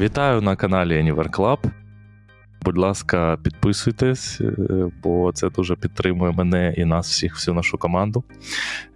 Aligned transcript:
Вітаю 0.00 0.40
на 0.40 0.56
каналі 0.56 1.02
Anywhere 1.02 1.30
Club. 1.30 1.58
Будь 2.62 2.78
ласка, 2.78 3.38
підписуйтесь, 3.42 4.40
е, 4.40 4.90
бо 5.02 5.32
це 5.32 5.50
дуже 5.50 5.76
підтримує 5.76 6.32
мене 6.32 6.74
і 6.76 6.84
нас 6.84 7.10
всіх, 7.10 7.34
всю 7.34 7.54
нашу 7.54 7.78
команду. 7.78 8.24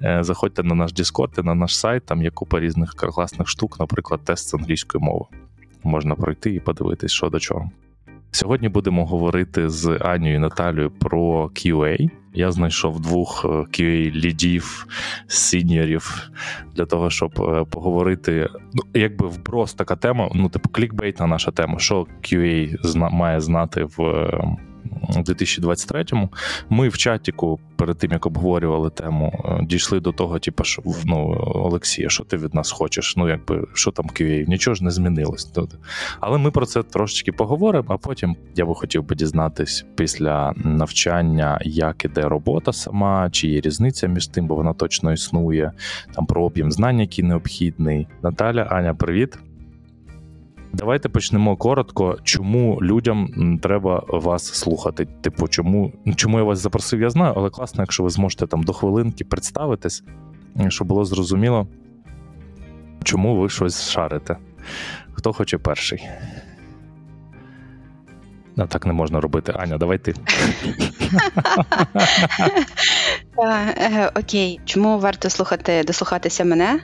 Е, 0.03 0.19
Заходьте 0.23 0.63
на 0.63 0.75
наш 0.75 0.93
Discord 0.95 1.41
і 1.41 1.43
на 1.43 1.55
наш 1.55 1.79
сайт, 1.79 2.07
там 2.07 2.23
є 2.23 2.31
купа 2.31 2.61
різних 2.61 2.95
класних 2.95 3.49
штук, 3.49 3.81
наприклад, 3.81 4.21
тест 4.25 4.49
з 4.49 4.55
англійської 4.55 5.05
мови. 5.05 5.25
Можна 5.83 6.15
пройти 6.15 6.55
і 6.55 6.61
подивитись, 6.61 7.13
що 7.13 7.29
до 7.29 7.39
чого. 7.39 7.71
Сьогодні 8.35 8.69
будемо 8.69 9.07
говорити 9.07 9.69
з 9.69 9.99
Анією 10.01 10.41
Наталією 10.41 10.91
про 10.91 11.45
QA. 11.47 12.11
Я 12.33 12.53
знайшов 12.53 13.01
двох 13.01 13.45
QA 13.45 14.11
лідів, 14.15 14.87
сіньорів 15.27 16.31
для 16.77 16.87
того, 16.87 17.11
щоб 17.11 17.31
е, 17.41 17.65
поговорити. 17.71 18.49
Ну, 18.73 18.83
якби 18.95 19.29
вброс 19.29 19.75
така 19.75 19.97
тема, 19.97 20.31
ну, 20.35 20.49
типу, 20.49 20.69
клікбейтна 20.69 21.27
наша 21.27 21.51
тема, 21.51 21.79
що 21.79 22.07
QA 22.23 22.77
зна- 22.83 23.11
має 23.11 23.41
знати 23.41 23.85
в. 23.97 23.99
Е, 25.03 25.19
у 25.19 25.23
2023-му 25.23 26.29
ми 26.71 26.89
в 26.89 26.97
чатіку 26.97 27.61
перед 27.77 27.99
тим 27.99 28.13
як 28.13 28.27
обговорювали 28.27 28.91
тему, 28.91 29.33
е, 29.45 29.65
дійшли 29.65 30.01
до 30.01 30.13
того, 30.13 30.39
типу, 30.39 30.65
що 30.65 30.83
ну, 31.05 31.37
Олексія, 31.55 32.09
що 32.09 32.25
ти 32.25 32.37
від 32.37 32.55
нас 32.55 32.73
хочеш? 32.73 33.17
Ну, 33.17 33.29
якби 33.29 33.67
що 33.75 33.91
там 33.91 34.07
QA? 34.07 34.49
Нічого 34.49 34.75
ж 34.75 34.85
не 34.85 34.91
змінилось. 34.91 35.53
Але 36.21 36.39
ми 36.39 36.51
про 36.51 36.67
це 36.67 36.83
трошечки 36.83 37.33
поговоримо. 37.33 37.85
А 37.89 37.97
потім 37.97 38.37
я 38.57 38.67
би 38.67 38.75
хотів 38.75 39.05
би 39.05 39.17
дізнатись 39.17 39.85
після 39.97 40.53
навчання, 40.57 41.59
як 41.65 42.05
іде 42.05 42.23
робота 42.23 42.73
сама, 42.73 43.31
чи 43.31 43.49
є 43.49 43.61
різниця 43.61 44.07
між 44.07 44.27
тим, 44.27 44.47
бо 44.47 44.55
вона 44.55 44.73
точно 44.73 45.13
існує. 45.13 45.73
Там 46.15 46.27
про 46.27 46.45
об'єм 46.45 46.73
знань, 46.73 47.01
який 47.01 47.25
необхідний. 47.25 48.07
Наталя, 48.23 48.63
Аня, 48.63 48.95
привіт. 48.95 49.39
Давайте 50.75 51.09
почнемо 51.09 51.57
коротко. 51.57 52.19
Чому 52.23 52.79
людям 52.83 53.29
треба 53.63 54.05
вас 54.09 54.45
слухати? 54.45 55.07
Типу, 55.21 55.49
чому 55.49 55.93
чому 56.17 56.39
я 56.39 56.45
вас 56.45 56.59
запросив? 56.59 57.01
Я 57.01 57.11
знаю, 57.11 57.35
але 57.37 57.51
класно, 57.51 57.83
якщо 57.83 58.03
ви 58.03 58.11
зможете 58.11 58.47
там 58.47 58.63
до 58.63 58.73
хвилинки 58.73 59.25
представитись, 59.25 60.05
щоб 60.69 60.89
було 60.89 61.05
зрозуміло, 61.05 61.67
чому 63.05 63.41
ви 63.41 63.49
щось 63.49 63.91
шарите. 63.91 64.37
Хто 65.13 65.33
хоче 65.33 65.59
перший? 65.59 66.09
Ну, 68.57 68.67
так 68.67 68.87
не 68.87 68.93
можна 68.93 69.21
робити. 69.21 69.53
Аня, 69.57 69.79
давай 69.79 69.99
ти. 69.99 70.15
Е, 73.79 74.11
Окей, 74.15 74.61
чому 74.65 74.99
варто 74.99 75.31
слухати 75.31 75.85
дослухатися 75.87 76.45
мене? 76.45 76.81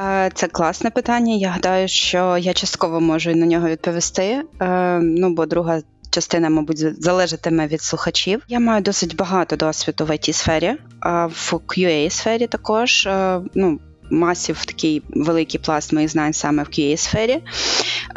Е, 0.00 0.30
Це 0.34 0.46
класне 0.48 0.90
питання. 0.90 1.34
Я 1.34 1.48
гадаю, 1.48 1.88
що 1.88 2.38
я 2.38 2.52
частково 2.52 3.00
можу 3.00 3.34
на 3.34 3.46
нього 3.46 3.68
відповісти. 3.68 4.42
Е, 4.62 4.98
Ну, 5.02 5.30
бо 5.34 5.46
друга 5.46 5.80
частина, 6.10 6.50
мабуть, 6.50 7.02
залежатиме 7.02 7.66
від 7.66 7.82
слухачів. 7.82 8.42
Я 8.48 8.60
маю 8.60 8.82
досить 8.82 9.16
багато 9.16 9.56
досвіду 9.56 10.04
в 10.04 10.10
it 10.10 10.32
сфері, 10.32 10.74
а 11.00 11.26
в 11.26 11.52
QA 11.66 12.10
сфері 12.10 12.46
також. 12.46 13.08
Ну, 13.54 13.78
масів 14.10 14.64
такий 14.64 15.02
великий 15.08 15.60
пласт 15.60 15.92
моїх 15.92 16.10
знань 16.10 16.32
саме 16.32 16.62
в 16.62 16.66
QA 16.66 16.96
сфері. 16.96 17.42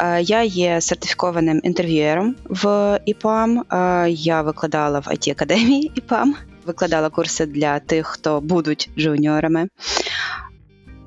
Е, 0.00 0.22
Я 0.22 0.42
є 0.42 0.80
сертифікованим 0.80 1.60
інтерв'юером 1.62 2.34
в 2.44 2.98
ІПАМ. 3.06 3.58
Е, 3.58 4.10
Я 4.10 4.42
викладала 4.42 4.98
в 4.98 5.06
it 5.06 5.30
академії 5.30 5.92
ІПАМ 5.94 6.36
викладала 6.66 7.08
курси 7.10 7.46
для 7.46 7.78
тих, 7.78 8.06
хто 8.06 8.40
будуть 8.40 8.90
джуніорами. 8.98 9.68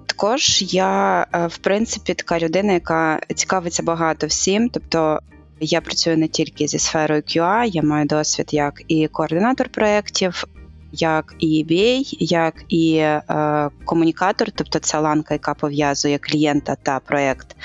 Також 0.06 0.64
я, 0.74 1.26
е, 1.34 1.48
в 1.48 1.58
принципі, 1.58 2.14
така 2.14 2.40
людина, 2.40 2.74
яка 2.74 3.20
цікавиться 3.36 3.84
багато 3.84 4.28
всім. 4.28 4.70
Тобто 4.70 5.20
я 5.60 5.82
працюю 5.82 6.18
не 6.18 6.28
тільки 6.28 6.68
зі 6.68 6.80
сферою 6.80 7.22
QA, 7.22 7.66
я 7.66 7.82
маю 7.82 8.06
досвід 8.06 8.54
як 8.54 8.82
і 8.88 9.08
координатор 9.08 9.70
проєктів, 9.70 10.44
як 11.02 11.36
і 11.40 11.66
BA, 11.70 12.18
як 12.20 12.54
і 12.70 12.96
е, 12.96 13.70
комунікатор, 13.86 14.52
тобто 14.52 14.80
ця 14.80 15.00
ланка, 15.00 15.34
яка 15.34 15.54
пов'язує 15.54 16.18
клієнта 16.18 16.76
та 16.84 17.00
проєкт. 17.00 17.56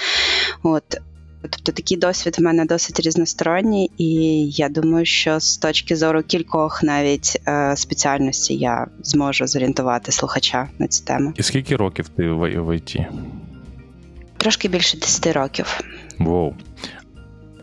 От. 0.63 1.01
Тобто 1.43 1.73
такий 1.73 1.97
досвід 1.97 2.37
в 2.39 2.43
мене 2.43 2.65
досить 2.65 3.01
різносторонній, 3.01 3.91
і 3.99 4.09
я 4.51 4.69
думаю, 4.69 5.07
що 5.07 5.41
з 5.41 5.57
точки 5.57 5.97
зору 5.97 6.23
кількох 6.23 6.83
навіть 6.83 7.41
е, 7.49 7.77
спеціальностей 7.77 8.59
я 8.59 8.87
зможу 9.03 9.47
зорієнтувати 9.47 10.13
слухача 10.13 10.69
на 10.79 10.89
цю 10.89 11.05
тему. 11.05 11.33
І 11.37 11.43
скільки 11.43 11.77
років 11.77 12.09
ти 12.09 12.29
в, 12.29 12.65
в 12.67 12.77
ІТ? 12.77 12.97
Трошки 14.37 14.69
більше 14.69 14.99
10 14.99 15.27
років. 15.27 15.81
Воу. 16.19 16.55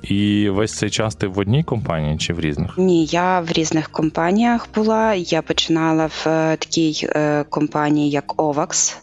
І 0.10 0.50
весь 0.50 0.74
цей 0.74 0.90
час 0.90 1.16
ти 1.16 1.28
в 1.28 1.40
одній 1.40 1.64
компанії 1.64 2.18
чи 2.18 2.34
в 2.34 2.40
різних? 2.40 2.78
Ні, 2.78 3.06
я 3.06 3.40
в 3.40 3.52
різних 3.52 3.90
компаніях 3.90 4.68
була. 4.76 5.14
Я 5.14 5.42
починала 5.42 6.06
в 6.06 6.28
е, 6.28 6.58
такій 6.60 7.08
е, 7.16 7.46
компанії, 7.50 8.10
як 8.10 8.36
OVAX. 8.36 8.96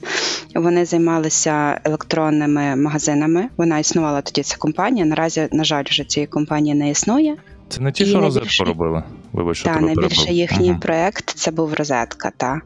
Вони 0.55 0.85
займалися 0.85 1.81
електронними 1.85 2.77
магазинами. 2.77 3.49
Вона 3.57 3.79
існувала 3.79 4.21
тоді 4.23 4.43
ця 4.43 4.57
компанія. 4.57 5.07
Наразі, 5.07 5.49
на 5.53 5.65
жаль, 5.65 5.85
вже 5.87 6.05
цієї 6.05 6.27
компанії 6.27 6.75
не 6.75 6.91
існує. 6.91 7.37
Це 7.69 7.81
не 7.81 7.93
ті, 7.93 8.07
що 8.07 8.21
розетку 8.21 8.65
робили? 8.65 9.03
Вибач, 9.33 9.57
що 9.57 9.65
Та 9.65 9.81
найбільше 9.81 10.33
їхній 10.33 10.71
Мгм. 10.71 10.81
проект 10.81 11.31
це 11.31 11.51
був 11.51 11.75
розетка. 11.75 12.33
Та 12.37 12.61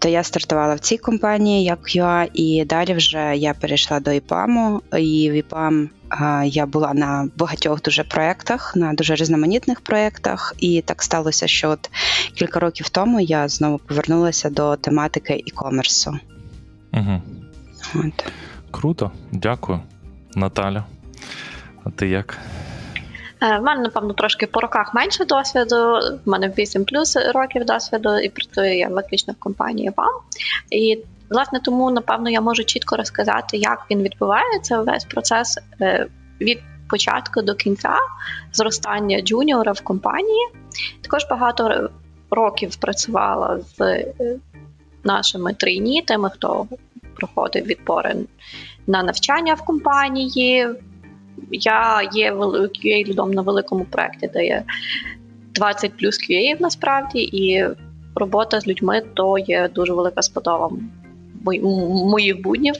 тобто 0.00 0.08
я 0.08 0.22
стартувала 0.22 0.74
в 0.74 0.80
цій 0.80 0.98
компанії 0.98 1.64
як 1.64 1.78
QA, 1.78 2.30
і 2.34 2.64
далі 2.64 2.94
вже 2.94 3.36
я 3.36 3.54
перейшла 3.54 4.00
до 4.00 4.12
ІПАМу. 4.12 4.82
І 4.98 5.30
в 5.30 5.32
ІПАМ 5.32 5.88
я 6.44 6.66
була 6.66 6.94
на 6.94 7.28
багатьох 7.36 7.82
дуже 7.82 8.04
проєктах, 8.04 8.76
на 8.76 8.92
дуже 8.92 9.14
різноманітних 9.14 9.80
проєктах. 9.80 10.54
І 10.58 10.82
так 10.82 11.02
сталося, 11.02 11.46
що 11.46 11.70
от 11.70 11.90
кілька 12.34 12.60
років 12.60 12.88
тому 12.88 13.20
я 13.20 13.48
знову 13.48 13.78
повернулася 13.78 14.50
до 14.50 14.76
тематики 14.76 15.42
і-комерсу. 15.46 16.18
Угу. 16.92 17.22
От. 17.94 18.24
Круто, 18.70 19.10
дякую. 19.32 19.80
Наталя. 20.34 20.84
А 21.84 21.90
ти 21.90 22.08
як? 22.08 22.38
Е, 23.42 23.58
В 23.58 23.62
мене, 23.62 23.82
напевно, 23.82 24.14
трошки 24.14 24.46
по 24.46 24.60
роках 24.60 24.94
менше 24.94 25.24
досвіду. 25.24 25.76
В 26.24 26.28
мене 26.28 26.52
8 26.58 26.84
плюс 26.84 27.16
років 27.16 27.64
досвіду, 27.64 28.18
і 28.18 28.28
працюю 28.28 28.78
я 28.78 28.88
виключно 28.88 29.32
в 29.32 29.36
компанії 29.36 29.92
ВАМ. 29.96 30.14
І 30.70 30.98
власне 31.30 31.60
тому, 31.60 31.90
напевно, 31.90 32.30
я 32.30 32.40
можу 32.40 32.64
чітко 32.64 32.96
розказати, 32.96 33.56
як 33.56 33.86
він 33.90 34.02
відбувається 34.02 34.80
весь 34.80 35.04
процес 35.04 35.58
е, 35.80 36.06
від 36.40 36.58
початку 36.88 37.42
до 37.42 37.54
кінця 37.54 37.94
зростання 38.52 39.20
джуніора 39.20 39.72
в 39.72 39.80
компанії. 39.80 40.48
Також 41.02 41.26
багато 41.30 41.90
років 42.30 42.76
працювала 42.76 43.60
з 43.60 43.80
е, 43.80 44.14
нашими 45.04 45.54
трейні, 45.54 46.02
тими, 46.02 46.30
хто 46.30 46.66
проходив 47.16 47.64
відбори 47.64 48.16
на 48.86 49.02
навчання 49.02 49.54
в 49.54 49.64
компанії. 49.64 50.68
Я 51.50 52.08
є 52.12 52.32
QA 52.66 53.08
лідом 53.08 53.30
на 53.30 53.42
великому 53.42 53.84
проєкті, 53.84 54.30
де 54.34 54.44
є 54.46 54.62
20 55.54 55.92
плюс 55.96 56.30
QA 56.30 56.56
насправді, 56.60 57.18
і 57.22 57.64
робота 58.14 58.60
з 58.60 58.66
людьми 58.68 59.02
то 59.14 59.38
є 59.38 59.68
дуже 59.74 59.92
велика 59.92 60.22
м- 60.66 60.90
моїх 62.10 62.42
буднів 62.42 62.74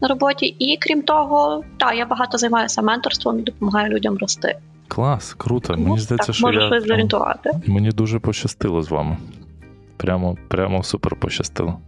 на 0.00 0.08
роботі. 0.08 0.46
І 0.46 0.76
крім 0.80 1.02
того, 1.02 1.64
так, 1.76 1.96
я 1.96 2.06
багато 2.06 2.38
займаюся 2.38 2.82
менторством 2.82 3.38
і 3.38 3.42
допомагаю 3.42 3.88
людям 3.94 4.18
рости. 4.18 4.58
Клас, 4.88 5.34
круто. 5.34 5.72
Тому 5.72 5.84
Мені 5.88 5.98
здається, 5.98 6.26
так, 6.26 6.36
що 6.36 6.46
можу 6.46 6.60
я 6.60 6.80
зорієнтувати. 6.80 7.50
мені 7.66 7.90
дуже 7.90 8.18
пощастило 8.18 8.82
з 8.82 8.90
вами. 8.90 9.16
Прямо, 9.96 10.36
прямо 10.48 10.82
супер 10.82 11.16
пощастило. 11.16 11.78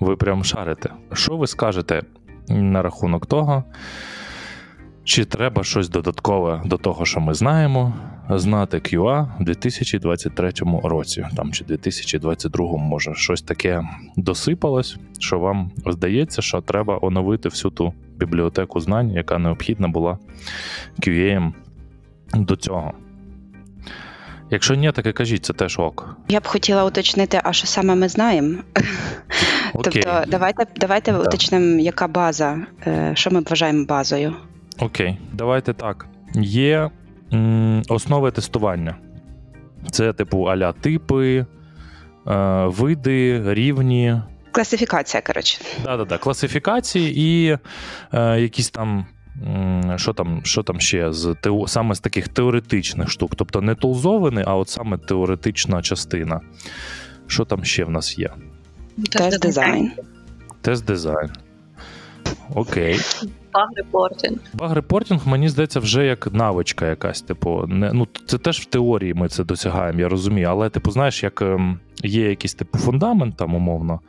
Ви 0.00 0.16
прям 0.16 0.44
шарите. 0.44 0.90
Що 1.12 1.36
ви 1.36 1.46
скажете 1.46 2.02
на 2.48 2.82
рахунок 2.82 3.26
того? 3.26 3.64
Чи 5.04 5.24
треба 5.24 5.64
щось 5.64 5.88
додаткове 5.88 6.62
до 6.64 6.76
того, 6.76 7.04
що 7.04 7.20
ми 7.20 7.34
знаємо, 7.34 7.94
знати 8.30 8.76
QA 8.76 9.26
в 9.40 9.44
2023 9.44 10.52
році, 10.84 11.26
там 11.36 11.52
чи 11.52 11.64
2022, 11.64 12.76
може, 12.76 13.14
щось 13.14 13.42
таке 13.42 13.82
досипалось, 14.16 14.96
що 15.18 15.38
вам 15.38 15.70
здається, 15.86 16.42
що 16.42 16.60
треба 16.60 16.98
оновити 17.02 17.48
всю 17.48 17.72
ту 17.72 17.94
бібліотеку 18.16 18.80
знань, 18.80 19.10
яка 19.10 19.38
необхідна 19.38 19.88
була 19.88 20.18
QA 20.98 21.52
до 22.34 22.56
цього. 22.56 22.92
Якщо 24.50 24.74
ні, 24.74 24.92
так 24.92 25.06
і 25.06 25.12
кажіть, 25.12 25.44
це 25.44 25.52
теж 25.52 25.78
ок. 25.78 26.16
Я 26.28 26.40
б 26.40 26.46
хотіла 26.46 26.84
уточнити, 26.84 27.40
а 27.44 27.52
що 27.52 27.66
саме 27.66 27.94
ми 27.94 28.08
знаємо? 28.08 28.58
Окей, 29.74 30.02
Тобто, 30.02 30.24
давайте, 30.28 30.66
давайте 30.76 31.12
Да. 31.12 31.18
уточнимо, 31.18 31.80
яка 31.80 32.08
база, 32.08 32.58
е, 32.86 33.12
що 33.14 33.30
ми 33.30 33.40
вважаємо 33.40 33.84
базою. 33.84 34.34
Окей, 34.78 35.18
давайте 35.32 35.72
так. 35.72 36.06
Є 36.34 36.90
м, 37.32 37.82
основи 37.88 38.30
тестування. 38.30 38.96
Це, 39.90 40.12
типу, 40.12 40.44
аля 40.44 40.72
типи, 40.72 41.46
е, 42.26 42.64
види, 42.66 43.42
рівні, 43.54 44.22
Класифікація, 44.52 45.22
коротше. 45.22 45.58
да-да-да, 45.84 46.18
класифікації 46.18 47.14
і 47.20 47.58
е, 48.12 48.40
якісь 48.40 48.70
там 48.70 49.06
Що 49.96 50.12
там, 50.12 50.40
що 50.44 50.62
там 50.62 50.80
ще 50.80 51.12
з 51.12 51.36
саме 51.66 51.94
з 51.94 52.00
таких 52.00 52.28
теоретичних 52.28 53.10
штук? 53.10 53.32
Тобто 53.36 53.60
не 53.60 53.74
тулзований, 53.74 54.44
а 54.46 54.54
от 54.54 54.68
саме 54.68 54.98
теоретична 54.98 55.82
частина. 55.82 56.40
Що 57.26 57.44
там 57.44 57.64
ще 57.64 57.84
в 57.84 57.90
нас 57.90 58.18
є? 58.18 58.30
Тест 59.10 59.40
дизайн. 59.40 59.92
Тест 60.60 60.84
дизайн. 60.84 61.30
Окей. 62.54 62.98
Баг-репортинг. 63.54 64.38
Баг-репортинг, 64.54 65.28
мені 65.28 65.48
здається, 65.48 65.80
вже 65.80 66.06
як 66.06 66.32
навичка 66.32 66.86
якась. 66.86 67.22
Типу, 67.22 67.64
не, 67.68 67.92
ну, 67.92 68.08
це 68.26 68.38
теж 68.38 68.60
в 68.60 68.64
теорії 68.64 69.14
ми 69.14 69.28
це 69.28 69.44
досягаємо, 69.44 70.00
я 70.00 70.08
розумію. 70.08 70.48
Але, 70.50 70.70
типу, 70.70 70.90
знаєш, 70.90 71.22
як 71.22 71.42
ем, 71.42 71.78
є 72.04 72.28
якийсь 72.28 72.54
типу 72.54 72.78
фундамент 72.78 73.36
там, 73.36 73.54
умовно, 73.54 74.00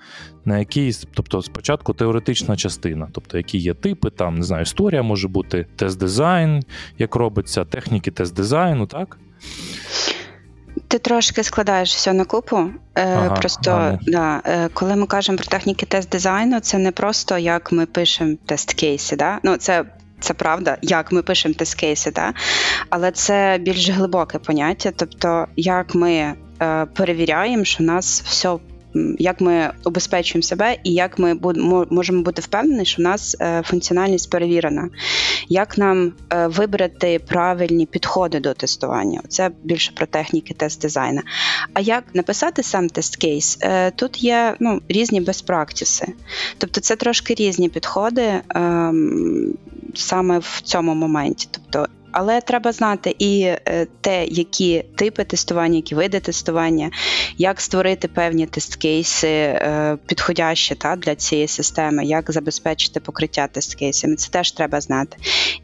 на 0.45 0.59
який, 0.59 0.93
тобто, 1.13 1.41
спочатку 1.41 1.93
теоретична 1.93 2.55
частина, 2.55 3.07
тобто, 3.11 3.37
які 3.37 3.57
є 3.57 3.73
типи, 3.73 4.09
там, 4.09 4.35
не 4.35 4.43
знаю, 4.43 4.63
історія 4.63 5.01
може 5.03 5.27
бути, 5.27 5.67
тест-дизайн, 5.75 6.63
як 6.97 7.15
робиться, 7.15 7.65
техніки 7.65 8.11
тест-дизайну, 8.11 8.87
так? 8.87 9.17
Ти 10.87 10.99
трошки 10.99 11.43
складаєш 11.43 11.95
все 11.95 12.13
на 12.13 12.25
купу. 12.25 12.57
Е, 12.95 13.15
Ага, 13.15 13.35
просто 13.35 13.71
ага. 13.71 13.99
да, 14.07 14.41
е, 14.45 14.69
коли 14.73 14.95
ми 14.95 15.07
кажемо 15.07 15.37
про 15.37 15.47
техніки 15.47 15.85
тест 15.85 16.09
дизайну, 16.09 16.59
це 16.59 16.77
не 16.77 16.91
просто 16.91 17.37
як 17.37 17.71
ми 17.71 17.85
пишемо 17.85 18.35
тест 18.45 18.73
кейси. 18.73 19.15
Да? 19.15 19.39
Ну, 19.43 19.57
це, 19.57 19.85
це 20.19 20.33
правда, 20.33 20.77
як 20.81 21.11
ми 21.11 21.21
пишемо 21.21 21.53
тест 21.53 21.75
кейси, 21.75 22.11
да? 22.11 22.33
але 22.89 23.11
це 23.11 23.57
більш 23.61 23.89
глибоке 23.89 24.39
поняття. 24.39 24.91
Тобто, 24.95 25.47
як 25.55 25.95
ми 25.95 26.33
е, 26.61 26.85
перевіряємо, 26.85 27.63
що 27.63 27.83
у 27.83 27.87
нас 27.87 28.21
все. 28.21 28.57
Як 29.19 29.41
ми 29.41 29.71
обезпечуємо 29.83 30.43
себе, 30.43 30.77
і 30.83 30.93
як 30.93 31.19
ми 31.19 31.35
можемо 31.89 32.21
бути 32.21 32.41
впевнені, 32.41 32.85
що 32.85 33.01
у 33.01 33.05
нас 33.05 33.37
е, 33.41 33.61
функціональність 33.65 34.29
перевірена, 34.29 34.89
як 35.49 35.77
нам 35.77 36.13
е, 36.33 36.47
вибрати 36.47 37.19
правильні 37.19 37.85
підходи 37.85 38.39
до 38.39 38.53
тестування? 38.53 39.21
Це 39.27 39.51
більше 39.63 39.91
про 39.95 40.05
техніки 40.05 40.53
тест 40.53 40.81
дизайну. 40.81 41.21
А 41.73 41.81
як 41.81 42.03
написати 42.13 42.63
сам 42.63 42.89
тест 42.89 43.15
кейс? 43.15 43.57
Е, 43.61 43.91
Тут 43.91 44.23
є 44.23 44.55
ну, 44.59 44.81
різні 44.89 45.21
безпрактиси. 45.21 46.05
Тобто 46.57 46.81
це 46.81 46.95
трошки 46.95 47.33
різні 47.33 47.69
підходи 47.69 48.41
ем, 48.55 49.53
саме 49.95 50.39
в 50.39 50.61
цьому 50.63 50.95
моменті. 50.95 51.47
Тобто, 51.51 51.87
але 52.15 52.41
треба 52.41 52.71
знати 52.71 53.15
і 53.19 53.41
е, 53.41 53.87
те, 54.01 54.25
які 54.25 54.83
типи 54.95 55.23
тестування, 55.23 55.75
які 55.75 55.95
види 55.95 56.19
тестування, 56.19 56.91
як 57.37 57.61
створити 57.61 58.07
певні 58.07 58.45
тест-кейси 58.45 59.27
е, 59.27 59.97
підходящі 60.05 60.75
та, 60.75 60.95
для 60.95 61.15
цієї 61.15 61.47
системи, 61.47 62.05
як 62.05 62.31
забезпечити 62.31 62.99
покриття 62.99 63.47
тест-кейсами. 63.53 64.15
Це 64.15 64.31
теж 64.31 64.51
треба 64.51 64.81
знати. 64.81 65.17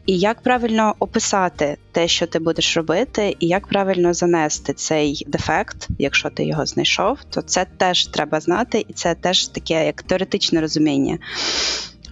І 0.06 0.18
як 0.18 0.42
правильно 0.42 0.94
описати 0.98 1.76
те, 1.92 2.08
що 2.08 2.26
ти 2.26 2.38
будеш 2.38 2.76
робити, 2.76 3.36
і 3.40 3.46
як 3.46 3.66
правильно 3.66 4.14
занести 4.14 4.72
цей 4.72 5.24
дефект, 5.28 5.88
якщо 5.98 6.30
ти 6.30 6.44
його 6.44 6.66
знайшов, 6.66 7.18
то 7.30 7.42
це 7.42 7.66
теж 7.76 8.06
треба 8.06 8.40
знати, 8.40 8.84
і 8.88 8.92
це 8.92 9.14
теж 9.14 9.46
таке 9.46 9.86
як 9.86 10.02
теоретичне 10.02 10.60
розуміння. 10.60 11.18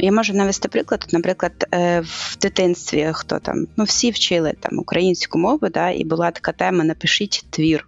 Я 0.02 0.12
можу 0.12 0.34
навести 0.34 0.68
приклад. 0.68 1.06
Наприклад, 1.12 1.66
е, 1.74 2.00
в 2.00 2.36
дитинстві 2.40 3.10
хто 3.12 3.38
там, 3.38 3.66
ну 3.76 3.84
всі 3.84 4.10
вчили 4.10 4.54
там 4.60 4.78
українську 4.78 5.38
мову, 5.38 5.68
да, 5.68 5.90
і 5.90 6.04
була 6.04 6.30
така 6.30 6.52
тема: 6.52 6.84
напишіть 6.84 7.44
твір. 7.50 7.86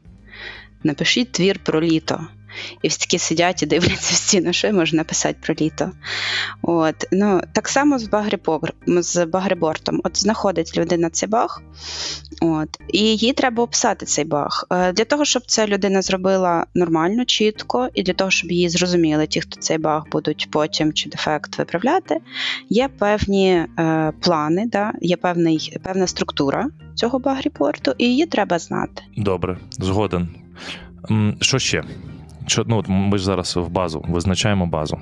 Напишіть 0.83 1.33
твір 1.33 1.59
про 1.65 1.83
літо. 1.83 2.27
І 2.83 2.89
всі 2.89 2.99
такі 2.99 3.19
сидять 3.19 3.63
і 3.63 3.67
дивляться 3.67 4.15
в 4.15 4.17
стіну, 4.17 4.53
що 4.53 4.67
я 4.67 4.73
можу 4.73 4.97
написати 4.97 5.37
про 5.41 5.55
літо. 5.55 5.91
От. 6.63 6.95
Ну, 7.13 7.43
так 7.53 7.69
само 7.69 7.99
з, 7.99 8.09
багрипогр... 8.09 8.73
з 8.87 9.27
багрибортом. 9.27 10.01
От 10.05 10.19
знаходить 10.19 10.79
людина 10.79 11.11
цей 11.11 11.29
баг, 11.29 11.63
от, 12.41 12.69
і 12.89 13.17
їй 13.17 13.33
треба 13.33 13.63
описати 13.63 14.07
цей 14.07 14.25
баг. 14.25 14.67
Е, 14.71 14.93
Для 14.93 15.05
того, 15.05 15.25
щоб 15.25 15.43
ця 15.47 15.67
людина 15.67 16.03
зробила 16.03 16.67
нормально, 16.75 17.25
чітко, 17.25 17.89
і 17.95 18.03
для 18.03 18.13
того, 18.13 18.31
щоб 18.31 18.53
її 18.53 18.69
зрозуміли, 18.69 19.27
ті, 19.27 19.41
хто 19.41 19.61
цей 19.61 19.79
баг 19.79 20.05
будуть 20.13 20.49
потім 20.51 20.93
чи 20.93 21.09
дефект 21.09 21.59
виправляти, 21.59 22.17
є 22.69 22.89
певні 22.89 23.51
е, 23.51 24.13
плани, 24.21 24.67
да? 24.67 24.93
є 25.01 25.17
певний, 25.17 25.77
певна 25.83 26.07
структура 26.07 26.69
цього 26.95 27.19
баг-репорту, 27.19 27.95
і 27.99 28.05
її 28.07 28.27
треба 28.27 28.59
знати. 28.59 29.03
Добре, 29.17 29.59
згоден. 29.79 30.29
Що 31.41 31.59
ще? 31.59 31.85
Що, 32.47 32.65
ну, 32.67 32.77
от 32.79 32.87
ми 32.89 33.19
ж 33.19 33.25
зараз 33.25 33.57
в 33.57 33.69
базу, 33.69 34.05
визначаємо 34.09 34.67
базу. 34.67 34.99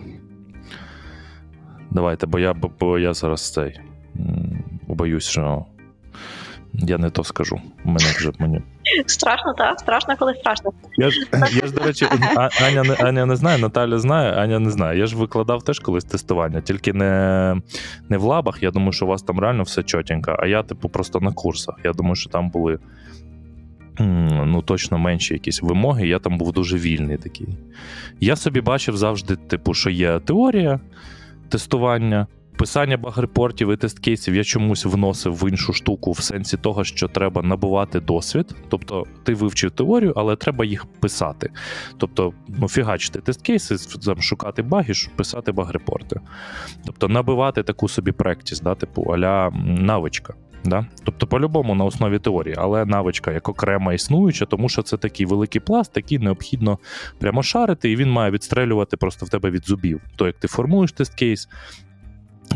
Давайте, 1.90 2.26
бо 2.26 2.38
я, 2.38 2.54
бо- 2.80 2.98
я 2.98 3.14
зараз 3.14 3.52
цей. 3.52 3.80
Боюсь, 4.88 5.24
що 5.28 5.64
я 6.72 6.98
не 6.98 7.10
то 7.10 7.24
скажу. 7.24 7.60
Мене 7.84 7.98
вже 8.16 8.30
мені. 8.38 8.60
Страшно, 9.06 9.54
так? 9.58 9.80
Страшно, 9.80 10.16
коли 10.18 10.34
страшно. 10.34 10.70
Я 10.98 11.10
ж, 11.10 11.20
я 11.32 11.66
ж 11.66 11.72
до 11.74 11.84
речі, 11.84 12.06
Аня, 12.66 12.82
не- 12.82 12.94
Аня 12.94 13.26
не 13.26 13.36
знає, 13.36 13.58
Наталя 13.58 13.98
знає, 13.98 14.32
Аня 14.32 14.58
не 14.58 14.70
знає. 14.70 14.98
Я 14.98 15.06
ж 15.06 15.16
викладав 15.16 15.62
теж 15.62 15.78
колись 15.78 16.04
тестування, 16.04 16.60
тільки 16.60 16.92
не, 16.92 17.56
не 18.08 18.18
в 18.18 18.22
лабах. 18.22 18.62
Я 18.62 18.70
думаю, 18.70 18.92
що 18.92 19.06
у 19.06 19.08
вас 19.08 19.22
там 19.22 19.40
реально 19.40 19.62
все 19.62 19.82
чотенько, 19.82 20.36
а 20.38 20.46
я, 20.46 20.62
типу, 20.62 20.88
просто 20.88 21.20
на 21.20 21.32
курсах. 21.32 21.74
Я 21.84 21.92
думаю, 21.92 22.14
що 22.14 22.30
там 22.30 22.50
були 22.50 22.78
ну, 23.98 24.62
точно 24.62 24.98
менші 24.98 25.34
якісь 25.34 25.62
вимоги. 25.62 26.08
Я 26.08 26.18
там 26.18 26.38
був 26.38 26.52
дуже 26.52 26.76
вільний 26.76 27.16
такий. 27.16 27.48
Я 28.20 28.36
собі 28.36 28.60
бачив 28.60 28.96
завжди, 28.96 29.36
типу, 29.36 29.74
що 29.74 29.90
є 29.90 30.20
теорія 30.20 30.80
тестування. 31.48 32.26
Писання 32.56 32.96
баг-репортів 32.96 33.72
і 33.72 33.76
тест-кейсів 33.76 34.34
я 34.34 34.44
чомусь 34.44 34.84
вносив 34.84 35.34
в 35.34 35.48
іншу 35.48 35.72
штуку 35.72 36.12
в 36.12 36.20
сенсі 36.20 36.56
того, 36.56 36.84
що 36.84 37.08
треба 37.08 37.42
набувати 37.42 38.00
досвід. 38.00 38.54
Тобто 38.68 39.06
ти 39.24 39.34
вивчив 39.34 39.70
теорію, 39.70 40.12
але 40.16 40.36
треба 40.36 40.64
їх 40.64 40.86
писати. 40.86 41.50
Тобто, 41.98 42.32
ну, 42.48 42.68
фігачити 42.68 43.20
тест-кейси, 43.20 43.98
там, 44.04 44.22
шукати 44.22 44.62
баги, 44.62 44.92
писати 45.16 45.52
баг-репорти. 45.52 46.20
Тобто 46.86 47.08
набивати 47.08 47.62
таку 47.62 47.88
собі 47.88 48.12
практис, 48.12 48.60
да, 48.60 48.74
типу 48.74 49.02
аля 49.02 49.50
навичка. 49.64 50.34
Да? 50.64 50.86
Тобто, 51.04 51.26
по-любому 51.26 51.74
на 51.74 51.84
основі 51.84 52.18
теорії, 52.18 52.54
але 52.58 52.84
навичка 52.84 53.32
як 53.32 53.48
окрема 53.48 53.94
існуюча, 53.94 54.46
тому 54.46 54.68
що 54.68 54.82
це 54.82 54.96
такий 54.96 55.26
великий 55.26 55.60
пласт, 55.60 55.92
який 55.96 56.18
необхідно 56.18 56.78
прямо 57.18 57.42
шарити, 57.42 57.90
і 57.90 57.96
він 57.96 58.10
має 58.10 58.30
відстрелювати 58.30 58.96
просто 58.96 59.26
в 59.26 59.28
тебе 59.28 59.50
від 59.50 59.66
зубів. 59.66 60.00
То, 60.16 60.26
як 60.26 60.36
ти 60.36 60.48
формуєш 60.48 60.92
тест-кейс, 60.92 61.48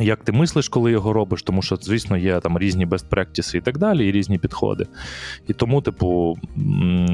як 0.00 0.24
ти 0.24 0.32
мислиш, 0.32 0.68
коли 0.68 0.92
його 0.92 1.12
робиш, 1.12 1.42
тому 1.42 1.62
що, 1.62 1.76
звісно, 1.76 2.16
є 2.16 2.40
там 2.40 2.58
різні 2.58 2.86
best 2.86 3.08
practices 3.10 3.56
і 3.56 3.60
так 3.60 3.78
далі, 3.78 4.08
і 4.08 4.12
різні 4.12 4.38
підходи. 4.38 4.86
І 5.48 5.52
тому, 5.52 5.82
типу, 5.82 6.38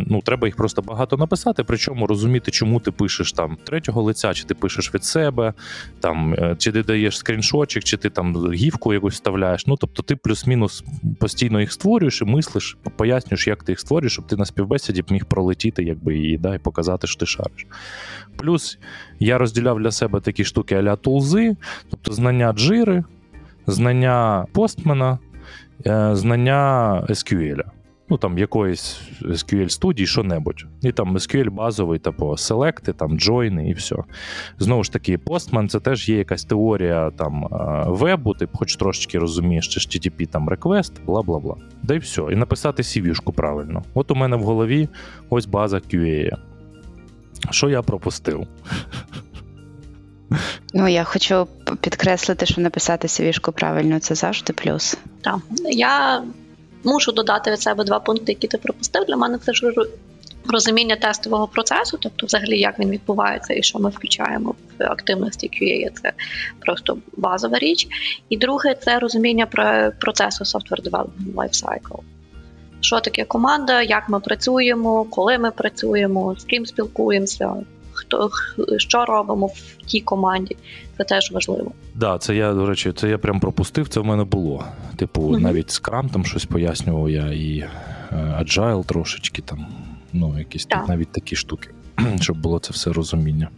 ну, 0.07 0.21
треба 0.25 0.49
їх 0.49 0.57
просто 0.57 0.83
багато 0.83 1.17
написати, 1.17 1.65
причому 1.65 2.07
розуміти, 2.07 2.51
чому 2.51 2.81
ти 2.81 2.91
пишеш 2.91 3.33
там 3.33 3.57
третього 3.65 4.03
лиця, 4.03 4.35
чи 4.35 4.45
ти 4.45 4.55
пишеш 4.55 4.95
від 4.95 5.05
себе, 5.05 5.53
там, 6.01 6.35
е, 6.35 6.57
чи 6.59 6.73
ти 6.73 6.83
даєш 6.83 7.19
скріншотчик, 7.19 7.85
чи 7.85 7.97
ти 7.97 8.11
там 8.11 8.53
гівку 8.53 8.95
якусь 8.95 9.15
вставляєш. 9.15 9.67
Ну, 9.67 9.77
тобто, 9.77 10.03
ти 10.03 10.17
плюс-мінус 10.17 10.85
постійно 11.19 11.61
їх 11.61 11.73
створюєш 11.73 12.23
і 12.23 12.25
мислиш, 12.25 12.77
пояснюєш, 12.97 13.47
як 13.47 13.63
ти 13.63 13.73
їх 13.73 13.81
створюєш, 13.81 14.13
щоб 14.13 14.27
ти 14.27 14.37
на 14.37 14.45
співбесіді 14.45 15.05
міг 15.11 15.25
пролетіти, 15.25 15.83
якби 15.83 16.19
і, 16.19 16.39
да, 16.39 16.55
і 16.55 16.59
показати, 16.59 17.07
що 17.07 17.21
ти 17.21 17.27
шариш. 17.27 17.67
Плюс 18.37 18.79
я 19.21 19.39
розділяв 19.39 19.81
для 19.81 19.91
себе 19.91 20.21
такі 20.21 20.45
штуки 20.45 20.75
а-ля 20.75 20.97
тулзи, 20.97 21.57
тобто 21.91 22.13
знання 22.13 22.53
джири, 22.71 23.05
знання 23.67 24.47
постмена, 24.53 25.19
е, 25.87 26.11
знання 26.17 26.93
SQL. 27.09 27.63
Ну, 28.09 28.17
там 28.17 28.39
якоїсь 28.39 29.01
SQL 29.23 29.69
студії, 29.69 30.07
що-небудь. 30.07 30.67
І 30.83 30.93
там 30.93 31.17
SQL 31.17 31.51
базовий, 31.51 31.99
типу, 31.99 32.37
селекти, 32.37 32.93
там 32.93 33.19
джойни 33.19 33.69
і 33.69 33.73
все. 33.73 33.97
Знову 34.59 34.85
ж 34.85 34.93
таки, 34.93 35.17
Postman 35.17 35.69
це 35.69 35.81
теж 35.81 36.09
є 36.09 36.19
якась 36.19 36.45
теорія 36.45 37.11
там 37.11 37.45
е, 37.45 37.85
вебу, 37.87 38.35
ти 38.35 38.49
хоч 38.53 38.77
трошечки 38.77 39.19
розумієш, 39.19 39.69
чи 39.69 39.81
HTTP 39.81 40.27
там 40.27 40.49
request, 40.49 40.93
бла 41.07 41.23
бла 41.23 41.39
бла. 41.39 41.57
Да 41.83 41.95
й 41.95 41.99
все. 41.99 42.23
І 42.33 42.37
написати 42.37 42.83
CV-шку 42.83 43.33
правильно. 43.33 43.83
От 43.95 44.11
у 44.11 44.15
мене 44.15 44.37
в 44.37 44.43
голові 44.43 44.89
ось 45.31 45.47
база 45.47 45.77
QA. 45.77 46.37
Що 47.51 47.69
я 47.69 47.83
пропустив? 47.83 48.47
Ну, 50.75 50.89
я 50.89 51.05
хочу 51.05 51.47
підкреслити, 51.81 52.47
що 52.47 52.61
написати 52.61 53.07
CV-шку 53.07 53.53
правильно 53.53 53.99
це 53.99 54.15
завжди 54.15 54.53
плюс. 54.53 54.97
Так. 55.21 55.39
Я 55.71 56.23
мушу 56.85 57.13
додати 57.13 57.51
від 57.51 57.61
себе 57.61 57.85
два 57.85 58.01
пункти, 58.01 58.33
які 58.33 58.47
ти 58.47 58.59
пропустив. 58.59 59.05
Для 59.05 59.17
мене 59.17 59.39
це 59.39 59.53
ж 59.53 59.73
розуміння 60.49 60.97
тестового 60.97 61.49
процесу, 61.49 61.99
тобто, 62.01 62.27
взагалі, 62.27 62.61
як 62.61 62.79
він 62.79 62.91
відбувається 62.91 63.55
і 63.55 63.63
що 63.63 63.79
ми 63.79 63.91
включаємо 63.91 64.55
в 64.79 64.83
активності 64.85 65.51
QA. 65.53 65.91
Це 66.03 66.13
просто 66.61 66.99
базова 67.17 67.59
річ. 67.59 67.89
І 68.29 68.37
друге, 68.37 68.75
це 68.75 68.99
розуміння 68.99 69.47
про 69.47 69.93
процесу 70.01 70.45
Software 70.45 70.91
Development 70.91 71.35
Lifecycle. 71.35 72.01
Що 72.81 73.01
таке 73.01 73.25
команда, 73.25 73.83
як 73.83 74.09
ми 74.09 74.21
працюємо, 74.21 75.05
коли 75.05 75.39
ми 75.39 75.51
працюємо, 75.51 76.37
з 76.39 76.45
ким 76.45 76.67
спілкуємося, 76.67 77.55
хто 78.01 78.31
що 78.79 79.05
робимо 79.05 79.47
в 79.47 79.77
тій 79.87 80.01
команді. 80.01 80.57
Це 80.99 81.05
теж 81.05 81.33
важливо. 81.33 81.73
Да, 81.95 82.19
це 82.19 82.37
я, 82.37 82.53
до 82.53 82.67
речі, 82.67 82.93
це 82.93 83.09
я 83.09 83.19
прям 83.19 83.41
пропустив, 83.41 83.89
це 83.89 84.01
в 84.01 84.05
мене 84.05 84.25
було. 84.25 84.65
Типу, 84.97 85.23
Мгм. 85.23 85.43
навіть 85.43 85.69
Scrum 85.69 86.11
там 86.13 86.25
щось 86.25 86.45
пояснював 86.45 87.11
я, 87.11 87.27
і 87.27 87.59
е, 87.59 87.69
Agile 88.43 88.85
трошечки 88.85 89.43
там, 89.43 89.67
ну, 90.13 90.39
якісь 90.39 90.67
Так. 90.67 90.89
навіть 90.89 91.13
такі 91.13 91.37
штуки, 91.37 91.71
щоб 92.21 92.37
було 92.41 92.59
це 92.59 92.73
все 92.73 92.93
розуміння. 92.93 93.49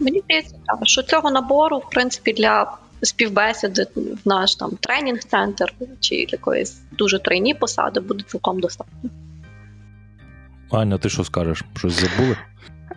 Мені 0.00 0.20
здається, 0.24 0.56
що 0.82 1.02
цього 1.02 1.30
набору, 1.30 1.78
в 1.78 1.90
принципі, 1.90 2.32
для 2.32 2.76
співбесіди 3.02 3.86
в 3.96 4.28
наш 4.28 4.54
там 4.56 4.70
тренінг-центр 4.80 5.72
чи 6.00 6.14
якоїсь 6.14 6.80
дуже 6.98 7.18
тройні 7.18 7.54
посади 7.54 8.00
буде 8.00 8.24
цілком 8.28 8.60
достатньо. 8.60 9.10
Аня, 10.70 10.98
ти 10.98 11.08
що 11.08 11.24
скажеш? 11.24 11.64
Щось 11.76 11.92
забули? 11.92 12.36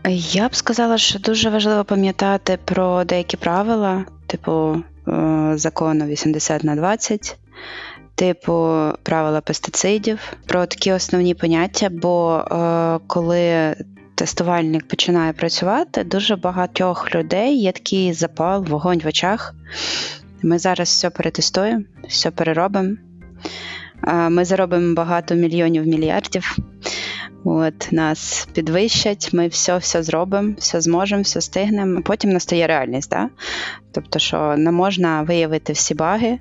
Я 0.10 0.50
б 0.50 0.56
сказала, 0.56 0.98
що 0.98 1.20
дуже 1.20 1.50
важливо 1.50 1.84
пам'ятати 1.84 2.58
про 2.66 3.04
деякі 3.04 3.38
правила, 3.38 4.06
типу 4.28 4.84
е, 5.08 5.52
закону 5.56 6.06
80 6.06 6.64
на 6.64 6.76
20, 6.76 7.38
типу 8.16 8.80
правила 9.04 9.42
пестицидів, 9.42 10.20
про 10.48 10.66
такі 10.66 10.92
основні 10.92 11.34
поняття. 11.34 11.90
Бо 11.90 12.38
е, 12.38 13.00
коли 13.08 13.76
тестувальник 14.16 14.88
починає 14.88 15.34
працювати, 15.34 16.04
дуже 16.04 16.36
багатьох 16.36 17.16
людей 17.16 17.58
є 17.62 17.72
такий 17.72 18.14
запал, 18.14 18.66
вогонь 18.66 19.02
в 19.04 19.08
очах. 19.08 19.56
Ми 20.42 20.60
зараз 20.60 20.88
все 20.88 21.10
перетестуємо, 21.10 21.84
все 22.08 22.32
переробимо. 22.32 22.96
Е, 24.08 24.30
Ми 24.30 24.46
заробимо 24.46 24.96
багато 24.96 25.36
мільйонів 25.36 25.88
мільярдів. 25.88 26.58
От 27.44 27.92
нас 27.92 28.48
підвищать, 28.54 29.30
ми 29.34 29.48
все 29.48 29.78
все 29.78 30.04
зробимо, 30.04 30.54
все 30.58 30.82
зможемо, 30.82 31.22
все 31.22 31.42
стигнемо. 31.42 32.02
Потім 32.02 32.30
настає 32.30 32.68
реальність, 32.68 33.10
да? 33.10 33.30
тобто, 33.92 34.20
що 34.20 34.56
не 34.58 34.72
можна 34.72 35.22
виявити 35.22 35.74
всі 35.74 35.96
баги, 35.96 36.40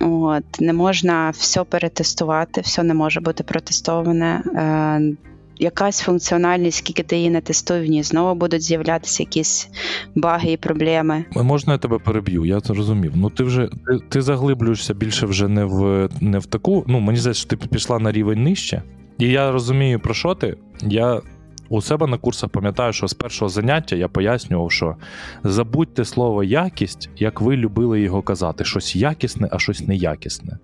от, 0.00 0.60
не 0.60 0.72
можна 0.72 1.30
все 1.30 1.64
перетестувати, 1.64 2.60
все 2.60 2.82
не 2.82 2.94
може 2.94 3.20
бути 3.20 3.44
протестоване. 3.44 4.42
Е, 4.54 5.16
якась 5.60 6.00
функціональність, 6.00 6.78
скільки 6.78 7.02
ти 7.02 7.16
її 7.16 7.30
не 7.30 7.40
тестуй, 7.40 7.80
в 7.80 7.90
ній 7.90 8.02
знову 8.02 8.34
будуть 8.34 8.62
з'являтися 8.62 9.22
якісь 9.22 9.68
баги 10.14 10.52
і 10.52 10.56
проблеми. 10.56 11.24
Можна 11.36 11.72
я 11.72 11.78
тебе 11.78 11.98
переб'ю? 11.98 12.44
Я 12.44 12.60
зрозумів. 12.60 13.12
Ну 13.14 13.30
ти 13.30 13.44
вже 13.44 13.68
ти, 13.68 13.98
ти 14.08 14.22
заглиблюєшся 14.22 14.94
більше 14.94 15.26
вже 15.26 15.48
не 15.48 15.64
в 15.64 16.08
не 16.20 16.38
в 16.38 16.46
таку. 16.46 16.84
Ну 16.86 17.00
мені 17.00 17.18
здається, 17.18 17.40
що 17.40 17.56
ти 17.56 17.56
пішла 17.56 17.98
на 17.98 18.12
рівень 18.12 18.42
нижче. 18.42 18.82
І 19.20 19.28
я 19.28 19.52
розумію, 19.52 20.00
про 20.00 20.14
що 20.14 20.34
ти. 20.34 20.56
Я 20.82 21.20
у 21.68 21.82
себе 21.82 22.06
на 22.06 22.18
курсах 22.18 22.50
пам'ятаю, 22.50 22.92
що 22.92 23.08
з 23.08 23.14
першого 23.14 23.48
заняття 23.48 23.96
я 23.96 24.08
пояснював, 24.08 24.72
що 24.72 24.96
забудьте 25.44 26.04
слово 26.04 26.44
якість, 26.44 27.10
як 27.16 27.40
ви 27.40 27.56
любили 27.56 28.00
його 28.00 28.22
казати. 28.22 28.64
Щось 28.64 28.96
якісне, 28.96 29.48
а 29.52 29.58
щось 29.58 29.86
неякісне. 29.86 30.58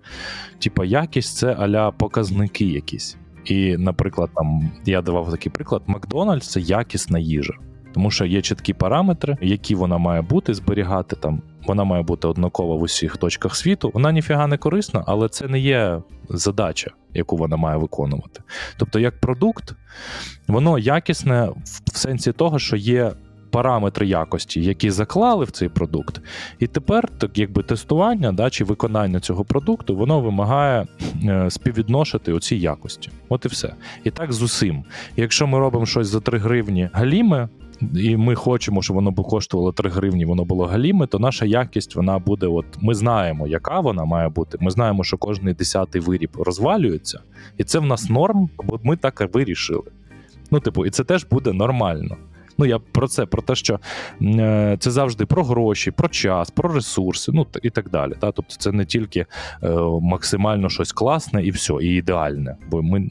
Типа, 0.59 0.85
якість 0.85 1.37
це 1.37 1.53
аля 1.53 1.91
показники 1.91 2.65
якісь. 2.65 3.17
І, 3.45 3.77
наприклад, 3.77 4.29
там 4.35 4.71
я 4.85 5.01
давав 5.01 5.31
такий 5.31 5.51
приклад: 5.51 5.81
Макдональдс 5.87 6.47
це 6.47 6.59
якісна 6.59 7.19
їжа. 7.19 7.53
Тому 7.93 8.11
що 8.11 8.25
є 8.25 8.41
чіткі 8.41 8.73
параметри, 8.73 9.37
які 9.41 9.75
вона 9.75 9.97
має 9.97 10.21
бути, 10.21 10.53
зберігати 10.53 11.15
там. 11.15 11.41
Вона 11.67 11.83
має 11.83 12.03
бути 12.03 12.27
однакова 12.27 12.75
в 12.75 12.81
усіх 12.81 13.17
точках 13.17 13.55
світу. 13.55 13.91
Вона 13.93 14.11
ніфіга 14.11 14.47
не 14.47 14.57
корисна, 14.57 15.03
але 15.07 15.29
це 15.29 15.47
не 15.47 15.59
є 15.59 16.01
задача, 16.29 16.91
яку 17.13 17.37
вона 17.37 17.57
має 17.57 17.77
виконувати. 17.77 18.41
Тобто, 18.77 18.99
як 18.99 19.19
продукт, 19.19 19.73
воно 20.47 20.79
якісне 20.79 21.47
в- 21.47 21.97
сенсі 21.97 22.31
того, 22.31 22.59
що 22.59 22.75
є 22.75 23.11
параметри 23.51 24.07
якості, 24.07 24.61
які 24.63 24.91
заклали 24.91 25.45
в 25.45 25.51
цей 25.51 25.69
продукт. 25.69 26.21
І 26.59 26.67
тепер, 26.67 27.07
так 27.17 27.37
якби 27.37 27.63
тестування 27.63 28.31
да, 28.31 28.49
чи 28.49 28.63
виконання 28.63 29.19
цього 29.19 29.45
продукту, 29.45 29.95
воно 29.95 30.19
вимагає 30.21 30.87
е, 31.25 31.49
співвідношити 31.49 32.33
оці 32.33 32.55
якості. 32.55 33.09
От 33.29 33.45
і 33.45 33.47
все. 33.47 33.73
І 34.03 34.11
так 34.11 34.33
з 34.33 34.41
усім. 34.41 34.83
Якщо 35.15 35.47
ми 35.47 35.59
робимо 35.59 35.85
щось 35.85 36.07
за 36.07 36.19
3 36.19 36.37
гривні 36.39 36.89
галіме, 36.93 37.49
і 37.95 38.17
ми 38.17 38.35
хочемо, 38.35 38.81
щоб 38.81 38.95
воно 38.95 39.11
б 39.11 39.21
коштувало 39.21 39.71
3 39.71 39.89
гривні, 39.89 40.25
воно 40.25 40.45
було 40.45 40.65
галіме, 40.65 41.07
то 41.07 41.19
наша 41.19 41.45
якість 41.45 41.95
вона 41.95 42.19
буде. 42.19 42.47
От 42.47 42.65
ми 42.81 42.93
знаємо, 42.93 43.47
яка 43.47 43.79
вона 43.79 44.05
має 44.05 44.29
бути. 44.29 44.57
Ми 44.61 44.71
знаємо, 44.71 45.03
що 45.03 45.17
кожний 45.17 45.53
десятий 45.53 46.01
виріб 46.01 46.29
розвалюється, 46.37 47.19
і 47.57 47.63
це 47.63 47.79
в 47.79 47.85
нас 47.85 48.09
норм, 48.09 48.49
бо 48.63 48.79
ми 48.83 48.95
так 48.95 49.33
вирішили. 49.33 49.83
Ну, 50.51 50.59
типу, 50.59 50.85
і 50.85 50.89
це 50.89 51.03
теж 51.03 51.25
буде 51.25 51.53
нормально. 51.53 52.17
Ну, 52.57 52.65
я 52.65 52.79
про 52.79 53.07
це, 53.07 53.25
про 53.25 53.41
те, 53.41 53.55
що 53.55 53.79
е, 54.21 54.77
це 54.79 54.91
завжди 54.91 55.25
про 55.25 55.43
гроші, 55.43 55.91
про 55.91 56.09
час, 56.09 56.49
про 56.49 56.73
ресурси, 56.73 57.31
ну 57.35 57.47
і 57.63 57.69
так 57.69 57.89
далі. 57.89 58.13
Та? 58.19 58.31
Тобто 58.31 58.55
це 58.57 58.71
не 58.71 58.85
тільки 58.85 59.19
е, 59.19 59.69
максимально 60.01 60.69
щось 60.69 60.91
класне 60.91 61.43
і 61.43 61.51
все, 61.51 61.73
і 61.81 61.87
ідеальне. 61.87 62.55
Бо 62.69 62.81
ми 62.81 63.09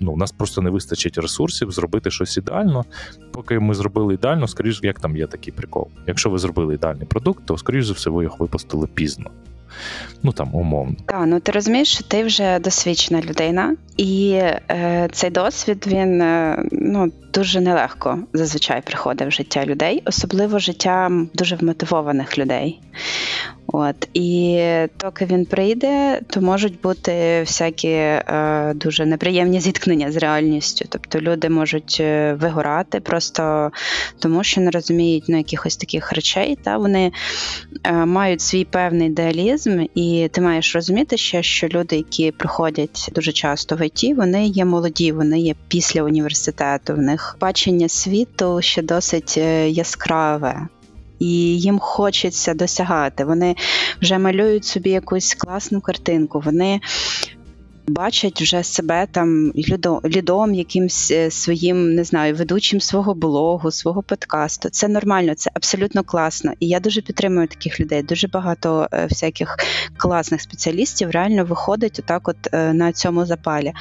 ну, 0.00 0.12
у 0.12 0.16
нас 0.16 0.32
просто 0.32 0.62
не 0.62 0.70
вистачить 0.70 1.18
ресурсів 1.18 1.70
зробити 1.70 2.10
щось 2.10 2.36
ідеально. 2.36 2.84
Поки 3.32 3.58
ми 3.58 3.74
зробили 3.74 4.14
ідеально, 4.14 4.48
скоріш, 4.48 4.80
як 4.82 5.00
там 5.00 5.16
є 5.16 5.26
такий 5.26 5.52
прикол. 5.52 5.88
Якщо 6.06 6.30
ви 6.30 6.38
зробили 6.38 6.74
ідеальний 6.74 7.06
продукт, 7.06 7.46
то 7.46 7.58
скоріш 7.58 7.84
за 7.86 7.92
все 7.92 8.10
ви 8.10 8.22
його 8.22 8.36
випустили 8.38 8.86
пізно. 8.86 9.30
Ну 10.22 10.32
там 10.32 10.54
умовно. 10.54 10.96
Так, 11.06 11.24
ну 11.26 11.40
ти 11.40 11.52
розумієш, 11.52 12.02
ти 12.08 12.24
вже 12.24 12.58
досвідчена 12.58 13.20
людина, 13.20 13.76
і 13.96 14.30
е, 14.32 15.08
цей 15.12 15.30
досвід 15.30 15.84
він 15.86 16.22
е, 16.22 16.64
ну 16.72 17.12
дуже 17.34 17.60
нелегко 17.60 18.18
зазвичай 18.32 18.82
приходить 18.82 19.28
в 19.28 19.30
життя 19.30 19.66
людей, 19.66 20.02
особливо 20.06 20.58
життя 20.58 21.10
дуже 21.34 21.56
вмотивованих 21.56 22.38
людей. 22.38 22.80
От 23.66 24.08
і 24.14 24.60
доки 25.00 25.24
він 25.24 25.46
прийде, 25.46 26.20
то 26.26 26.40
можуть 26.40 26.80
бути 26.80 27.40
всякі 27.40 27.88
е, 27.88 28.72
дуже 28.74 29.06
неприємні 29.06 29.60
зіткнення 29.60 30.12
з 30.12 30.16
реальністю. 30.16 30.84
Тобто 30.88 31.20
люди 31.20 31.48
можуть 31.48 31.96
е, 32.00 32.34
вигорати 32.40 33.00
просто 33.00 33.70
тому, 34.18 34.44
що 34.44 34.60
не 34.60 34.70
розуміють 34.70 35.24
ну, 35.28 35.36
якихось 35.36 35.76
таких 35.76 36.12
речей. 36.12 36.58
Та 36.62 36.76
вони 36.76 37.12
е, 37.84 37.92
мають 37.92 38.40
свій 38.40 38.64
певний 38.64 39.06
ідеалізм, 39.06 39.80
і 39.94 40.28
ти 40.32 40.40
маєш 40.40 40.74
розуміти 40.74 41.16
ще, 41.16 41.42
що 41.42 41.68
люди, 41.68 41.96
які 41.96 42.30
приходять 42.30 43.10
дуже 43.14 43.32
часто 43.32 43.76
в 43.76 43.86
ІТ, 43.86 44.16
вони 44.16 44.46
є 44.46 44.64
молоді, 44.64 45.12
вони 45.12 45.40
є 45.40 45.54
після 45.68 46.02
університету. 46.02 46.94
В 46.94 46.98
них 46.98 47.21
бачення 47.40 47.88
світу 47.88 48.58
ще 48.62 48.82
досить 48.82 49.34
е, 49.38 49.70
яскраве. 49.70 50.68
І 51.18 51.60
їм 51.60 51.78
хочеться 51.78 52.54
досягати. 52.54 53.24
Вони 53.24 53.56
вже 54.00 54.18
малюють 54.18 54.64
собі 54.64 54.90
якусь 54.90 55.34
класну 55.34 55.80
картинку. 55.80 56.40
Вони 56.40 56.80
бачать 57.86 58.42
вже 58.42 58.62
себе 58.62 59.06
там 59.12 59.52
лідом, 60.04 60.54
якимсь 60.54 61.10
е, 61.10 61.30
своїм, 61.30 61.94
не 61.94 62.04
знаю, 62.04 62.34
ведучим 62.34 62.80
свого 62.80 63.14
блогу, 63.14 63.70
свого 63.70 64.02
подкасту. 64.02 64.68
Це 64.68 64.88
нормально, 64.88 65.34
це 65.34 65.50
абсолютно 65.54 66.04
класно. 66.04 66.52
І 66.60 66.68
я 66.68 66.80
дуже 66.80 67.02
підтримую 67.02 67.48
таких 67.48 67.80
людей. 67.80 68.02
Дуже 68.02 68.28
багато 68.28 68.88
е, 68.92 69.06
всяких 69.06 69.56
класних 69.96 70.40
спеціалістів 70.40 71.10
реально 71.10 71.44
виходить 71.44 71.98
отак, 71.98 72.28
от 72.28 72.36
на 72.52 72.92
цьому 72.92 73.26
запалі. 73.26 73.72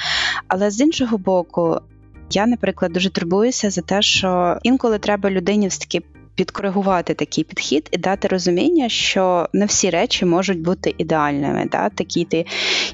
Але 0.47 0.71
з 0.71 0.81
іншого 0.81 1.17
боку, 1.17 1.81
я, 2.35 2.45
наприклад, 2.45 2.91
дуже 2.91 3.09
турбуюся 3.09 3.69
за 3.69 3.81
те, 3.81 4.01
що 4.01 4.57
інколи 4.63 4.99
треба 4.99 5.31
людині 5.31 5.67
все 5.67 5.79
таки 5.79 6.01
підкоригувати 6.41 7.13
такий 7.13 7.43
підхід 7.43 7.89
і 7.91 7.97
дати 7.97 8.27
розуміння, 8.27 8.89
що 8.89 9.49
не 9.53 9.65
всі 9.65 9.89
речі 9.89 10.25
можуть 10.25 10.61
бути 10.61 10.95
ідеальними. 10.97 11.67
Да? 11.71 11.89
Такі 11.89 12.25
ти, 12.25 12.45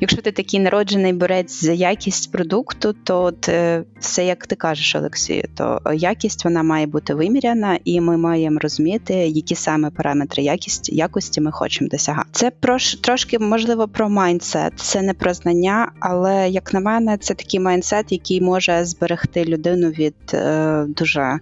якщо 0.01 0.21
ти 0.21 0.31
такий 0.31 0.59
народжений 0.59 1.13
борець 1.13 1.63
за 1.63 1.73
якість 1.73 2.31
продукту, 2.31 2.93
то 3.03 3.23
от, 3.23 3.49
е, 3.49 3.83
все 3.99 4.25
як 4.25 4.47
ти 4.47 4.55
кажеш, 4.55 4.95
Олексію, 4.95 5.43
то 5.57 5.81
якість 5.93 6.45
вона 6.45 6.63
має 6.63 6.87
бути 6.87 7.13
виміряна, 7.13 7.79
і 7.83 8.01
ми 8.01 8.17
маємо 8.17 8.59
розуміти, 8.59 9.13
які 9.13 9.55
саме 9.55 9.89
параметри 9.89 10.43
якості, 10.43 10.95
якості 10.95 11.41
ми 11.41 11.51
хочемо 11.51 11.89
досягати. 11.89 12.29
Це 12.31 12.51
про 12.51 12.77
трошки 13.01 13.39
можливо 13.39 13.87
про 13.87 14.09
майндсет, 14.09 14.73
це 14.75 15.01
не 15.01 15.13
про 15.13 15.33
знання, 15.33 15.91
але 15.99 16.49
як 16.49 16.73
на 16.73 16.79
мене, 16.79 17.17
це 17.17 17.33
такий 17.33 17.59
майндсет, 17.59 18.11
який 18.11 18.41
може 18.41 18.85
зберегти 18.85 19.45
людину 19.45 19.89
від 19.89 20.15
е, 20.33 20.85
дуже 20.87 21.39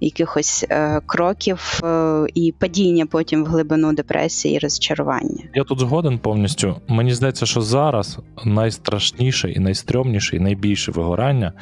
якихось 0.00 0.66
е, 0.70 1.00
кроків 1.06 1.27
е, 1.84 2.26
і 2.34 2.54
падіння 2.58 3.06
потім 3.06 3.44
в 3.44 3.46
глибину 3.46 3.92
депресії 3.92 4.56
і 4.56 4.58
розчарування. 4.58 5.44
Я 5.54 5.64
тут 5.64 5.80
згоден 5.80 6.18
повністю. 6.18 6.76
Мені 6.88 7.14
здається, 7.14 7.46
що 7.46 7.60
зараз 7.60 8.18
найстрашніше 8.44 9.50
і 9.50 9.58
найстрьомніше, 9.58 10.36
і 10.36 10.40
найбільше 10.40 10.92
вигорання 10.92 11.52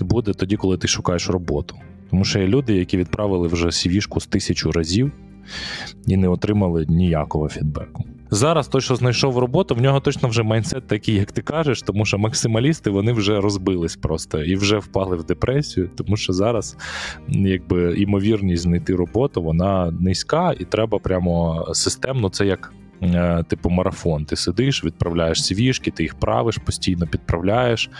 буде 0.00 0.32
тоді, 0.32 0.56
коли 0.56 0.78
ти 0.78 0.88
шукаєш 0.88 1.30
роботу. 1.30 1.76
Тому 2.10 2.24
що 2.24 2.38
є 2.38 2.46
люди, 2.46 2.74
які 2.74 2.96
відправили 2.96 3.48
вже 3.48 3.66
CV-шку 3.66 4.20
з 4.20 4.26
тисячу 4.26 4.72
разів 4.72 5.12
і 6.06 6.16
не 6.16 6.28
отримали 6.28 6.86
ніякого 6.88 7.48
фідбеку. 7.48 8.04
Зараз 8.34 8.68
той, 8.68 8.80
що 8.80 8.96
знайшов 8.96 9.38
роботу, 9.38 9.74
в 9.74 9.80
нього 9.80 10.00
точно 10.00 10.28
вже 10.28 10.42
майнсет 10.42 10.86
такий, 10.86 11.14
як 11.14 11.32
ти 11.32 11.42
кажеш, 11.42 11.82
тому 11.82 12.04
що 12.04 12.18
максималісти 12.18 12.90
вони 12.90 13.12
вже 13.12 13.40
розбились 13.40 13.96
просто 13.96 14.42
і 14.42 14.56
вже 14.56 14.78
впали 14.78 15.16
в 15.16 15.24
депресію, 15.24 15.90
тому 15.96 16.16
що 16.16 16.32
зараз 16.32 16.76
якби 17.28 17.94
імовірність 17.98 18.62
знайти 18.62 18.94
роботу 18.94 19.42
вона 19.42 19.90
низька, 20.00 20.54
і 20.60 20.64
треба 20.64 20.98
прямо 20.98 21.66
системно 21.72 22.28
це 22.28 22.46
як. 22.46 22.72
Е, 23.02 23.44
Типу 23.48 23.70
марафон, 23.70 24.24
ти 24.24 24.36
сидиш, 24.36 24.84
відправляєш 24.84 25.44
свіжки, 25.44 25.90
ти 25.90 26.02
їх 26.02 26.14
правиш, 26.14 26.58
постійно 26.58 27.06
підправляєш. 27.06 27.90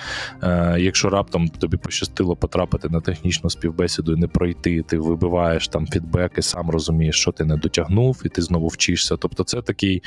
Е, 0.43 0.77
Якщо 0.79 1.09
раптом 1.09 1.49
тобі 1.49 1.77
пощастило 1.77 2.37
потрапити 2.37 2.89
на 2.89 3.01
технічну 3.01 3.51
співбесіду 3.51 4.13
і 4.13 4.17
не 4.17 4.27
пройти, 4.27 4.83
ти 4.83 4.99
вибиваєш 4.99 5.69
там 5.69 5.87
фідбек 5.87 6.33
і 6.39 6.43
сам 6.43 6.71
розумієш, 6.71 7.17
що 7.17 7.33
ти 7.33 7.45
не 7.45 7.57
дотягнув, 7.57 8.23
і 8.25 8.29
ти 8.29 8.43
знову 8.43 8.69
вчишся. 8.69 9.17
Тобто, 9.17 9.45
це 9.45 9.63
такий 9.63 10.03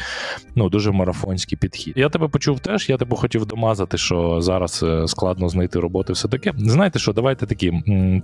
ну 0.56 0.70
дуже 0.70 0.92
марафонський 0.92 1.58
підхід. 1.58 1.94
Я 1.98 2.10
тебе 2.10 2.28
почув 2.28 2.60
теж. 2.60 2.90
Я 2.90 2.98
тебе 2.98 3.18
хотів 3.18 3.46
домазати, 3.46 3.98
що 3.98 4.42
зараз 4.42 4.84
е, 4.84 5.08
складно 5.08 5.50
знайти 5.50 5.80
роботу. 5.80 6.14
Все 6.14 6.28
таке. 6.28 6.54
Знаєте 6.58 7.00
що, 7.00 7.14
давайте 7.14 7.46
такі 7.46 7.74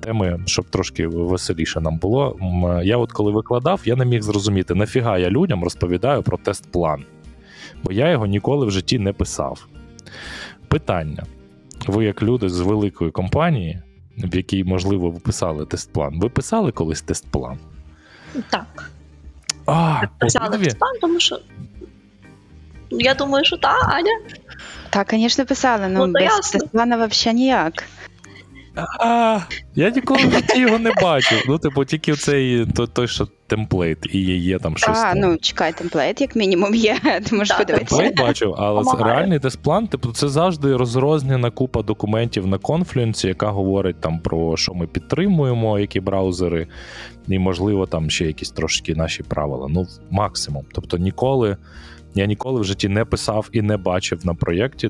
теми, 0.02 0.40
щоб 0.46 0.70
трошки 0.70 1.08
веселіше 1.08 1.82
нам 1.82 1.98
було. 1.98 2.38
Я, 2.84 2.98
от 2.98 3.12
коли 3.12 3.32
викладав, 3.32 3.82
я 3.86 3.96
не 3.96 4.06
міг 4.06 4.22
зрозуміти, 4.22 4.76
нафіга 4.76 5.18
я 5.18 5.30
людям 5.30 5.64
розповідаю 5.64 6.24
про 6.24 6.38
тест-план, 6.62 7.06
бо 7.84 7.92
я 7.92 8.10
його 8.10 8.26
ніколи 8.26 8.66
в 8.66 8.72
житті 8.72 9.00
не 9.00 9.14
писав. 9.14 9.68
Питання: 10.68 11.24
ви, 11.88 12.06
як 12.06 12.24
люди 12.24 12.50
з 12.50 12.60
великої 12.60 13.12
компанії, 13.12 13.82
в 14.18 14.36
якій, 14.36 14.64
можливо, 14.64 15.10
ви 15.10 15.20
писали 15.20 15.66
тест-план, 15.66 16.20
ви 16.20 16.30
писали 16.30 16.72
колись 16.72 17.02
тест-план? 17.02 17.58
Так, 18.50 18.92
А, 19.66 20.02
писали 20.20 20.48
обидві? 20.48 20.66
тест-план, 20.66 20.94
тому 21.02 21.20
що 21.20 21.40
я 22.92 23.14
думаю, 23.14 23.46
що 23.46 23.58
так, 23.58 23.94
Аня. 23.94 24.20
Так, 24.90 25.08
звісно, 25.12 25.46
писали, 25.46 25.88
Ну, 25.90 26.08
ну 26.08 26.14
без 26.14 26.52
тест-плана 26.54 27.08
взагалі 27.08 27.38
ніяк. 27.38 27.84
А, 28.76 29.40
я 29.76 29.90
ніколи 29.90 30.26
в 30.26 30.32
житті 30.32 30.60
його 30.60 30.80
не 30.80 30.92
бачив. 31.02 31.44
Ну, 31.48 31.58
типу, 31.58 31.86
тільки 31.86 32.14
цей 32.14 32.66
той, 32.66 32.88
той 32.88 33.08
що 33.08 33.28
темплейт, 33.48 33.98
і 34.12 34.20
є, 34.20 34.36
є 34.36 34.60
там 34.60 34.78
щось. 34.78 34.98
А, 34.98 35.14
там. 35.14 35.20
ну 35.20 35.38
чекай, 35.38 35.74
темплейт, 35.74 36.22
як 36.22 36.36
мінімум, 36.36 36.76
є. 36.76 37.00
Ти 37.30 37.36
можеш 37.36 37.58
подивитися. 37.58 37.98
Темплейт 37.98 38.18
бачив, 38.28 38.56
але 38.58 38.84
це 38.84 38.92
Помагає. 38.92 39.16
реальний 39.16 39.40
тест-план, 39.40 39.88
типу, 39.88 40.12
це 40.12 40.30
завжди 40.30 40.76
розрознена 40.76 41.52
купа 41.52 41.82
документів 41.82 42.48
на 42.48 42.58
конфлюенсі, 42.58 43.28
яка 43.28 43.50
говорить 43.50 44.02
там 44.02 44.20
про 44.20 44.58
що 44.58 44.74
ми 44.74 44.88
підтримуємо, 44.88 45.80
які 45.80 46.00
браузери, 46.00 46.68
і, 47.28 47.40
можливо, 47.40 47.86
там 47.86 48.10
ще 48.10 48.26
якісь 48.26 48.52
трошки 48.52 48.96
наші 48.96 49.24
правила. 49.24 49.68
Ну, 49.70 49.88
максимум. 50.12 50.66
Тобто 50.74 50.98
ніколи. 50.98 51.58
Я 52.16 52.26
ніколи 52.26 52.62
в 52.62 52.64
житті 52.64 52.88
не 52.88 53.06
писав 53.06 53.50
і 53.52 53.62
не 53.62 53.78
бачив 53.78 54.26
на 54.26 54.34
проєкті 54.34 54.90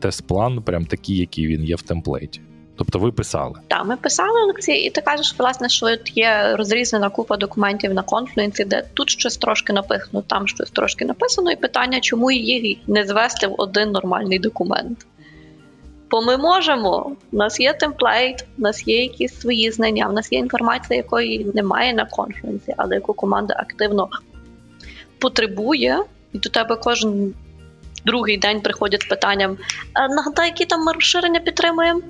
тест-план, 0.00 0.62
прям 0.62 0.86
такий, 0.86 1.16
який 1.16 1.46
він 1.46 1.64
є 1.64 1.76
в 1.76 1.82
темплейті. 1.82 2.40
Тобто 2.80 2.98
ви 2.98 3.12
писали. 3.12 3.54
Так, 3.68 3.84
ми 3.86 3.96
писали 3.96 4.46
лекції, 4.46 4.86
і 4.86 4.90
ти 4.90 5.00
кажеш, 5.00 5.34
власне, 5.38 5.68
що 5.68 5.86
от 5.86 6.16
є 6.16 6.54
розрізнена 6.56 7.10
купа 7.10 7.36
документів 7.36 7.94
на 7.94 8.02
конфлюенсі, 8.02 8.64
де 8.64 8.84
тут 8.94 9.10
щось 9.10 9.36
трошки 9.36 9.72
написано, 9.72 10.22
там 10.26 10.48
щось 10.48 10.70
трошки 10.70 11.04
написано, 11.04 11.50
і 11.50 11.56
питання, 11.56 12.00
чому 12.00 12.30
її 12.30 12.82
не 12.86 13.04
звести 13.04 13.46
в 13.46 13.54
один 13.58 13.90
нормальний 13.90 14.38
документ. 14.38 15.06
Бо 16.10 16.22
ми 16.22 16.36
можемо. 16.36 17.16
У 17.32 17.36
нас 17.36 17.60
є 17.60 17.72
темплейт, 17.72 18.46
у 18.58 18.62
нас 18.62 18.88
є 18.88 19.02
якісь 19.02 19.40
свої 19.40 19.70
знання, 19.70 20.08
у 20.08 20.12
нас 20.12 20.32
є 20.32 20.38
інформація, 20.38 20.96
якої 20.96 21.50
немає 21.54 21.94
на 21.94 22.04
конфлюенсі, 22.04 22.74
але 22.76 22.94
яку 22.94 23.14
команда 23.14 23.54
активно 23.58 24.08
потребує, 25.18 25.98
і 26.32 26.38
до 26.38 26.50
тебе 26.50 26.76
кожен 26.76 27.34
другий 28.04 28.38
день 28.38 28.60
приходять 28.60 29.02
з 29.02 29.06
питанням: 29.06 29.58
нагадай, 29.94 30.46
які 30.46 30.64
там 30.64 30.84
ми 30.84 30.92
розширення 30.92 31.40
підтримуємо? 31.40 32.00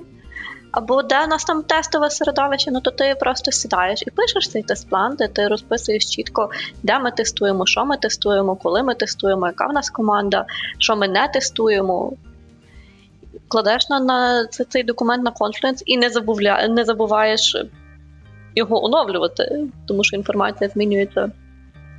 Або 0.71 1.03
де 1.03 1.23
у 1.23 1.27
нас 1.27 1.43
там 1.43 1.63
тестове 1.63 2.09
середовище, 2.09 2.71
ну 2.71 2.81
то 2.81 2.91
ти 2.91 3.15
просто 3.19 3.51
сідаєш 3.51 4.03
і 4.07 4.11
пишеш 4.11 4.49
цей 4.49 4.63
тест-план, 4.63 5.15
де 5.15 5.27
ти 5.27 5.47
розписуєш 5.47 6.05
чітко, 6.05 6.49
де 6.83 6.99
ми 6.99 7.11
тестуємо, 7.11 7.65
що 7.65 7.85
ми 7.85 7.97
тестуємо, 7.97 8.55
коли 8.55 8.83
ми 8.83 8.95
тестуємо, 8.95 9.47
яка 9.47 9.67
в 9.67 9.73
нас 9.73 9.89
команда, 9.89 10.45
що 10.77 10.95
ми 10.95 11.07
не 11.07 11.27
тестуємо. 11.27 12.13
Кладеш 13.47 13.89
на, 13.89 13.99
на 13.99 14.47
цей 14.47 14.83
документ 14.83 15.23
на 15.23 15.31
Confluence 15.31 15.83
і 15.85 15.97
не, 15.97 16.09
забувля, 16.09 16.67
не 16.67 16.83
забуваєш 16.83 17.55
його 18.55 18.85
оновлювати, 18.85 19.67
тому 19.87 20.03
що 20.03 20.15
інформація 20.15 20.69
змінюється 20.69 21.31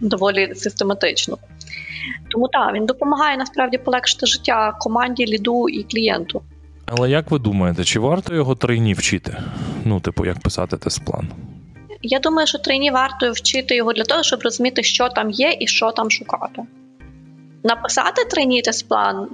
доволі 0.00 0.54
систематично. 0.54 1.38
Тому 2.30 2.48
так, 2.48 2.74
він 2.74 2.87
допомагає 2.87 3.37
насправді 3.37 3.78
полегшити 3.78 4.26
життя 4.26 4.76
команді, 4.80 5.26
ліду 5.26 5.68
і 5.68 5.82
клієнту. 5.82 6.42
Але 6.96 7.11
як 7.11 7.31
ви 7.31 7.38
думаєте, 7.38 7.85
чи 7.85 8.00
варто 8.00 8.35
його 8.35 8.55
тройні 8.55 8.94
вчити? 8.94 9.37
Ну, 9.85 10.00
типу, 10.00 10.26
як 10.26 10.40
писати 10.40 10.76
тест-план? 10.76 11.28
Я 12.02 12.18
думаю, 12.18 12.46
що 12.46 12.59
трейні 12.59 12.90
варто 12.90 13.33
вчити 13.33 13.76
його 13.76 13.92
для 13.92 14.05
того, 14.05 14.22
щоб 14.22 14.42
розуміти, 14.42 14.83
що 14.83 15.09
там 15.09 15.31
є 15.31 15.57
і 15.61 15.66
що 15.66 15.90
там 15.90 16.11
шукати. 16.11 16.62
Написати 17.64 18.24
трейні 18.24 18.62
тест-план, 18.62 19.28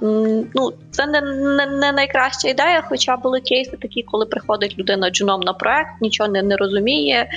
ну, 0.55 0.73
це 0.91 1.05
не, 1.05 1.21
не, 1.21 1.65
не 1.65 1.91
найкраща 1.91 2.49
ідея, 2.49 2.83
хоча 2.89 3.17
були 3.17 3.41
кейси 3.41 3.77
такі, 3.81 4.03
коли 4.03 4.25
приходить 4.25 4.79
людина 4.79 5.09
джуном 5.09 5.41
на 5.41 5.53
проект, 5.53 6.01
нічого 6.01 6.29
не, 6.29 6.43
не 6.43 6.55
розуміє, 6.55 7.29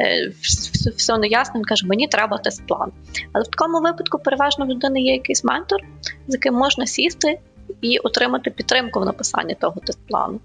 е, 0.00 0.32
все, 0.40 0.90
все 0.90 1.18
неясно, 1.18 1.54
він 1.54 1.64
каже, 1.64 1.86
мені 1.86 2.08
треба 2.08 2.38
тест-план. 2.38 2.92
Але 3.32 3.44
в 3.44 3.48
такому 3.48 3.80
випадку 3.80 4.18
переважно 4.18 4.66
в 4.66 4.68
людини 4.68 5.00
є 5.00 5.12
якийсь 5.12 5.44
ментор, 5.44 5.80
з 6.28 6.34
яким 6.34 6.54
можна 6.54 6.86
сісти 6.86 7.38
і 7.80 7.98
отримати 7.98 8.50
підтримку 8.50 9.00
в 9.00 9.04
написанні 9.04 9.54
того 9.54 9.80
тест-плану. 9.80 10.40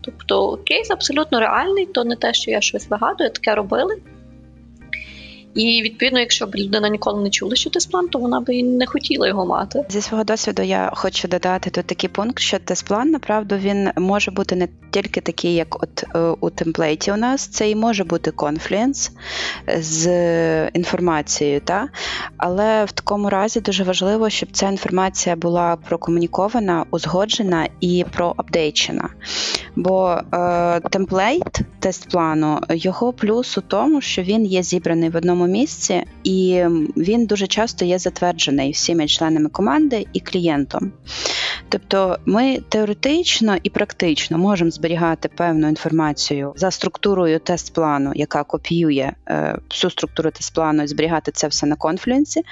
Тобто 0.00 0.56
кейс 0.64 0.90
абсолютно 0.90 1.40
реальний, 1.40 1.86
то 1.86 2.04
не 2.04 2.16
те, 2.16 2.34
що 2.34 2.50
я 2.50 2.60
щось 2.60 2.88
вигадую, 2.88 3.30
таке 3.30 3.54
робили. 3.54 4.02
І 5.54 5.82
відповідно, 5.82 6.20
якщо 6.20 6.46
б 6.46 6.56
людина 6.56 6.88
ніколи 6.88 7.22
не 7.22 7.30
чула, 7.30 7.54
що 7.54 7.70
тест-план, 7.70 8.08
то 8.08 8.18
вона 8.18 8.40
би 8.40 8.54
і 8.54 8.62
не 8.62 8.86
хотіла 8.86 9.28
його 9.28 9.46
мати. 9.46 9.84
Зі 9.88 10.00
свого 10.00 10.24
досвіду 10.24 10.62
я 10.62 10.90
хочу 10.94 11.28
додати 11.28 11.70
тут 11.70 11.86
такий 11.86 12.10
пункт, 12.10 12.38
що 12.38 12.58
тест-план, 12.58 13.10
направду, 13.10 13.56
він 13.56 13.90
може 13.96 14.30
бути 14.30 14.56
не 14.56 14.68
тільки 14.90 15.20
такий, 15.20 15.54
як 15.54 15.82
от 15.82 16.04
е, 16.14 16.18
у 16.40 16.50
темплейті 16.50 17.12
у 17.12 17.16
нас, 17.16 17.46
це 17.46 17.70
і 17.70 17.76
може 17.76 18.04
бути 18.04 18.30
конфлюенс 18.30 19.10
з 19.78 20.68
інформацією, 20.68 21.60
та? 21.60 21.88
але 22.36 22.84
в 22.84 22.92
такому 22.92 23.30
разі 23.30 23.60
дуже 23.60 23.84
важливо, 23.84 24.30
щоб 24.30 24.48
ця 24.52 24.68
інформація 24.68 25.36
була 25.36 25.76
прокомунікована, 25.76 26.84
узгоджена 26.90 27.68
і 27.80 28.04
проапдейчена. 28.12 29.08
Бо 29.76 30.20
е, 30.34 30.80
темплейт 30.80 31.60
тест-плану, 31.80 32.60
його 32.70 33.12
плюс 33.12 33.58
у 33.58 33.60
тому, 33.60 34.00
що 34.00 34.22
він 34.22 34.46
є 34.46 34.62
зібраний 34.62 35.08
в 35.08 35.16
одному 35.16 35.41
місці, 35.46 36.02
і 36.24 36.64
він 36.96 37.26
дуже 37.26 37.46
часто 37.46 37.84
є 37.84 37.98
затверджений 37.98 38.70
всіми 38.70 39.06
членами 39.06 39.48
команди 39.48 40.06
і 40.12 40.20
клієнтом. 40.20 40.92
Тобто 41.68 42.16
ми 42.26 42.58
теоретично 42.68 43.56
і 43.62 43.70
практично 43.70 44.38
можемо 44.38 44.70
зберігати 44.70 45.28
певну 45.28 45.68
інформацію 45.68 46.52
за 46.56 46.70
структурою 46.70 47.38
тест-плану, 47.38 48.12
яка 48.14 48.44
копіює 48.44 49.12
е, 49.28 49.58
всю 49.70 49.90
структуру 49.90 50.30
тест-плану 50.30 50.82
і 50.82 50.86
зберігати 50.86 51.32
це 51.32 51.48
все 51.48 51.66
на 51.66 51.76
конфлюенсі. 51.76 52.42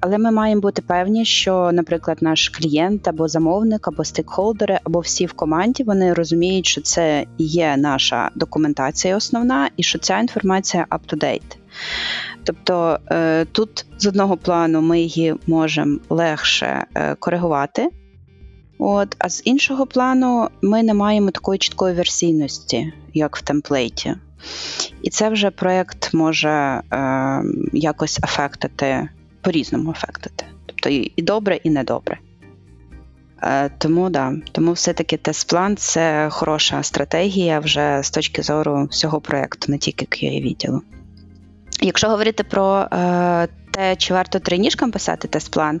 Але 0.00 0.18
ми 0.18 0.30
маємо 0.30 0.60
бути 0.60 0.82
певні, 0.82 1.24
що, 1.24 1.70
наприклад, 1.72 2.18
наш 2.20 2.48
клієнт 2.48 3.08
або 3.08 3.28
замовник, 3.28 3.88
або 3.88 4.04
стейкхолдери, 4.04 4.78
або 4.84 5.00
всі 5.00 5.26
в 5.26 5.32
команді 5.32 5.82
вони 5.82 6.14
розуміють, 6.14 6.66
що 6.66 6.80
це 6.80 7.26
є 7.38 7.76
наша 7.76 8.30
документація 8.34 9.16
основна, 9.16 9.70
і 9.76 9.82
що 9.82 9.98
ця 9.98 10.18
інформація 10.18 10.86
up-to-date. 10.90 11.57
Тобто 12.44 12.98
е, 13.10 13.44
тут 13.44 13.86
з 13.98 14.06
одного 14.06 14.36
плану 14.36 14.80
ми 14.80 15.00
її 15.00 15.34
можемо 15.46 15.98
легше 16.08 16.86
е, 16.94 17.14
коригувати. 17.14 17.88
От, 18.78 19.16
а 19.18 19.28
з 19.28 19.42
іншого 19.44 19.86
плану 19.86 20.48
ми 20.62 20.82
не 20.82 20.94
маємо 20.94 21.30
такої 21.30 21.58
чіткої 21.58 21.94
версійності, 21.94 22.92
як 23.14 23.36
в 23.36 23.42
темплейті. 23.42 24.14
І 25.02 25.10
це 25.10 25.28
вже 25.28 25.50
проєкт 25.50 26.14
може 26.14 26.48
е, 26.48 26.82
якось 27.72 28.18
афектити, 28.22 29.08
по-різному 29.40 29.90
афектити. 29.90 30.44
Тобто 30.66 30.88
і 30.88 31.22
добре, 31.22 31.56
і 31.56 31.70
недобре. 31.70 32.18
Е, 33.42 33.70
тому 33.78 34.10
да, 34.10 34.32
тому 34.52 34.72
все-таки 34.72 35.16
тест-план 35.16 35.76
це 35.76 36.28
хороша 36.30 36.82
стратегія 36.82 37.58
вже 37.60 38.00
з 38.02 38.10
точки 38.10 38.42
зору 38.42 38.88
всього 38.90 39.20
проєкту, 39.20 39.72
не 39.72 39.78
тільки 39.78 40.04
QA 40.04 40.42
відділу. 40.42 40.82
Якщо 41.80 42.08
говорити 42.08 42.44
про 42.44 42.78
е, 42.92 43.48
те, 43.70 43.96
чи 43.96 44.14
варто 44.14 44.38
тренішкам 44.38 44.90
писати 44.90 45.28
тест-план, 45.28 45.80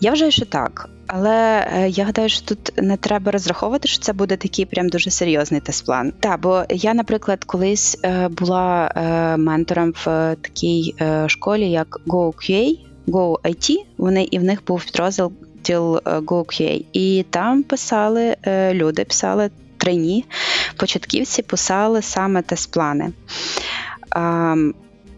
я 0.00 0.10
вважаю, 0.10 0.30
що 0.30 0.44
так. 0.44 0.88
Але 1.06 1.68
е, 1.72 1.88
я 1.88 2.04
гадаю, 2.04 2.28
що 2.28 2.46
тут 2.46 2.72
не 2.76 2.96
треба 2.96 3.32
розраховувати, 3.32 3.88
що 3.88 4.02
це 4.02 4.12
буде 4.12 4.36
такий 4.36 4.64
прям 4.64 4.88
дуже 4.88 5.10
серйозний 5.10 5.60
тест-план. 5.60 6.12
Так, 6.20 6.40
бо 6.40 6.64
я, 6.70 6.94
наприклад, 6.94 7.44
колись 7.44 7.98
е, 8.04 8.28
була 8.28 8.92
е, 8.96 9.36
ментором 9.36 9.92
в 10.04 10.36
такій 10.40 10.94
школі, 11.26 11.70
як 11.70 12.00
GoQA. 12.06 12.78
Go 13.08 13.40
IT, 13.40 13.76
вони 13.98 14.24
і 14.24 14.38
в 14.38 14.44
них 14.44 14.64
був 14.66 14.84
підрозділ 14.84 15.32
GoQA. 16.04 16.84
І 16.92 17.24
там 17.30 17.62
писали 17.62 18.36
люди, 18.72 19.04
писали 19.04 19.50
трейні, 19.76 20.24
початківці 20.76 21.42
писали 21.42 22.02
саме 22.02 22.42
тест-плани. 22.42 23.12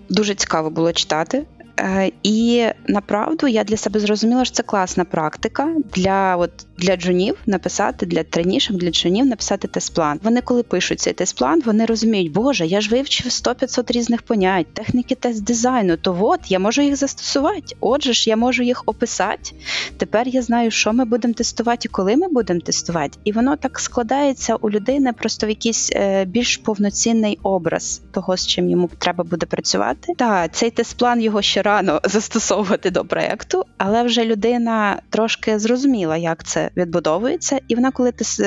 Дуже 0.08 0.34
цікаво 0.34 0.70
було 0.70 0.92
читати. 0.92 1.44
Е, 1.80 2.10
І 2.22 2.66
направду 2.86 3.46
я 3.46 3.64
для 3.64 3.76
себе 3.76 4.00
зрозуміла, 4.00 4.44
що 4.44 4.54
це 4.54 4.62
класна 4.62 5.04
практика 5.04 5.68
для 5.94 6.36
от 6.36 6.50
для 6.78 6.96
джунів 6.96 7.36
написати 7.46 8.06
для 8.06 8.22
тренішок, 8.22 8.76
для 8.76 8.90
джунів 8.90 9.26
написати 9.26 9.68
тест-план. 9.68 10.20
Вони, 10.22 10.40
коли 10.40 10.62
пишуть 10.62 11.00
цей 11.00 11.12
тест-план, 11.12 11.62
вони 11.64 11.86
розуміють, 11.86 12.32
боже, 12.32 12.66
я 12.66 12.80
ж 12.80 12.90
вивчив 12.90 13.26
100-500 13.26 13.92
різних 13.92 14.22
понять, 14.22 14.66
техніки 14.74 15.14
тест 15.14 15.44
дизайну. 15.44 15.96
То 15.96 16.16
от 16.20 16.40
я 16.50 16.58
можу 16.58 16.82
їх 16.82 16.96
застосувати. 16.96 17.76
Отже 17.80 18.12
ж, 18.12 18.30
я 18.30 18.36
можу 18.36 18.62
їх 18.62 18.82
описати. 18.86 19.52
Тепер 19.96 20.28
я 20.28 20.42
знаю, 20.42 20.70
що 20.70 20.92
ми 20.92 21.04
будемо 21.04 21.34
тестувати 21.34 21.80
і 21.84 21.88
коли 21.88 22.16
ми 22.16 22.28
будемо 22.28 22.60
тестувати. 22.60 23.18
І 23.24 23.32
воно 23.32 23.56
так 23.56 23.80
складається 23.80 24.54
у 24.54 24.70
людини 24.70 25.12
просто 25.12 25.46
в 25.46 25.48
якийсь 25.48 25.90
е, 25.92 26.24
більш 26.24 26.56
повноцінний 26.56 27.38
образ 27.42 28.02
того, 28.12 28.36
з 28.36 28.46
чим 28.46 28.70
йому 28.70 28.90
треба 28.98 29.24
буде 29.24 29.46
працювати. 29.46 30.12
Та 30.16 30.48
цей 30.48 30.70
тест-план 30.70 31.20
його 31.20 31.42
ще 31.42 31.62
рано 31.66 32.00
застосовувати 32.04 32.90
до 32.90 33.04
проекту, 33.04 33.64
але 33.78 34.02
вже 34.02 34.24
людина 34.24 35.00
трошки 35.10 35.58
зрозуміла, 35.58 36.16
як 36.16 36.44
це 36.44 36.70
відбудовується, 36.76 37.60
і 37.68 37.74
вона, 37.74 37.90
коли 37.90 38.12
тест, 38.12 38.42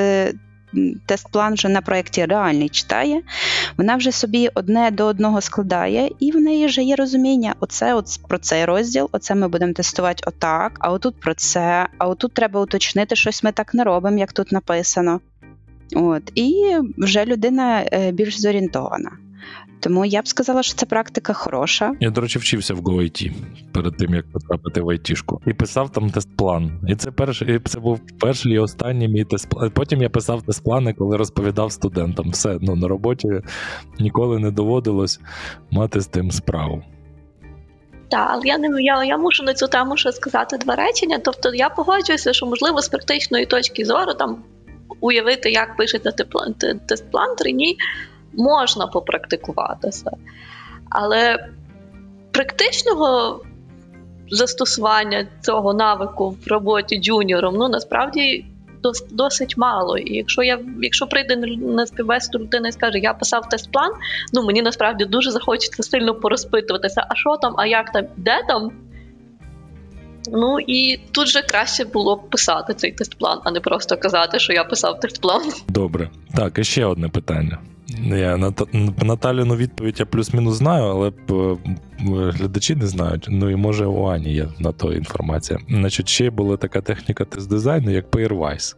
тест-план 1.05 1.53
вже 1.53 1.69
на 1.69 1.82
проєкті 1.82 2.25
реальний 2.25 2.69
читає, 2.69 3.21
вона 3.77 3.95
вже 3.95 4.12
собі 4.12 4.49
одне 4.53 4.91
до 4.91 5.05
одного 5.05 5.41
складає, 5.41 6.12
і 6.19 6.32
в 6.32 6.36
неї 6.36 6.65
вже 6.65 6.82
є 6.82 6.95
розуміння: 6.95 7.55
оце 7.60 7.93
от 7.93 8.05
про 8.27 8.38
цей 8.38 8.65
розділ, 8.65 9.10
оце 9.12 9.36
ми 9.36 9.47
будемо 9.47 9.73
тестувати 9.73 10.23
отак, 10.27 10.77
а 10.79 10.91
отут 10.91 11.19
про 11.19 11.34
це, 11.34 11.88
а 11.97 12.08
отут 12.08 12.34
треба 12.34 12.62
уточнити, 12.62 13.15
щось 13.15 13.43
ми 13.43 13.51
так 13.51 13.73
не 13.73 13.84
робимо, 13.84 14.17
як 14.17 14.34
тут 14.34 14.51
написано. 14.51 15.19
От, 15.95 16.32
І 16.36 16.77
вже 16.97 17.25
людина 17.25 17.86
е, 17.91 18.12
більш 18.12 18.41
зорієнтована. 18.41 19.12
Тому 19.80 20.06
я 20.06 20.21
б 20.21 20.28
сказала, 20.28 20.63
що 20.63 20.75
ця 20.75 20.86
практика 20.86 21.34
хороша. 21.34 21.93
Я, 21.99 22.10
до 22.10 22.21
речі, 22.21 22.39
вчився 22.39 22.73
в 22.73 22.80
GoIT 22.80 23.32
перед 23.71 23.97
тим, 23.97 24.15
як 24.15 24.32
потрапити 24.32 24.82
в 24.82 24.89
айтішку. 24.89 25.41
І 25.47 25.54
писав 25.54 25.91
там 25.91 26.10
тест-план. 26.10 26.80
І 26.88 26.95
це 26.95 27.12
перший, 27.12 27.60
це 27.60 27.80
був 27.80 27.99
перший 28.19 28.54
і 28.54 28.60
останній 28.60 29.08
мій 29.08 29.23
тест-план. 29.23 29.71
Потім 29.71 30.02
я 30.02 30.10
писав 30.10 30.41
тест-плани, 30.41 30.93
коли 30.93 31.17
розповідав 31.17 31.71
студентам. 31.71 32.30
Все, 32.30 32.58
ну 32.62 32.75
на 32.75 32.88
роботі 32.88 33.41
ніколи 33.99 34.39
не 34.39 34.52
доводилось 34.52 35.19
мати 35.71 36.02
з 36.02 36.08
тим 36.08 36.32
справу. 36.32 36.84
Так, 38.10 38.28
але 38.32 38.41
я 38.45 38.58
не 38.58 38.82
я, 38.82 39.04
я 39.04 39.17
мушу 39.17 39.43
на 39.43 39.54
цю 39.54 39.67
тему 39.67 39.97
ще 39.97 40.12
сказати 40.12 40.58
два 40.58 40.75
речення. 40.75 41.19
Тобто 41.23 41.54
я 41.54 41.69
погоджуюся, 41.69 42.34
що 42.34 42.45
можливо 42.45 42.82
з 42.82 42.89
практичної 42.89 43.45
точки 43.45 43.86
зору 43.86 44.13
там 44.13 44.43
уявити, 45.02 45.52
як 45.52 45.78
пишеться 45.78 46.12
тест-план, 46.12 47.36
ні, 47.54 47.78
можна 48.34 48.88
попрактикуватися. 48.88 50.12
Але 50.89 51.50
практичного 52.32 53.42
застосування 54.32 55.28
цього 55.42 55.74
навику 55.74 56.30
в 56.30 56.48
роботі 56.48 57.02
джуніором 57.02 57.56
ну 57.56 57.70
насправді 57.70 58.46
досить 59.12 59.58
мало. 59.58 59.98
І 59.98 60.15
якщо 60.15 60.44
я, 60.44 60.60
якщо 60.82 61.08
прийде 61.08 61.36
на 61.58 61.86
співбесіду 61.86 62.39
людина 62.39 62.68
і 62.68 62.72
скаже, 62.72 63.00
я 63.00 63.13
писав 63.13 63.50
тест-план, 63.50 63.92
ну 64.34 64.44
мені 64.44 64.62
насправді 64.62 65.06
дуже 65.06 65.32
захочеться 65.32 65.84
сильно 65.84 66.15
порозпитуватися, 66.15 67.06
а 67.10 67.15
що 67.15 67.38
там, 67.38 67.54
а 67.58 67.65
як 67.65 67.92
там, 67.92 68.06
де 68.18 68.44
там. 68.48 68.72
Ну 70.32 70.60
і 70.60 71.00
тут 71.12 71.28
же 71.28 71.42
краще 71.42 71.86
було 71.86 72.15
б 72.15 72.30
писати 72.30 72.74
цей 72.74 72.92
тест-план, 72.92 73.39
а 73.44 73.52
не 73.52 73.60
просто 73.60 73.98
казати, 73.98 74.39
що 74.39 74.54
я 74.54 74.63
писав 74.63 75.00
тест-план. 75.00 75.42
Добре. 75.68 76.10
Так, 76.36 76.60
і 76.60 76.63
ще 76.63 76.86
одне 76.86 77.10
питання. 77.10 77.58
Я 77.97 78.54
Наталіну 79.02 79.56
відповідь 79.56 79.99
я 79.99 80.06
плюс-мінус 80.06 80.56
знаю, 80.56 80.84
але 80.84 81.08
е, 81.08 81.58
глядачі 82.32 82.75
не 82.75 82.88
знають. 82.88 83.28
Ну 83.30 83.49
і 83.49 83.56
може 83.56 83.86
у 83.86 84.06
Ані 84.06 84.34
є 84.34 84.47
на 84.60 84.71
то 84.71 84.93
інформація. 84.93 85.60
Значить, 85.69 86.10
ще 86.10 86.30
була 86.30 86.58
така 86.58 86.82
техніка 86.82 87.25
тест-дизайну, 87.25 87.89
як 87.91 88.10
Pairwise. 88.10 88.75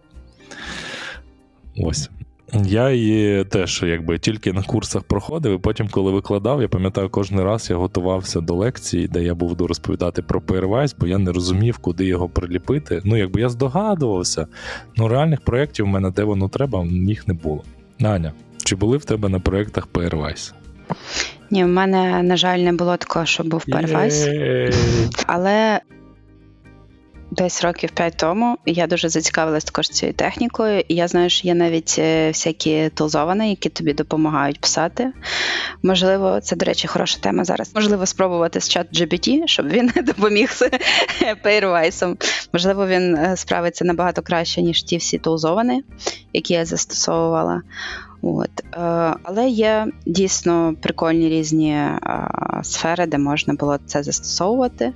Ось. 1.78 2.10
Я 2.54 2.92
її 2.92 3.46
теж 3.46 3.84
якби 3.88 4.20
тільки 4.20 4.54
на 4.54 4.64
курсах 4.64 5.04
проходив, 5.04 5.56
і 5.56 5.58
потім, 5.58 5.88
коли 5.88 6.12
викладав, 6.12 6.62
я 6.62 6.68
пам'ятаю, 6.68 7.10
кожен 7.10 7.40
раз 7.40 7.70
я 7.70 7.76
готувався 7.76 8.42
до 8.42 8.56
лекції, 8.56 9.08
де 9.08 9.24
я 9.24 9.36
буду 9.36 9.68
розповідати 9.68 10.22
про 10.22 10.40
Pairwise, 10.40 10.96
бо 11.00 11.08
я 11.08 11.18
не 11.18 11.32
розумів, 11.32 11.78
куди 11.78 12.06
його 12.06 12.30
приліпити. 12.30 13.02
Ну, 13.06 13.18
якби 13.18 13.42
я 13.42 13.50
здогадувався, 13.50 14.48
ну 14.98 15.08
реальних 15.08 15.42
проєктів 15.42 15.86
в 15.86 15.88
мене, 15.88 16.12
де 16.12 16.24
воно 16.24 16.50
треба, 16.50 16.86
їх 16.86 17.28
не 17.28 17.34
було. 17.34 17.64
Аня, 18.02 18.34
чи 18.64 18.76
були 18.76 18.98
в 18.98 19.06
тебе 19.06 19.30
на 19.30 19.40
проєктах 19.40 19.88
Pairwise? 19.88 20.54
Ні, 21.52 21.64
в 21.64 21.68
мене, 21.68 22.24
на 22.24 22.38
жаль, 22.38 22.60
не 22.60 22.74
було 22.74 22.98
такого, 22.98 23.26
що 23.26 23.44
був 23.44 23.64
Pairwise. 23.68 24.74
Але 25.28 25.82
десь 27.32 27.64
років 27.64 27.92
п'ять 27.92 28.18
тому 28.18 28.58
я 28.66 28.88
дуже 28.88 29.10
зацікавилась 29.10 29.64
також 29.64 29.90
цією 29.90 30.14
технікою, 30.14 30.84
і 30.88 30.96
я 30.96 31.08
знаю, 31.08 31.30
що 31.30 31.48
є 31.48 31.54
навіть 31.54 31.96
е, 32.00 32.28
всякі 32.28 32.90
тулзовані, 32.90 33.50
які 33.50 33.70
тобі 33.70 33.94
допомагають 33.94 34.60
писати. 34.60 35.12
Можливо, 35.84 36.40
це, 36.42 36.56
до 36.56 36.66
речі, 36.66 36.88
хороша 36.88 37.20
тема 37.20 37.44
зараз. 37.44 37.72
Можливо, 37.76 38.06
спробувати 38.06 38.62
з 38.62 38.70
чат 38.70 38.88
GPT, 38.94 39.42
щоб 39.46 39.68
він 39.68 39.92
допоміг 40.04 40.52
з 40.52 40.70
Pairwise. 41.46 42.16
Можливо, 42.54 42.88
він 42.88 43.16
е, 43.16 43.38
справиться 43.38 43.86
набагато 43.86 44.22
краще, 44.22 44.62
ніж 44.62 44.84
ті 44.84 44.98
всі 44.98 45.18
тулзовані, 45.18 45.84
які 46.34 46.54
я 46.54 46.66
застосовувала. 46.66 47.62
От. 48.22 48.50
Е, 48.60 48.78
але 49.24 49.50
є 49.50 49.88
дійсно 50.06 50.76
прикольні 50.82 51.30
різні 51.30 51.72
е, 51.72 52.00
сфери, 52.64 53.06
де 53.06 53.18
можна 53.18 53.54
було 53.54 53.78
це 53.86 54.04
застосовувати. 54.04 54.94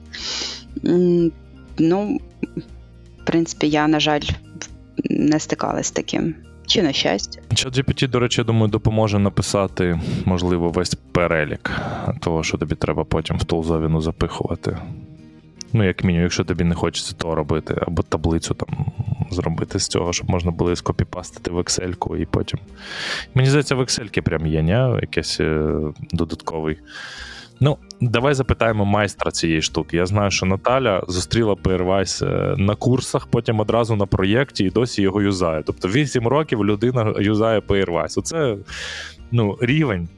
Ну, 1.77 2.19
в 3.21 3.25
принципі, 3.25 3.69
я, 3.69 3.87
на 3.87 3.99
жаль, 3.99 4.21
не 5.09 5.39
стикалась 5.39 5.87
з 5.87 5.91
таким. 5.91 6.35
Чи 6.67 6.83
на 6.83 6.93
щастя. 6.93 7.41
ChatGPT, 7.51 8.09
до 8.09 8.19
речі, 8.19 8.41
я 8.41 8.45
думаю, 8.45 8.67
допоможе 8.67 9.19
написати, 9.19 9.99
можливо, 10.25 10.69
весь 10.69 10.95
перелік 10.95 11.71
того, 12.21 12.43
що 12.43 12.57
тобі 12.57 12.75
треба 12.75 13.03
потім 13.03 13.37
в 13.37 13.43
тулзовіну 13.43 14.01
запихувати. 14.01 14.77
Ну, 15.75 15.83
як 15.83 16.03
мінімум, 16.03 16.23
якщо 16.23 16.43
тобі 16.43 16.63
не 16.63 16.75
хочеться 16.75 17.15
того 17.17 17.35
робити, 17.35 17.75
або 17.87 18.03
таблицю 18.03 18.53
там 18.53 18.85
зробити 19.31 19.79
з 19.79 19.87
цього, 19.87 20.13
щоб 20.13 20.29
можна 20.29 20.51
було 20.51 20.75
скопіпастити 20.75 21.51
в 21.51 21.57
Excel 21.57 22.17
і 22.17 22.25
потім. 22.25 22.59
Мені 23.33 23.49
здається, 23.49 23.75
в 23.75 23.79
Excel 23.79 24.21
прям 24.21 24.47
є, 24.47 24.63
ня? 24.63 24.99
якийсь 25.01 25.39
е, 25.39 25.71
додатковий. 26.11 26.77
Ну, 27.59 27.77
давай 28.01 28.33
запитаємо 28.33 28.85
майстра 28.85 29.31
цієї 29.31 29.61
штуки. 29.61 29.97
Я 29.97 30.05
знаю, 30.05 30.31
що 30.31 30.45
Наталя 30.45 31.03
зустріла 31.07 31.53
Pairwise 31.53 32.25
е, 32.25 32.55
на 32.57 32.75
курсах, 32.75 33.27
потім 33.27 33.59
одразу 33.59 33.95
на 33.95 34.05
проєкті 34.05 34.63
і 34.63 34.69
досі 34.69 35.01
його 35.01 35.21
юзає. 35.21 35.63
Тобто 35.65 35.87
8 35.87 36.27
років 36.27 36.65
людина 36.65 37.13
юзає 37.19 37.59
Pairwise. 37.59 38.19
Оце 38.19 38.57
ну, 39.31 39.57
рівень 39.61 40.09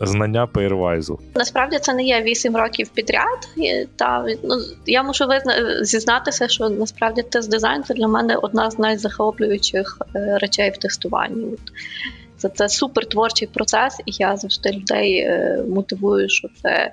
знання 0.00 0.46
Pairwise. 0.46 1.18
Насправді 1.34 1.78
це 1.78 1.94
не 1.94 2.04
є 2.04 2.22
8 2.22 2.56
років 2.56 2.88
підряд. 2.88 3.48
Та 3.96 4.26
ну 4.42 4.56
я 4.86 5.02
мушу 5.02 5.26
визна... 5.26 5.84
зізнатися, 5.84 6.48
що 6.48 6.68
насправді 6.68 7.22
тест 7.22 7.50
дизайн 7.50 7.84
це 7.84 7.94
для 7.94 8.08
мене 8.08 8.36
одна 8.36 8.70
з 8.70 8.78
найзахоплюючих 8.78 9.98
е, 10.14 10.38
речей 10.40 10.70
в 10.70 10.76
тестуванні. 10.76 11.46
Це 12.36 12.48
це 12.48 12.68
супер 12.68 13.06
творчий 13.06 13.48
процес, 13.48 14.00
і 14.06 14.12
я 14.14 14.36
завжди 14.36 14.70
людей 14.70 15.18
е, 15.18 15.64
мотивую, 15.68 16.28
що 16.28 16.48
це. 16.62 16.92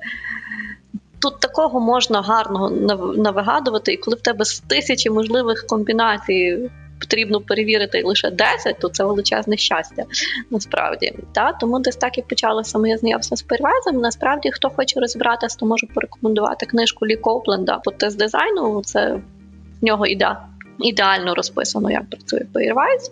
Тут 1.19 1.39
такого 1.39 1.79
можна 1.79 2.21
гарного 2.21 2.69
навигадувати, 3.17 3.93
і 3.93 3.97
коли 3.97 4.17
в 4.17 4.21
тебе 4.21 4.45
з 4.45 4.59
тисячі 4.59 5.09
можливих 5.09 5.65
комбінацій 5.67 6.69
потрібно 7.01 7.41
перевірити 7.41 8.03
лише 8.03 8.31
10, 8.31 8.79
то 8.79 8.89
це 8.89 9.03
величезне 9.03 9.57
щастя. 9.57 10.03
Насправді 10.49 11.13
Та? 11.31 11.51
тому 11.51 11.79
десь 11.79 11.95
так 11.95 12.17
і 12.17 12.21
почалося 12.21 12.79
моє 12.79 12.97
знайомство 12.97 13.37
з 13.37 13.41
перевезом. 13.41 14.01
Насправді, 14.01 14.51
хто 14.51 14.69
хоче 14.69 14.99
розібратися, 14.99 15.57
то 15.59 15.65
можу 15.65 15.87
порекомендувати 15.87 16.65
книжку 16.65 17.07
Лі 17.07 17.15
Копленда 17.15 17.77
по 17.77 17.91
тест 17.91 18.17
дизайну. 18.17 18.81
Це 18.85 19.19
в 19.81 19.85
нього 19.85 20.05
іде. 20.05 20.37
Ідеально 20.79 21.35
розписано, 21.35 21.91
як 21.91 22.09
працює 22.09 22.41
Pairwise. 22.53 23.11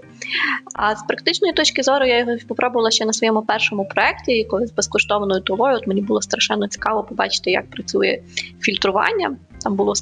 А 0.75 0.95
з 0.95 1.04
практичної 1.04 1.54
точки 1.54 1.84
зору 1.84 2.06
я 2.06 2.19
його 2.19 2.39
спробувала 2.39 2.91
ще 2.91 3.06
на 3.06 3.13
своєму 3.13 3.41
першому 3.41 3.86
проєкті, 3.86 4.47
з 4.62 4.71
безкоштовною 4.71 5.41
тулою. 5.41 5.75
От 5.75 5.88
мені 5.88 6.02
було 6.02 6.21
страшенно 6.21 6.67
цікаво 6.67 7.04
побачити, 7.04 7.52
як 7.52 7.69
працює 7.69 8.19
фільтрування. 8.60 9.36
Там 9.63 9.75
було 9.75 9.93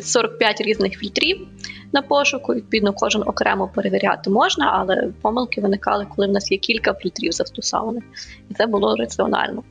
45 0.00 0.60
різних 0.60 0.98
фільтрів 0.98 1.48
на 1.92 2.02
пошуку. 2.02 2.54
Відповідно, 2.54 2.92
кожен 2.92 3.22
окремо 3.22 3.70
перевіряти 3.74 4.30
можна, 4.30 4.70
але 4.72 5.08
помилки 5.22 5.60
виникали, 5.60 6.06
коли 6.16 6.28
в 6.28 6.30
нас 6.30 6.52
є 6.52 6.58
кілька 6.58 6.94
фільтрів 6.94 7.32
застосованих, 7.32 8.04
і 8.50 8.54
це 8.54 8.66
було 8.66 8.96
раціонально. 8.96 9.62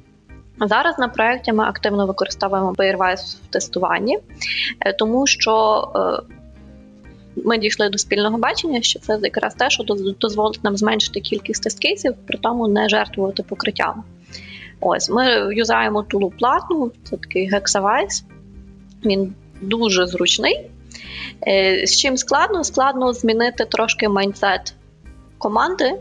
Зараз 0.59 0.99
на 0.99 1.07
проєкті 1.07 1.53
ми 1.53 1.63
активно 1.63 2.05
використовуємо 2.05 2.73
Pairwise 2.73 3.37
в 3.43 3.47
тестуванні, 3.49 4.19
е, 4.79 4.93
тому 4.93 5.27
що 5.27 5.87
е, 5.95 6.33
ми 7.35 7.57
дійшли 7.57 7.89
до 7.89 7.97
спільного 7.97 8.37
бачення, 8.37 8.81
що 8.81 8.99
це 8.99 9.19
якраз 9.23 9.55
те, 9.55 9.69
що 9.69 9.83
дозволить 10.19 10.63
нам 10.63 10.77
зменшити 10.77 11.19
кількість 11.19 11.63
тест-кейсів, 11.63 12.13
при 12.27 12.37
тому 12.37 12.67
не 12.67 12.89
жертвувати 12.89 13.43
покриттям. 13.43 14.03
Ось 14.79 15.09
ми 15.09 15.55
юзаємо 15.55 16.03
тулу 16.03 16.33
платну, 16.39 16.91
це 17.03 17.17
такий 17.17 17.51
Hexawise. 17.51 18.23
Він 19.05 19.33
дуже 19.61 20.07
зручний. 20.07 20.69
Е, 21.47 21.87
З 21.87 21.97
чим 21.97 22.17
складно? 22.17 22.63
Складно 22.63 23.13
змінити 23.13 23.65
трошки 23.65 24.09
майндсет 24.09 24.73
команди, 25.37 25.93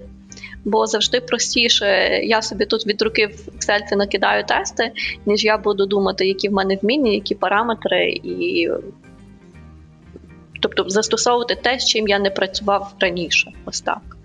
бо 0.64 0.86
завжди 0.86 1.20
простіше. 1.20 1.86
Я 2.24 2.42
собі 2.42 2.66
тут 2.66 2.86
від 2.86 3.02
руки 3.02 3.26
в 3.26 3.48
Excel 3.56 3.96
накидаю 3.96 4.44
тести, 4.44 4.92
ніж 5.26 5.44
я 5.44 5.58
буду 5.58 5.86
думати, 5.86 6.26
які 6.26 6.48
в 6.48 6.52
мене 6.52 6.78
вміння, 6.82 7.12
які 7.12 7.34
параметри, 7.34 8.10
і 8.10 8.68
тобто 10.60 10.84
застосовувати 10.88 11.54
те, 11.54 11.78
з 11.78 11.86
чим 11.86 12.08
я 12.08 12.18
не 12.18 12.30
працював 12.30 12.94
раніше. 13.00 13.52
Ось 13.64 13.80
так. 13.80 14.16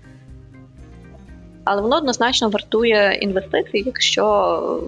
Але 1.63 1.81
воно 1.81 1.97
однозначно 1.97 2.49
вартує 2.49 3.17
інвестицій, 3.21 3.83
якщо 3.85 4.83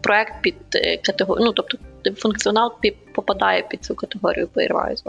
проект 0.00 0.42
під 0.42 0.54
категорію, 1.02 1.46
ну 1.46 1.52
тобто 1.52 1.78
функціонал 2.16 2.72
попадає 3.14 3.62
під 3.62 3.84
цю 3.84 3.94
категорію 3.94 4.48
Pairwise 4.54 5.02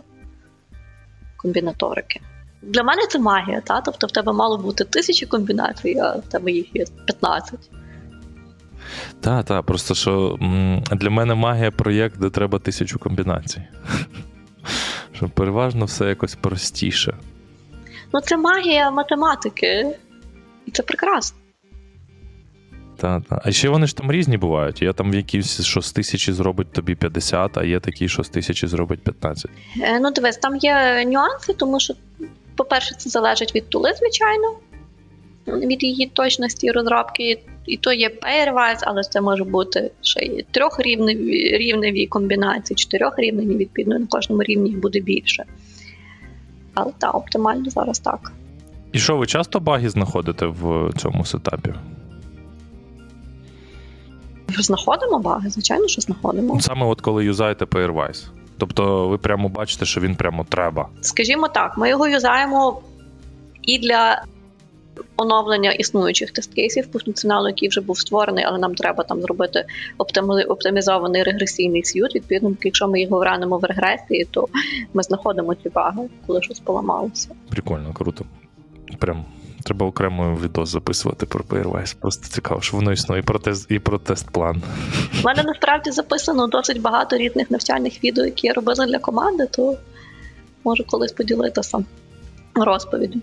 комбінаторики. 1.38 2.22
Для 2.62 2.84
мене 2.84 3.02
це 3.10 3.20
магія, 3.20 3.62
та? 3.62 3.82
тобто 3.82 4.08
в 4.08 4.12
тебе 4.12 4.34
мало 4.34 4.58
бути 4.58 4.84
тисячі 4.84 5.26
комбінацій, 5.26 6.00
а 6.00 6.16
в 6.16 6.22
тебе 6.22 6.52
їх 6.52 6.76
є 6.76 6.86
15. 7.06 7.70
Так, 9.22 9.46
так, 9.46 9.66
просто 9.66 9.96
що 9.96 10.38
для 10.92 11.10
мене 11.10 11.36
магія 11.36 11.72
проєкт, 11.72 12.20
де 12.20 12.30
треба 12.30 12.60
тисячу 12.60 13.00
комбінацій. 13.00 13.62
Що 15.14 15.30
переважно 15.30 15.86
все 15.86 16.06
якось 16.06 16.36
простіше. 16.36 17.18
Ну, 18.14 18.22
це 18.22 18.38
магія 18.38 18.92
математики, 18.92 19.98
і 20.66 20.72
це 20.72 20.84
прекрасно. 20.84 21.38
Та, 23.02 23.22
та. 23.30 23.42
А 23.46 23.52
ще 23.52 23.70
вони 23.70 23.88
ж 23.88 23.96
там 23.96 24.12
різні 24.12 24.38
бувають. 24.38 24.82
Є 24.82 24.94
там 24.94 25.14
якісь, 25.14 25.62
що 25.62 25.82
з 25.82 25.92
тисячі 25.92 26.34
зробить 26.34 26.72
тобі 26.72 26.96
50, 26.96 27.58
а 27.58 27.64
є 27.64 27.80
такі, 27.80 28.08
що 28.08 28.24
з 28.24 28.30
тисячі 28.30 28.68
зробить 28.68 29.02
15. 29.02 29.52
Е, 29.82 30.00
Ну, 30.00 30.12
дивись, 30.12 30.38
там 30.38 30.58
є 30.58 31.06
нюанси, 31.06 31.54
тому 31.54 31.80
що, 31.80 31.94
по-перше, 32.56 32.96
це 32.96 33.10
залежить 33.10 33.56
від 33.56 33.70
тули, 33.70 33.94
звичайно, 33.94 34.56
від 35.68 35.84
її 35.84 36.08
точності 36.08 36.72
розробки. 36.72 37.42
І 37.66 37.78
то 37.78 37.94
є 37.94 38.10
pairwise, 38.10 38.80
але 38.82 39.02
це 39.02 39.22
може 39.22 39.44
бути 39.44 39.92
ще 40.02 40.20
й 40.20 40.46
трьохрівневі 40.52 41.58
рівневі 41.58 42.08
комбінації, 42.08 42.76
чотирьохрівневі, 42.76 43.58
відповідно, 43.58 44.00
на 44.00 44.08
кожному 44.10 44.44
рівні 44.44 44.70
їх 44.70 44.80
буде 44.80 45.00
більше. 45.00 45.44
Але 46.74 46.92
так, 46.98 47.16
оптимально 47.16 47.70
зараз 47.70 48.00
так. 48.00 48.32
І 48.92 49.00
що, 49.00 49.18
ви 49.18 49.26
часто 49.26 49.60
баги 49.60 49.90
знаходите 49.90 50.46
в 50.46 50.92
цьому 50.98 51.26
сетапі? 51.26 51.74
Знаходимо 54.58 55.20
баги, 55.20 55.50
звичайно, 55.50 55.88
що 55.88 56.02
знаходимо. 56.02 56.62
Саме 56.62 56.86
от 56.86 57.02
коли 57.02 57.26
юзаєте 57.26 57.66
Pairwise. 57.66 58.28
Тобто 58.58 59.08
ви 59.08 59.18
прямо 59.18 59.50
бачите, 59.50 59.86
що 59.86 60.02
він 60.02 60.16
прямо 60.16 60.46
треба. 60.50 60.90
Скажімо 61.02 61.48
так, 61.48 61.78
ми 61.78 61.90
його 61.90 62.08
юзаємо 62.08 62.82
і 63.62 63.80
для 63.80 64.24
оновлення 65.18 65.72
існуючих 65.72 66.32
тест-кейсів 66.32 66.88
по 66.92 67.00
функціоналу, 67.00 67.48
який 67.48 67.70
вже 67.70 67.82
був 67.82 68.00
створений, 68.00 68.44
але 68.48 68.58
нам 68.58 68.76
треба 68.76 69.04
там 69.04 69.22
зробити 69.22 69.66
оптимізований 70.48 71.24
регресійний 71.24 71.84
сьют. 71.84 72.16
Відповідно, 72.16 72.56
якщо 72.64 72.88
ми 72.88 73.02
його 73.02 73.24
ранимо 73.24 73.58
в 73.58 73.64
регресії, 73.64 74.28
то 74.32 74.48
ми 74.94 75.04
знаходимо 75.04 75.56
ці 75.56 75.70
баги, 75.70 76.02
коли 76.28 76.42
щось 76.42 76.60
поламалося. 76.60 77.30
Прикольно, 77.50 77.94
круто. 77.94 78.26
Прям 79.00 79.26
треба 79.70 79.86
окремо 79.86 80.38
відос 80.44 80.70
записувати 80.70 81.26
про 81.26 81.44
Pairwise. 81.44 81.96
Просто 82.00 82.28
цікаво, 82.28 82.62
що 82.62 82.78
воно 82.78 82.92
існує 82.92 83.22
і 83.22 83.24
про 83.24 83.40
тест, 83.40 83.72
і 83.72 83.80
про 83.80 83.98
тест-план. 83.98 84.62
У 85.22 85.26
мене 85.26 85.44
насправді 85.44 85.92
записано 85.92 86.48
досить 86.48 86.82
багато 86.82 87.18
різних 87.18 87.52
навчальних 87.52 88.04
відео, 88.04 88.26
які 88.26 88.48
я 88.48 88.54
робила 88.54 88.86
для 88.86 89.00
команди, 89.00 89.48
то 89.52 89.78
можу 90.64 90.84
колись 90.88 91.12
поділитися 91.12 91.84
розповіддю. 92.56 93.20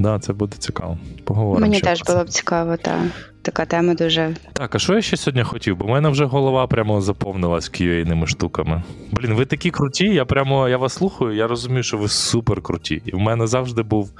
Да, 0.00 0.18
це 0.18 0.32
буде 0.32 0.56
цікаво. 0.58 0.98
Поговоримо. 1.24 1.66
Мені 1.66 1.80
теж 1.80 2.02
було 2.06 2.24
б 2.24 2.28
цікаво, 2.28 2.76
та 2.76 3.04
така 3.42 3.64
тема 3.64 3.94
дуже. 3.94 4.36
Так, 4.52 4.74
а 4.74 4.78
що 4.78 4.94
я 4.94 5.02
ще 5.02 5.16
сьогодні 5.16 5.42
хотів? 5.42 5.76
Бо 5.76 5.84
в 5.84 5.88
мене 5.88 6.08
вже 6.08 6.24
голова 6.24 6.66
прямо 6.66 7.00
заповнилась 7.00 7.70
QA-ними 7.70 8.26
штуками. 8.26 8.82
Блін, 9.10 9.34
ви 9.34 9.46
такі 9.46 9.70
круті, 9.70 10.04
я 10.04 10.24
прямо 10.24 10.68
я 10.68 10.76
вас 10.76 10.92
слухаю, 10.92 11.36
я 11.36 11.46
розумію, 11.46 11.82
що 11.82 11.98
ви 11.98 12.08
супер 12.08 12.62
круті. 12.62 13.02
І 13.06 13.12
в 13.12 13.18
мене 13.18 13.46
завжди 13.46 13.82
був. 13.82 14.12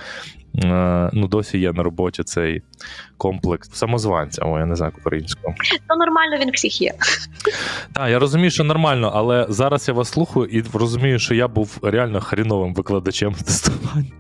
Е, 0.59 1.11
Ну, 1.13 1.29
досі 1.29 1.59
є 1.59 1.73
на 1.73 1.83
роботі 1.83 2.23
цей 2.23 2.63
комплекс 3.17 3.71
самозванця, 3.73 4.43
о, 4.45 4.59
я 4.59 4.67
не 4.67 4.77
знаю 4.77 4.93
як 4.95 5.01
українською. 5.01 5.55
То 5.89 5.97
нормально 5.97 6.37
він 6.41 6.51
всіх 6.51 6.81
є. 6.83 6.93
Так, 7.93 8.11
я 8.11 8.19
розумію, 8.19 8.51
що 8.51 8.65
нормально, 8.65 9.13
але 9.15 9.47
зараз 9.49 9.89
я 9.89 9.95
вас 9.95 10.09
слухаю 10.09 10.47
і 10.47 10.65
розумію, 10.75 11.19
що 11.19 11.35
я 11.35 11.49
був 11.49 11.79
реально 11.83 12.21
хріновим 12.21 12.75
викладачем 12.75 13.35
тестування. 13.47 14.11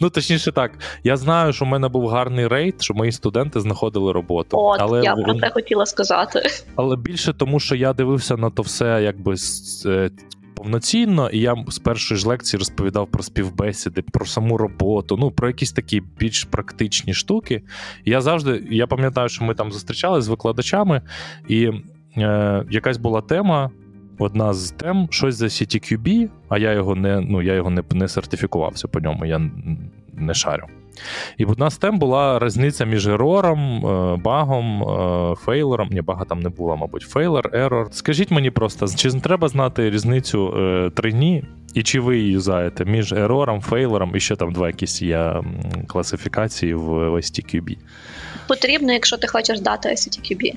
Ну, 0.00 0.10
точніше 0.10 0.52
так, 0.52 0.70
я 1.04 1.16
знаю, 1.16 1.52
що 1.52 1.64
в 1.64 1.68
мене 1.68 1.88
був 1.88 2.08
гарний 2.08 2.46
рейд, 2.48 2.82
що 2.82 2.94
мої 2.94 3.12
студенти 3.12 3.60
знаходили 3.60 4.12
роботу. 4.12 4.56
От 4.58 4.80
але, 4.80 5.02
я 5.04 5.14
про 5.14 5.34
це 5.34 5.50
хотіла 5.50 5.86
сказати. 5.86 6.42
але 6.76 6.96
більше 6.96 7.32
тому, 7.32 7.60
що 7.60 7.74
я 7.74 7.92
дивився 7.92 8.36
на 8.36 8.50
то 8.50 8.62
все 8.62 9.00
якби 9.02 9.36
з- 9.36 9.86
е, 9.86 10.10
повноцінно, 10.54 11.30
і 11.30 11.38
я 11.38 11.64
з 11.68 11.78
першої 11.78 12.20
ж 12.20 12.28
лекції 12.28 12.58
розповідав 12.58 13.10
про 13.10 13.22
співбесіди, 13.22 14.02
про 14.02 14.26
саму 14.26 14.56
роботу, 14.56 15.16
ну 15.16 15.30
про 15.30 15.48
якісь 15.48 15.72
такі 15.72 16.02
більш 16.18 16.44
практичні 16.44 17.14
штуки. 17.14 17.62
Я 18.04 18.20
завжди, 18.20 18.66
я 18.70 18.86
пам'ятаю, 18.86 19.28
що 19.28 19.44
ми 19.44 19.54
там 19.54 19.72
зустрічалися 19.72 20.26
з 20.26 20.28
викладачами, 20.28 21.02
і 21.48 21.70
е, 22.16 22.64
якась 22.70 22.96
була 22.96 23.20
тема. 23.20 23.70
Одна 24.18 24.54
з 24.54 24.70
тем 24.70 25.08
щось 25.10 25.34
за 25.34 25.46
CTQB, 25.46 26.28
а 26.48 26.58
я 26.58 26.72
його 26.72 26.94
не 26.94 27.20
ну 27.20 27.42
я 27.42 27.54
його 27.54 27.70
не, 27.70 27.82
не 27.92 28.08
сертифікувався 28.08 28.88
по 28.88 29.00
ньому, 29.00 29.26
я 29.26 29.50
не 30.12 30.34
шарю. 30.34 30.66
І 31.38 31.44
одна 31.44 31.70
з 31.70 31.78
тем 31.78 31.98
була 31.98 32.38
різниця 32.42 32.84
між 32.84 33.06
ерором, 33.06 33.86
е, 33.86 34.16
багом, 34.16 34.82
е, 34.82 35.34
фейлером. 35.34 35.88
Ні, 35.90 36.00
бага 36.00 36.24
там 36.24 36.40
не 36.40 36.48
було, 36.48 36.76
мабуть, 36.76 37.02
фейлер, 37.02 37.50
ерор. 37.52 37.88
Скажіть 37.90 38.30
мені 38.30 38.50
просто, 38.50 38.86
чи 38.88 39.10
треба 39.10 39.48
знати 39.48 39.90
різницю 39.90 40.50
трині 40.94 41.14
тройні, 41.14 41.44
і 41.74 41.82
чи 41.82 42.00
ви 42.00 42.18
її 42.18 42.32
юзаєте 42.32 42.84
між 42.84 43.12
ерором, 43.12 43.60
фейлером 43.60 44.16
і 44.16 44.20
ще 44.20 44.36
там 44.36 44.52
два 44.52 44.66
якісь 44.66 45.02
є 45.02 45.42
класифікації 45.86 46.74
в 46.74 46.90
STQB? 47.16 47.76
Потрібно, 48.48 48.92
якщо 48.92 49.16
ти 49.16 49.26
хочеш 49.26 49.60
дати 49.60 49.88
SCTQB. 49.88 50.54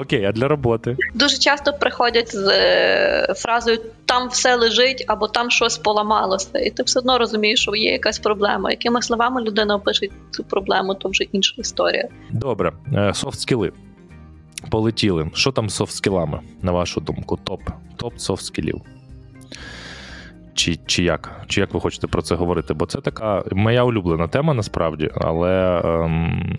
Окей, 0.00 0.24
а 0.24 0.32
для 0.32 0.48
роботи. 0.48 0.96
Дуже 1.14 1.38
часто 1.38 1.72
приходять 1.72 2.36
з 2.36 2.48
е, 2.48 3.34
фразою 3.36 3.78
там 4.04 4.28
все 4.28 4.56
лежить 4.56 5.04
або 5.08 5.28
там 5.28 5.50
щось 5.50 5.78
поламалося, 5.78 6.58
і 6.58 6.70
ти 6.70 6.82
все 6.82 6.98
одно 6.98 7.18
розумієш, 7.18 7.60
що 7.60 7.74
є 7.74 7.92
якась 7.92 8.18
проблема. 8.18 8.70
Якими 8.70 9.02
словами 9.02 9.42
людина 9.42 9.74
опише 9.74 10.08
цю 10.30 10.44
проблему, 10.44 10.94
то 10.94 11.08
вже 11.08 11.24
інша 11.24 11.54
історія. 11.58 12.08
Добре, 12.30 12.72
софт 13.12 13.40
скіли. 13.40 13.72
Полетіли. 14.70 15.30
Що 15.34 15.52
там 15.52 15.70
з 15.70 15.74
софт 15.74 15.94
скілами, 15.94 16.40
на 16.62 16.72
вашу 16.72 17.00
думку? 17.00 17.38
Топ. 17.44 17.60
Топ 17.96 18.18
софт 18.18 18.44
скілів. 18.44 18.82
Чи, 20.54 20.78
чи 20.86 21.02
як? 21.02 21.44
Чи 21.46 21.60
як 21.60 21.74
ви 21.74 21.80
хочете 21.80 22.06
про 22.06 22.22
це 22.22 22.34
говорити? 22.34 22.74
Бо 22.74 22.86
це 22.86 23.00
така 23.00 23.44
моя 23.52 23.84
улюблена 23.84 24.28
тема 24.28 24.54
насправді, 24.54 25.10
але 25.14 25.82
ем, 25.84 26.58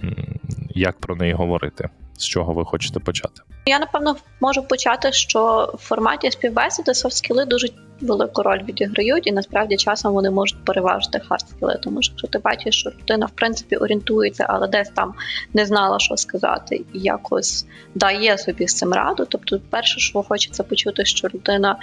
як 0.76 1.00
про 1.00 1.15
неї 1.15 1.34
говорити? 1.34 1.89
З 2.17 2.25
чого 2.25 2.53
ви 2.53 2.65
хочете 2.65 2.99
почати? 2.99 3.41
Я 3.65 3.80
напевно 3.80 4.15
можу 4.41 4.63
почати, 4.63 5.12
що 5.12 5.71
в 5.73 5.77
форматі 5.77 6.32
співбесіди 6.32 6.91
софт-скіли 6.91 7.45
дуже 7.45 7.67
велику 8.01 8.43
роль 8.43 8.63
відіграють, 8.63 9.27
і 9.27 9.32
насправді 9.32 9.77
часом 9.77 10.13
вони 10.13 10.30
можуть 10.30 10.65
переважити 10.65 11.21
хард-скіли. 11.30 11.80
Тому 11.82 12.01
що 12.01 12.12
якщо 12.12 12.27
ти 12.27 12.39
бачиш, 12.39 12.75
що 12.75 12.89
людина 12.89 13.25
в 13.25 13.32
принципі 13.32 13.75
орієнтується, 13.75 14.45
але 14.49 14.67
десь 14.67 14.89
там 14.89 15.13
не 15.53 15.65
знала, 15.65 15.99
що 15.99 16.17
сказати, 16.17 16.75
і 16.75 16.99
якось 16.99 17.65
дає 17.95 18.38
собі 18.38 18.67
з 18.67 18.75
цим 18.75 18.93
раду. 18.93 19.25
Тобто, 19.30 19.60
перше, 19.69 19.99
що 19.99 20.23
хочеться 20.23 20.63
почути, 20.63 21.06
що 21.06 21.27
людина. 21.27 21.77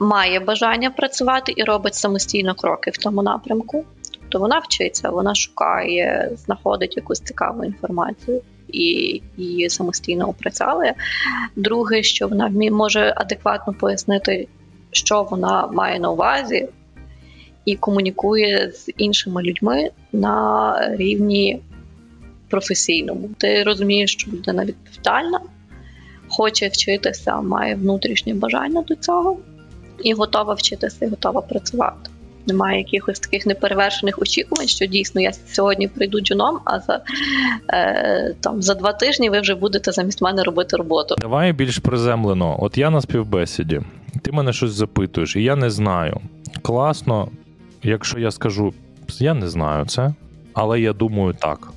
Має 0.00 0.40
бажання 0.40 0.90
працювати 0.90 1.52
і 1.56 1.62
робить 1.64 1.94
самостійно 1.94 2.54
кроки 2.54 2.90
в 2.90 2.96
тому 2.96 3.22
напрямку. 3.22 3.84
Тобто 4.12 4.38
вона 4.38 4.58
вчиться, 4.58 5.10
вона 5.10 5.34
шукає, 5.34 6.30
знаходить 6.36 6.96
якусь 6.96 7.20
цікаву 7.20 7.64
інформацію 7.64 8.42
і 8.72 9.22
її 9.36 9.70
самостійно 9.70 10.28
опрацьовує. 10.28 10.94
Друге, 11.56 12.02
що 12.02 12.28
вона 12.28 12.48
може 12.70 13.14
адекватно 13.16 13.74
пояснити, 13.74 14.48
що 14.90 15.22
вона 15.22 15.66
має 15.66 15.98
на 15.98 16.10
увазі, 16.10 16.68
і 17.64 17.76
комунікує 17.76 18.70
з 18.72 18.92
іншими 18.96 19.42
людьми 19.42 19.90
на 20.12 20.74
рівні 20.96 21.60
професійному. 22.48 23.30
Ти 23.38 23.62
розумієш, 23.62 24.12
що 24.12 24.30
людина 24.30 24.64
відповідальна, 24.64 25.40
хоче 26.28 26.68
вчитися, 26.68 27.40
має 27.40 27.74
внутрішнє 27.74 28.34
бажання 28.34 28.82
до 28.82 28.94
цього 28.94 29.38
і 30.04 30.12
готова 30.12 30.54
вчитися, 30.54 31.04
і 31.04 31.08
готова 31.08 31.40
працювати. 31.40 32.10
Немає 32.48 32.78
якихось 32.78 33.20
таких 33.20 33.46
неперевершених 33.46 34.18
очікувань, 34.18 34.68
що 34.68 34.86
дійсно 34.86 35.20
я 35.20 35.32
сьогодні 35.32 35.88
прийду 35.88 36.20
джуном, 36.20 36.58
а 36.64 36.80
за, 36.80 37.00
е, 37.70 38.34
там, 38.40 38.62
за 38.62 38.74
два 38.74 38.92
тижні 38.92 39.30
ви 39.30 39.40
вже 39.40 39.54
будете 39.54 39.92
замість 39.92 40.22
мене 40.22 40.42
робити 40.42 40.76
роботу. 40.76 41.14
Давай 41.18 41.52
більш 41.52 41.78
приземлено. 41.78 42.56
От 42.60 42.78
я 42.78 42.90
на 42.90 43.00
співбесіді, 43.00 43.80
ти 44.22 44.32
мене 44.32 44.52
щось 44.52 44.72
запитуєш, 44.72 45.36
і 45.36 45.42
я 45.42 45.56
не 45.56 45.70
знаю. 45.70 46.20
Класно, 46.62 47.28
якщо 47.82 48.18
я 48.18 48.30
скажу, 48.30 48.74
я 49.18 49.34
не 49.34 49.48
знаю 49.48 49.86
це, 49.86 50.14
але 50.52 50.80
я 50.80 50.92
думаю 50.92 51.34
так. 51.40 51.72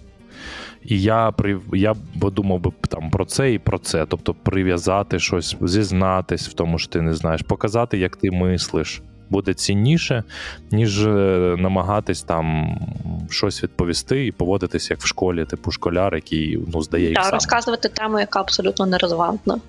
І 0.85 1.01
я 1.01 1.33
я 1.73 1.95
думав 2.15 2.59
би 2.59 2.71
там 2.89 3.09
про 3.09 3.25
це 3.25 3.53
і 3.53 3.59
про 3.59 3.79
це. 3.79 4.05
Тобто 4.05 4.33
прив'язати 4.33 5.19
щось, 5.19 5.55
зізнатись 5.61 6.49
в 6.49 6.53
тому, 6.53 6.77
що 6.77 6.91
ти 6.91 7.01
не 7.01 7.13
знаєш, 7.13 7.41
показати, 7.41 7.97
як 7.97 8.15
ти 8.15 8.31
мислиш. 8.31 9.01
Буде 9.31 9.53
цінніше, 9.53 10.23
ніж 10.71 11.05
е, 11.05 11.09
намагатись 11.57 12.23
там 12.23 12.77
щось 13.29 13.63
відповісти 13.63 14.25
і 14.25 14.31
поводитись 14.31 14.89
як 14.89 14.99
в 14.99 15.05
школі, 15.05 15.45
типу 15.45 15.71
школяр, 15.71 16.15
який 16.15 16.59
ну 16.73 16.81
здає 16.81 17.07
їх 17.09 17.23
сам. 17.23 17.31
розказувати 17.31 17.89
тему, 17.89 18.19
яка 18.19 18.39
абсолютно 18.39 18.85
нерелевантна. 18.85 19.59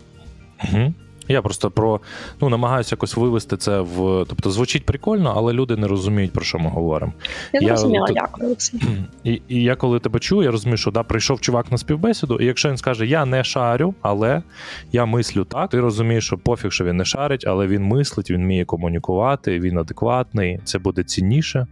Угу. 0.65 0.95
Я 1.29 1.43
просто 1.43 1.71
про 1.71 2.01
ну 2.41 2.49
намагаюся 2.49 2.95
якось 2.95 3.17
вивести 3.17 3.57
це 3.57 3.81
в. 3.81 4.25
Тобто 4.29 4.51
звучить 4.51 4.87
прикольно, 4.87 5.33
але 5.37 5.53
люди 5.53 5.77
не 5.77 5.87
розуміють, 5.89 6.33
про 6.33 6.45
що 6.45 6.59
ми 6.59 6.71
говоримо. 6.71 7.13
Я 7.53 7.61
Я 7.61 7.67
зрозуміла, 7.69 8.07
тут- 8.07 8.17
дякую. 8.17 8.57
І, 9.25 9.43
і 9.49 9.63
я 9.63 9.77
коли 9.77 9.99
тебе 10.01 10.19
чую, 10.19 10.43
я 10.43 10.51
розумію, 10.51 10.77
що 10.77 10.91
да, 10.91 11.03
прийшов 11.03 11.41
чувак 11.41 11.73
на 11.73 11.79
співбесіду, 11.79 12.37
і 12.37 12.45
якщо 12.45 12.69
він 12.69 12.77
скаже, 12.77 13.07
я 13.07 13.25
не 13.25 13.45
шарю, 13.45 13.95
але 14.03 14.43
я 14.93 15.05
мислю 15.07 15.45
так, 15.45 15.71
ти 15.71 15.81
розумієш, 15.81 16.27
що 16.27 16.39
пофіг, 16.39 16.73
що 16.73 16.85
він 16.85 16.97
не 16.97 17.05
шарить, 17.05 17.45
але 17.47 17.67
він 17.67 17.85
мислить, 17.85 18.31
він 18.31 18.43
вміє 18.43 18.65
комунікувати, 18.65 19.61
він 19.61 19.79
адекватний. 19.79 20.61
Це 20.65 20.79
буде 20.79 21.05
цінніше, 21.05 21.67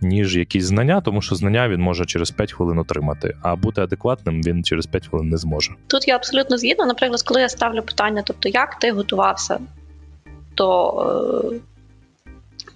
ніж 0.00 0.36
якісь 0.36 0.64
знання, 0.64 1.00
тому 1.00 1.22
що 1.22 1.34
знання 1.34 1.68
він 1.68 1.80
може 1.80 2.04
через 2.04 2.30
5 2.30 2.52
хвилин 2.52 2.78
отримати, 2.78 3.36
а 3.42 3.56
бути 3.56 3.80
адекватним 3.80 4.42
він 4.42 4.64
через 4.64 4.86
5 4.86 5.08
хвилин 5.08 5.28
не 5.28 5.36
зможе. 5.36 5.72
Тут 5.86 6.08
я 6.08 6.16
абсолютно 6.16 6.58
згідна. 6.58 6.86
Наприклад, 6.86 7.22
коли 7.22 7.40
я 7.40 7.48
ставлю 7.48 7.82
питання, 7.82 8.22
тобто 8.26 8.48
як 8.48 8.78
ти 8.78 8.92
готувався 8.92 9.58
до 10.56 10.90
е, 11.52 11.60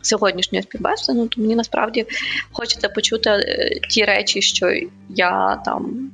сьогоднішньої 0.03 0.63
співбесіди, 0.63 1.19
ну 1.19 1.29
то 1.29 1.41
мені 1.41 1.57
насправді 1.57 2.07
хочеться 2.53 2.89
почути 2.89 3.31
е, 3.31 3.71
ті 3.91 4.05
речі, 4.05 4.43
що 4.43 4.73
я 5.09 5.57
там 5.65 6.11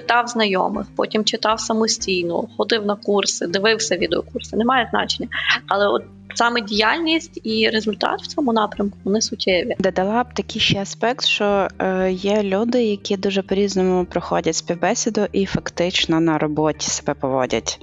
питав 0.00 0.26
знайомих, 0.26 0.86
потім 0.96 1.24
читав 1.24 1.60
самостійно, 1.60 2.48
ходив 2.56 2.86
на 2.86 2.96
курси, 2.96 3.46
дивився 3.46 3.96
відеокурси, 3.96 4.56
немає 4.56 4.88
значення. 4.90 5.28
Але 5.68 5.88
от 5.88 6.02
саме 6.34 6.60
діяльність 6.60 7.40
і 7.44 7.68
результат 7.68 8.22
в 8.22 8.26
цьому 8.26 8.52
напрямку 8.52 8.98
вони 9.04 9.20
суттєві. 9.20 9.76
Додала 9.78 10.24
б 10.24 10.34
такий 10.34 10.62
ще 10.62 10.82
аспект, 10.82 11.24
що 11.24 11.68
е, 11.78 12.12
є 12.12 12.42
люди, 12.42 12.84
які 12.84 13.16
дуже 13.16 13.42
по-різному 13.42 14.04
проходять 14.04 14.56
співбесіду 14.56 15.26
і 15.32 15.46
фактично 15.46 16.20
на 16.20 16.38
роботі 16.38 16.90
себе 16.90 17.14
поводять. 17.14 17.80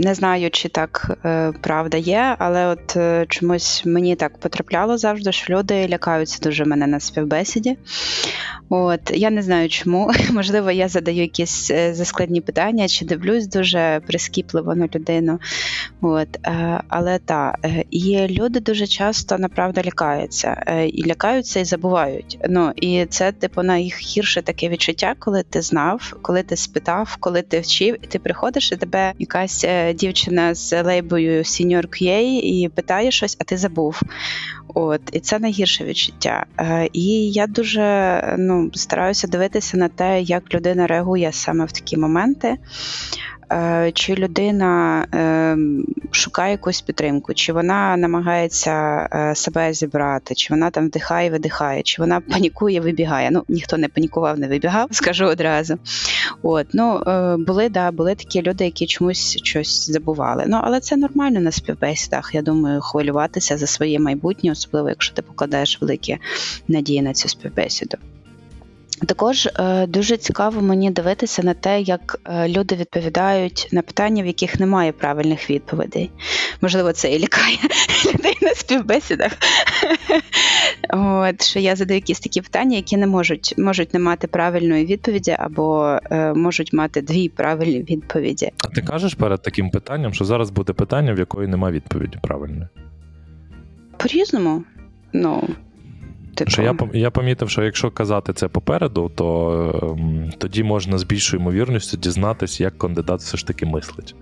Не 0.00 0.14
знаю, 0.14 0.50
чи 0.50 0.68
так 0.68 1.18
е, 1.24 1.52
правда 1.60 1.96
є, 1.96 2.36
але 2.38 2.66
от 2.66 2.96
е, 2.96 3.26
чомусь 3.28 3.82
мені 3.86 4.16
так 4.16 4.38
потрапляло 4.38 4.98
завжди, 4.98 5.32
що 5.32 5.54
люди 5.54 5.88
лякаються 5.88 6.38
дуже 6.42 6.64
мене 6.64 6.86
на 6.86 7.00
співбесіді. 7.00 7.76
От 8.72 9.00
я 9.14 9.30
не 9.30 9.42
знаю 9.42 9.68
чому. 9.68 10.10
Можливо, 10.30 10.70
я 10.70 10.88
задаю 10.88 11.20
якісь 11.20 11.70
е, 11.70 11.94
заскладні 11.94 12.40
питання, 12.40 12.88
чи 12.88 13.04
дивлюсь 13.04 13.46
дуже 13.46 14.00
прискіпливо 14.06 14.74
на 14.74 14.88
людину. 14.94 15.38
От, 16.00 16.28
е, 16.46 16.80
але 16.88 17.18
та 17.18 17.54
е, 17.64 17.84
і 17.90 18.26
люди 18.28 18.60
дуже 18.60 18.86
часто 18.86 19.38
направду 19.38 19.80
лякаються, 19.84 20.62
е, 20.66 20.86
і 20.86 21.06
лякаються 21.06 21.60
і 21.60 21.64
забувають. 21.64 22.38
Ну 22.48 22.72
і 22.76 23.06
це 23.06 23.32
типу 23.32 23.62
найгірше 23.62 24.42
таке 24.42 24.68
відчуття, 24.68 25.14
коли 25.18 25.42
ти 25.42 25.62
знав, 25.62 26.16
коли 26.22 26.42
ти 26.42 26.56
спитав, 26.56 27.16
коли 27.20 27.42
ти 27.42 27.60
вчив, 27.60 27.96
і 28.02 28.06
ти 28.06 28.18
приходиш, 28.18 28.72
і 28.72 28.76
тебе 28.76 29.12
якась 29.18 29.64
дівчина 29.92 30.54
з 30.54 30.82
лейбою 30.82 31.42
Senior 31.42 31.86
QA 31.86 32.40
і 32.42 32.68
питає 32.74 33.10
щось, 33.10 33.36
а 33.40 33.44
ти 33.44 33.56
забув. 33.56 34.00
От, 34.74 35.00
і 35.12 35.20
це 35.20 35.38
найгірше 35.38 35.84
відчуття. 35.84 36.46
Е, 36.58 36.88
і 36.92 37.30
я 37.30 37.46
дуже 37.46 38.24
ну, 38.38 38.70
стараюся 38.74 39.28
дивитися 39.28 39.76
на 39.76 39.88
те, 39.88 40.22
як 40.22 40.54
людина 40.54 40.86
реагує 40.86 41.32
саме 41.32 41.64
в 41.64 41.72
такі 41.72 41.96
моменти. 41.96 42.56
Е, 43.52 43.92
Чи 43.94 44.14
людина 44.14 45.06
е, 45.14 45.56
шукає 46.10 46.52
якусь 46.52 46.80
підтримку, 46.80 47.34
чи 47.34 47.52
вона 47.52 47.96
намагається 47.96 49.08
е, 49.12 49.34
себе 49.34 49.72
зібрати, 49.72 50.34
чи 50.34 50.54
вона 50.54 50.70
там 50.70 50.86
вдихає, 50.86 51.30
видихає, 51.30 51.82
чи 51.82 52.02
вона 52.02 52.20
панікує, 52.20 52.80
вибігає. 52.80 53.30
Ну 53.30 53.44
ніхто 53.48 53.76
не 53.76 53.88
панікував, 53.88 54.38
не 54.38 54.48
вибігав, 54.48 54.88
скажу 54.90 55.26
одразу. 55.26 55.78
От 56.42 56.66
ну 56.72 57.02
були 57.38 57.68
да, 57.68 57.90
були 57.90 58.14
такі 58.14 58.42
люди, 58.42 58.64
які 58.64 58.86
чомусь 58.86 59.36
щось 59.36 59.90
забували. 59.90 60.44
Ну 60.46 60.60
але 60.62 60.80
це 60.80 60.96
нормально 60.96 61.40
на 61.40 61.50
співбесідах. 61.50 62.30
Я 62.34 62.42
думаю, 62.42 62.80
хвилюватися 62.80 63.58
за 63.58 63.66
своє 63.66 63.98
майбутнє, 63.98 64.52
особливо 64.52 64.88
якщо 64.88 65.14
ти 65.14 65.22
покладаєш 65.22 65.80
великі 65.80 66.18
надії 66.68 67.02
на 67.02 67.12
цю 67.12 67.28
співбесіду. 67.28 67.96
Також 69.06 69.46
е, 69.46 69.86
дуже 69.86 70.16
цікаво 70.16 70.60
мені 70.60 70.90
дивитися 70.90 71.42
на 71.42 71.54
те, 71.54 71.80
як 71.80 72.20
е, 72.24 72.48
люди 72.48 72.74
відповідають 72.74 73.68
на 73.72 73.82
питання, 73.82 74.22
в 74.22 74.26
яких 74.26 74.60
немає 74.60 74.92
правильних 74.92 75.50
відповідей. 75.50 76.10
Можливо, 76.60 76.92
це 76.92 77.12
і 77.12 77.20
лякає 77.20 77.56
людей 78.14 78.36
на 78.42 78.54
співбесідах. 78.54 79.32
От, 80.90 81.42
що 81.42 81.58
я 81.58 81.76
задаю 81.76 81.98
якісь 81.98 82.20
такі 82.20 82.40
питання, 82.40 82.76
які 82.76 82.96
не 82.96 83.06
можуть, 83.06 83.54
можуть 83.58 83.94
не 83.94 84.00
мати 84.00 84.26
правильної 84.26 84.86
відповіді, 84.86 85.36
або 85.38 85.98
е, 86.10 86.34
можуть 86.34 86.72
мати 86.72 87.02
дві 87.02 87.28
правильні 87.28 87.82
відповіді. 87.82 88.50
А 88.64 88.68
ти 88.68 88.82
кажеш 88.82 89.14
перед 89.14 89.42
таким 89.42 89.70
питанням, 89.70 90.14
що 90.14 90.24
зараз 90.24 90.50
буде 90.50 90.72
питання, 90.72 91.14
в 91.14 91.18
якої 91.18 91.48
немає 91.48 91.74
відповіді 91.74 92.18
правильної? 92.22 92.68
По-різному. 93.96 94.64
Ну, 95.12 95.48
типу, 96.34 96.50
Що 96.50 96.62
я 96.62 96.74
я 96.92 97.10
помітив, 97.10 97.50
що 97.50 97.62
якщо 97.62 97.90
казати 97.90 98.32
це 98.32 98.48
попереду, 98.48 99.12
то 99.14 99.96
ем, 99.98 100.30
тоді 100.38 100.62
можна 100.62 100.98
з 100.98 101.02
більшою 101.02 101.42
ймовірністю 101.42 101.96
дізнатися, 101.96 102.64
як 102.64 102.78
кандидат 102.78 103.20
все 103.20 103.36
ж 103.36 103.46
таки 103.46 103.66
мислить. 103.66 104.14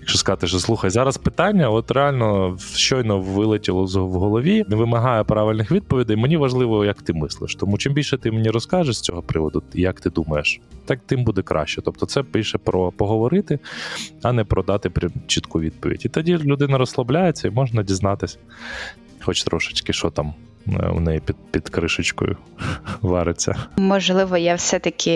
Якщо 0.00 0.18
сказати, 0.18 0.46
що 0.46 0.58
слухай, 0.58 0.90
зараз 0.90 1.18
питання, 1.18 1.70
от 1.70 1.90
реально 1.90 2.58
щойно 2.74 3.20
вилетіло 3.20 3.84
в 3.84 4.12
голові, 4.12 4.64
не 4.68 4.76
вимагає 4.76 5.24
правильних 5.24 5.72
відповідей. 5.72 6.16
Мені 6.16 6.36
важливо, 6.36 6.84
як 6.84 7.02
ти 7.02 7.12
мислиш. 7.12 7.54
Тому 7.54 7.78
чим 7.78 7.92
більше 7.92 8.18
ти 8.18 8.30
мені 8.32 8.50
розкажеш 8.50 8.96
з 8.96 9.00
цього 9.00 9.22
приводу, 9.22 9.62
як 9.74 10.00
ти 10.00 10.10
думаєш, 10.10 10.60
так 10.84 11.00
тим 11.06 11.24
буде 11.24 11.42
краще. 11.42 11.82
Тобто, 11.82 12.06
це 12.06 12.22
більше 12.22 12.58
про 12.58 12.92
поговорити, 12.92 13.58
а 14.22 14.32
не 14.32 14.44
про 14.44 14.62
дати 14.62 14.90
прям 14.90 15.12
чітку 15.26 15.60
відповідь. 15.60 16.02
І 16.04 16.08
тоді 16.08 16.36
людина 16.36 16.78
розслабляється 16.78 17.48
і 17.48 17.50
можна 17.50 17.82
дізнатися, 17.82 18.38
хоч 19.20 19.44
трошечки, 19.44 19.92
що 19.92 20.10
там 20.10 20.34
у 20.66 21.00
неї 21.00 21.20
під, 21.26 21.36
під 21.50 21.68
кришечкою 21.68 22.36
вариться. 23.02 23.54
Можливо, 23.76 24.36
я 24.36 24.54
все-таки 24.54 25.10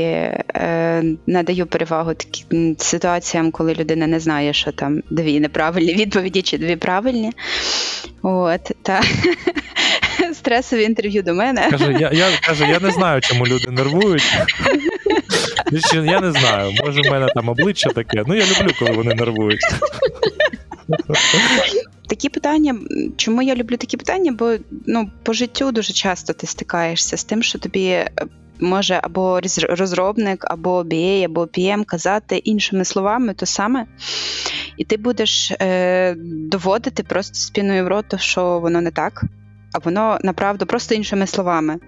е, 0.54 1.04
надаю 1.26 1.66
перевагу 1.66 2.14
таким 2.14 2.76
ситуаціям, 2.78 3.50
коли 3.50 3.74
людина 3.74 4.06
не 4.06 4.20
знає, 4.20 4.52
що 4.52 4.72
там 4.72 5.02
дві 5.10 5.40
неправильні 5.40 5.94
відповіді 5.98 6.42
чи 6.42 6.58
дві 6.58 6.76
правильні. 6.76 7.32
От, 8.22 8.60
та 8.82 9.02
стресові 10.34 10.82
інтерв'ю 10.82 11.22
до 11.22 11.34
мене. 11.34 11.68
Каже, 11.70 11.96
я, 12.00 12.10
я, 12.12 12.26
каже, 12.42 12.66
я 12.66 12.80
не 12.80 12.90
знаю, 12.90 13.20
чому 13.20 13.46
люди 13.46 13.70
нервують. 13.70 14.38
Я 15.92 16.20
не 16.20 16.32
знаю, 16.32 16.72
може, 16.84 17.00
в 17.00 17.12
мене 17.12 17.28
там 17.34 17.48
обличчя 17.48 17.90
таке. 17.90 18.22
Ну, 18.26 18.34
я 18.34 18.44
люблю, 18.44 18.74
коли 18.78 18.90
вони 18.90 19.14
нервують. 19.14 19.60
Такі 22.08 22.28
питання, 22.28 22.78
чому 23.16 23.42
я 23.42 23.54
люблю 23.54 23.76
такі 23.76 23.96
питання? 23.96 24.32
Бо 24.32 24.54
ну, 24.86 25.10
по 25.22 25.32
життю 25.32 25.72
дуже 25.72 25.92
часто 25.92 26.32
ти 26.32 26.46
стикаєшся 26.46 27.16
з 27.16 27.24
тим, 27.24 27.42
що 27.42 27.58
тобі 27.58 27.86
е, 27.86 28.10
може 28.60 29.00
або 29.02 29.40
розробник, 29.68 30.44
або 30.48 30.82
BA, 30.82 31.24
або 31.24 31.40
PM 31.40 31.84
казати 31.84 32.36
іншими 32.36 32.84
словами 32.84 33.34
то 33.34 33.46
саме. 33.46 33.86
І 34.76 34.84
ти 34.84 34.96
будеш 34.96 35.50
е, 35.50 36.14
доводити 36.50 37.02
просто 37.02 37.34
спіною 37.34 37.84
в 37.84 37.88
роту, 37.88 38.18
що 38.18 38.60
воно 38.60 38.80
не 38.80 38.90
так, 38.90 39.24
а 39.72 39.78
воно 39.78 40.18
направду 40.22 40.66
просто 40.66 40.94
іншими 40.94 41.26
словами. 41.26 41.78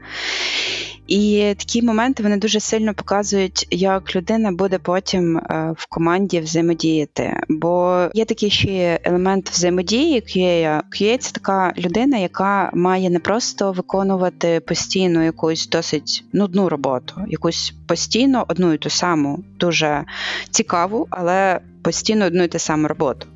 І 1.06 1.54
такі 1.58 1.82
моменти 1.82 2.22
вони 2.22 2.36
дуже 2.36 2.60
сильно 2.60 2.94
показують, 2.94 3.66
як 3.70 4.16
людина 4.16 4.52
буде 4.52 4.78
потім 4.78 5.36
е, 5.36 5.74
в 5.76 5.86
команді 5.86 6.40
взаємодіяти. 6.40 7.40
Бо 7.48 8.06
є 8.14 8.24
такий 8.24 8.50
ще 8.50 9.00
елемент 9.04 9.50
взаємодії 9.50 10.20
QA. 10.20 10.82
QA– 10.90 11.18
це 11.18 11.32
така 11.32 11.74
людина, 11.78 12.18
яка 12.18 12.70
має 12.74 13.10
не 13.10 13.18
просто 13.18 13.72
виконувати 13.72 14.60
постійно 14.60 15.24
якусь 15.24 15.68
досить 15.68 16.24
нудну 16.32 16.68
роботу, 16.68 17.14
якусь 17.28 17.74
постійно 17.86 18.44
одну 18.48 18.72
і 18.72 18.78
ту 18.78 18.90
саму, 18.90 19.44
дуже 19.58 20.04
цікаву, 20.50 21.06
але 21.10 21.60
постійно 21.82 22.24
одну 22.24 22.42
і 22.42 22.48
ту 22.48 22.58
саму 22.58 22.88
роботу. 22.88 23.26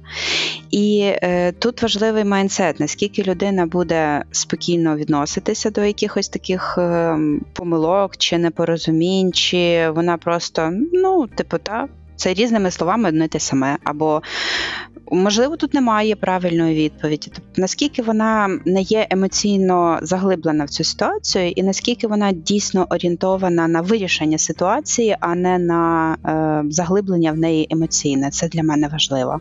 І 0.71 1.13
е, 1.23 1.53
тут 1.53 1.83
важливий 1.83 2.25
майндсет, 2.25 2.81
наскільки 2.81 3.23
людина 3.23 3.67
буде 3.67 4.25
спокійно 4.33 4.97
відноситися 4.97 5.71
до 5.71 5.85
якихось 5.85 6.29
таких 6.29 6.79
е, 6.79 7.19
помилок 7.53 8.17
чи 8.17 8.39
непорозумінь, 8.39 9.33
чи 9.33 9.91
вона 9.91 10.17
просто, 10.17 10.73
ну, 10.93 11.27
типу, 11.27 11.59
та, 11.59 11.89
це 12.21 12.35
різними 12.35 12.71
словами 12.71 13.09
одне 13.09 13.29
те 13.29 13.41
саме. 13.41 13.77
Або 13.85 14.23
можливо 15.11 15.57
тут 15.57 15.75
немає 15.75 16.16
правильної 16.16 16.75
відповіді. 16.75 17.31
Тобто, 17.35 17.61
наскільки 17.61 18.03
вона 18.03 18.59
не 18.64 18.83
є 18.83 19.07
емоційно 19.11 19.99
заглиблена 20.03 20.64
в 20.64 20.71
цю 20.71 20.85
ситуацію, 20.85 21.51
і 21.51 21.62
наскільки 21.62 22.07
вона 22.07 22.33
дійсно 22.33 22.87
орієнтована 22.91 23.68
на 23.68 23.81
вирішення 23.81 24.39
ситуації, 24.39 25.16
а 25.21 25.35
не 25.35 25.59
на 25.59 26.16
е, 26.27 26.71
заглиблення 26.71 27.33
в 27.33 27.39
неї 27.39 27.66
емоційне. 27.71 28.31
Це 28.31 28.49
для 28.49 28.62
мене 28.62 28.89
важливо. 28.89 29.41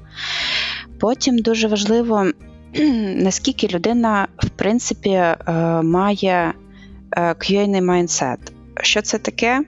Потім 0.99 1.37
дуже 1.37 1.67
важливо, 1.67 2.25
наскільки 3.15 3.67
людина, 3.67 4.27
в 4.37 4.49
принципі, 4.49 5.09
е, 5.09 5.35
має 5.83 6.53
е, 7.11 7.21
QA-ний 7.21 7.81
майндсет. 7.81 8.39
Що 8.81 9.01
це 9.01 9.17
таке? 9.17 9.63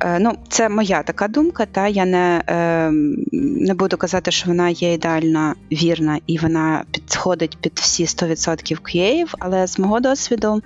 Е, 0.00 0.18
Ну, 0.18 0.32
це 0.48 0.68
моя 0.68 1.02
така 1.02 1.28
думка. 1.28 1.66
Та 1.66 1.88
я 1.88 2.04
не 2.04 2.42
е, 2.48 2.90
не 3.32 3.74
буду 3.74 3.96
казати, 3.96 4.30
що 4.30 4.48
вона 4.48 4.68
є 4.68 4.92
ідеально 4.92 5.54
вірна 5.72 6.18
і 6.26 6.38
вона 6.38 6.84
підходить 6.90 7.58
під 7.60 7.72
всі 7.74 8.04
100% 8.04 8.80
QA, 8.80 9.34
але 9.38 9.66
з 9.66 9.78
мого 9.78 10.00
досвіду 10.00 10.62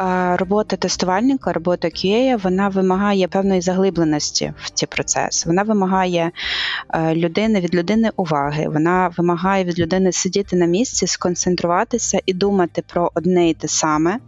е, 0.00 0.36
робота 0.36 0.76
тестувальника, 0.76 1.52
робота 1.52 1.88
QA, 1.88 2.42
вона 2.42 2.68
вимагає 2.68 3.28
певної 3.28 3.60
заглибленості 3.60 4.52
в 4.62 4.70
ці 4.70 4.86
процеси. 4.86 5.48
Вона 5.48 5.62
вимагає 5.62 6.30
е, 6.94 7.14
людини 7.14 7.60
від 7.60 7.74
людини 7.74 8.10
уваги. 8.16 8.68
Вона 8.68 9.10
вимагає 9.16 9.64
від 9.64 9.78
людини 9.78 10.12
сидіти 10.12 10.56
на 10.56 10.66
місці, 10.66 11.06
сконцентруватися 11.06 12.20
і 12.26 12.34
думати 12.34 12.82
про 12.86 13.10
одне 13.14 13.48
і 13.48 13.54
те 13.54 13.68
саме 13.68 14.18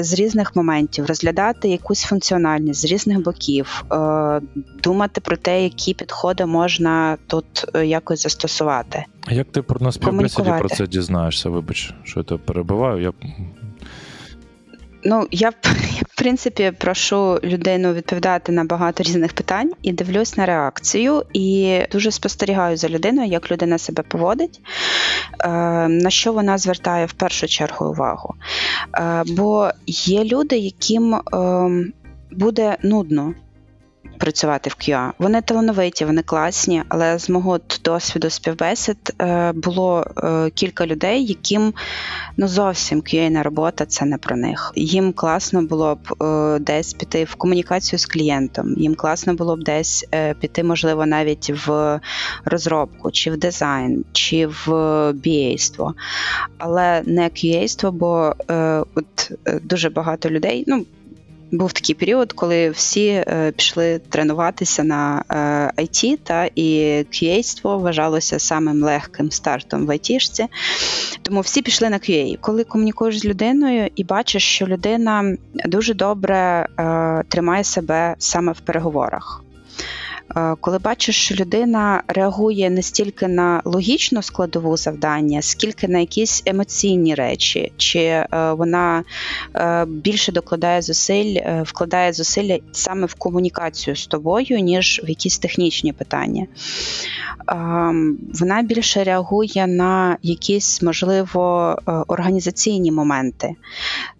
з 0.00 0.12
різних 0.12 0.56
моментів, 0.56 1.06
розглядати 1.06 1.68
якусь 1.68 2.02
функціональність 2.02 2.80
з 2.80 2.84
різних 2.84 3.22
боків, 3.28 3.84
е, 3.92 4.40
думати 4.82 5.20
про 5.20 5.36
те, 5.36 5.62
які 5.62 5.94
підходи 5.94 6.46
можна 6.46 7.16
тут 7.26 7.64
е, 7.74 7.86
якось 7.86 8.22
застосувати. 8.22 9.04
А 9.26 9.34
як 9.34 9.52
ти 9.52 9.62
про 9.62 9.80
на 9.80 9.92
співбесіді 9.92 10.50
про 10.58 10.68
це 10.68 10.86
дізнаєшся? 10.86 11.50
Вибач, 11.50 11.94
що 12.04 12.20
я 12.20 12.24
тебе 12.24 12.40
перебиваю. 12.44 13.02
Я... 13.02 13.12
Ну, 15.04 15.26
я, 15.30 15.52
я 16.00 16.02
в 16.08 16.16
принципі 16.16 16.72
прошу 16.78 17.40
людину 17.44 17.92
відповідати 17.92 18.52
на 18.52 18.64
багато 18.64 19.02
різних 19.02 19.32
питань 19.32 19.72
і 19.82 19.92
дивлюсь 19.92 20.36
на 20.36 20.46
реакцію, 20.46 21.22
і 21.32 21.78
дуже 21.92 22.10
спостерігаю 22.10 22.76
за 22.76 22.88
людиною, 22.88 23.28
як 23.28 23.50
людина 23.50 23.78
себе 23.78 24.02
поводить, 24.02 24.60
е, 25.40 25.48
на 25.88 26.10
що 26.10 26.32
вона 26.32 26.58
звертає 26.58 27.06
в 27.06 27.12
першу 27.12 27.46
чергу 27.46 27.86
увагу. 27.86 28.34
Е, 28.94 29.22
бо 29.26 29.70
є 29.86 30.24
люди, 30.24 30.58
яким 30.58 31.14
е, 31.14 31.20
буде 32.30 32.76
нудно. 32.82 33.34
Працювати 34.18 34.70
в 34.70 34.72
QA. 34.72 35.10
Вони 35.18 35.42
талановиті, 35.42 36.04
вони 36.04 36.22
класні, 36.22 36.82
але 36.88 37.18
з 37.18 37.28
мого 37.28 37.60
досвіду 37.84 38.30
співбесід 38.30 39.12
е, 39.20 39.52
було 39.52 40.06
е, 40.16 40.50
кілька 40.50 40.86
людей, 40.86 41.26
яким 41.26 41.74
ну 42.36 42.48
зовсім 42.48 43.00
QA 43.00 43.42
робота 43.42 43.86
це 43.86 44.04
не 44.04 44.18
про 44.18 44.36
них. 44.36 44.72
Їм 44.76 45.12
класно 45.12 45.62
було 45.62 45.94
б 45.94 46.22
е, 46.22 46.58
десь 46.58 46.94
піти 46.94 47.24
в 47.24 47.34
комунікацію 47.34 47.98
з 47.98 48.06
клієнтом. 48.06 48.74
Їм 48.76 48.94
класно 48.94 49.34
було 49.34 49.56
б 49.56 49.64
десь 49.64 50.06
піти, 50.40 50.64
можливо, 50.64 51.06
навіть 51.06 51.66
в 51.66 52.00
розробку, 52.44 53.10
чи 53.10 53.30
в 53.30 53.36
дизайн, 53.36 54.04
чи 54.12 54.46
в 54.46 54.68
BA-ство. 55.12 55.94
але 56.58 57.02
не 57.06 57.24
QA-ство, 57.24 57.92
бо 57.92 58.34
от 58.94 59.32
дуже 59.62 59.90
багато 59.90 60.30
людей. 60.30 60.64
ну, 60.66 60.84
був 61.50 61.72
такий 61.72 61.94
період, 61.94 62.32
коли 62.32 62.70
всі 62.70 63.06
е, 63.06 63.52
пішли 63.56 64.00
тренуватися 64.08 64.84
на 64.84 65.24
е, 65.30 65.82
IT, 65.82 66.18
та 66.22 66.44
і 66.54 66.70
QA-ство 67.10 67.78
вважалося 67.78 68.38
самим 68.38 68.82
легким 68.82 69.30
стартом 69.30 69.86
в 69.86 69.90
IT-шці. 69.90 70.46
Тому 71.22 71.40
всі 71.40 71.62
пішли 71.62 71.90
на 71.90 71.98
QA. 71.98 72.38
Коли 72.40 72.64
комунікуєш 72.64 73.18
з 73.18 73.24
людиною 73.24 73.90
і 73.96 74.04
бачиш, 74.04 74.42
що 74.42 74.66
людина 74.66 75.36
дуже 75.54 75.94
добре 75.94 76.68
е, 76.78 77.22
тримає 77.28 77.64
себе 77.64 78.14
саме 78.18 78.52
в 78.52 78.60
переговорах. 78.60 79.44
Е, 80.36 80.54
Коли 80.60 80.78
бачиш, 80.78 81.16
що 81.16 81.34
людина 81.34 82.02
реагує 82.08 82.70
не 82.70 82.82
стільки 82.82 83.28
на 83.28 83.62
логічну 83.64 84.22
складову 84.22 84.76
завдання, 84.76 85.42
скільки 85.42 85.88
на 85.88 85.98
якісь 85.98 86.42
емоційні 86.46 87.14
речі, 87.14 87.72
чи 87.76 87.98
е, 87.98 88.28
вона 88.32 89.04
е, 89.54 89.84
більше 89.88 90.32
докладає 90.32 90.82
зусиль, 90.82 91.62
вкладає 91.62 92.12
зусилля 92.12 92.58
саме 92.72 93.06
в 93.06 93.14
комунікацію 93.14 93.96
з 93.96 94.06
тобою, 94.06 94.60
ніж 94.60 95.00
в 95.04 95.08
якісь 95.08 95.38
технічні 95.38 95.92
питання. 95.92 96.46
Ем, 97.48 98.18
Вона 98.34 98.62
більше 98.62 99.04
реагує 99.04 99.66
на 99.66 100.16
якісь, 100.22 100.82
можливо, 100.82 101.76
організаційні 102.06 102.92
моменти. 102.92 103.54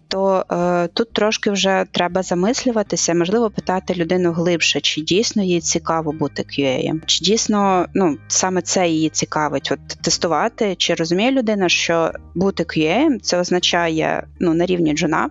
То 0.09 0.45
е, 0.51 0.87
тут 0.87 1.13
трошки 1.13 1.51
вже 1.51 1.85
треба 1.91 2.23
замислюватися, 2.23 3.13
можливо, 3.13 3.49
питати 3.49 3.93
людину 3.93 4.31
глибше, 4.31 4.81
чи 4.81 5.01
дійсно 5.01 5.43
їй 5.43 5.61
цікаво 5.61 6.11
бути 6.11 6.43
QA, 6.43 7.01
чи 7.05 7.25
дійсно 7.25 7.85
ну, 7.93 8.17
саме 8.27 8.61
це 8.61 8.87
її 8.87 9.09
цікавить, 9.09 9.71
от 9.71 9.79
тестувати, 10.01 10.75
чи 10.75 10.93
розуміє 10.93 11.31
людина, 11.31 11.69
що 11.69 12.11
бути 12.35 12.63
QA 12.63 13.19
це 13.19 13.39
означає 13.39 14.27
ну, 14.39 14.53
на 14.53 14.65
рівні 14.65 14.93
джуна, 14.93 15.29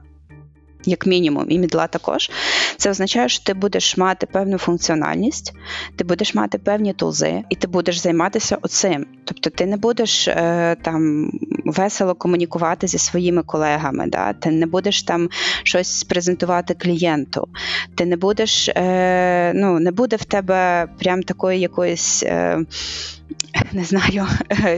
як 0.85 1.07
мінімум, 1.07 1.47
і 1.49 1.59
мідла 1.59 1.87
також. 1.87 2.31
Це 2.77 2.91
означає, 2.91 3.29
що 3.29 3.45
ти 3.45 3.55
будеш 3.55 3.97
мати 3.97 4.27
певну 4.27 4.59
функціональність, 4.59 5.53
ти 5.97 6.05
будеш 6.05 6.35
мати 6.35 6.59
певні 6.59 6.93
тулзи, 6.93 7.45
і 7.51 7.55
ти 7.55 7.67
будеш 7.67 7.99
займатися 7.99 8.59
оцим. 8.63 9.07
Тобто 9.25 9.51
ти 9.51 9.67
не 9.67 9.77
будеш 9.77 10.29
е, 10.29 10.77
там 10.83 11.31
весело 11.65 12.15
комунікувати 12.15 12.87
зі 12.87 12.99
своїми 12.99 13.43
колегами, 13.43 14.07
да? 14.09 14.33
ти 14.33 14.51
не 14.51 14.67
будеш 14.67 15.03
там 15.03 15.29
щось 15.63 16.05
презентувати 16.05 16.75
клієнту, 16.75 17.49
ти 17.95 18.07
не 18.07 18.17
будеш, 18.17 18.69
е, 18.69 19.53
ну, 19.55 19.81
не 19.81 19.91
буде 19.91 20.17
в 20.17 20.25
тебе 20.25 20.89
прям 20.99 21.23
такої 21.23 21.61
якоїсь. 21.61 22.23
Е, 22.23 22.65
не 23.73 23.85
знаю, 23.85 24.27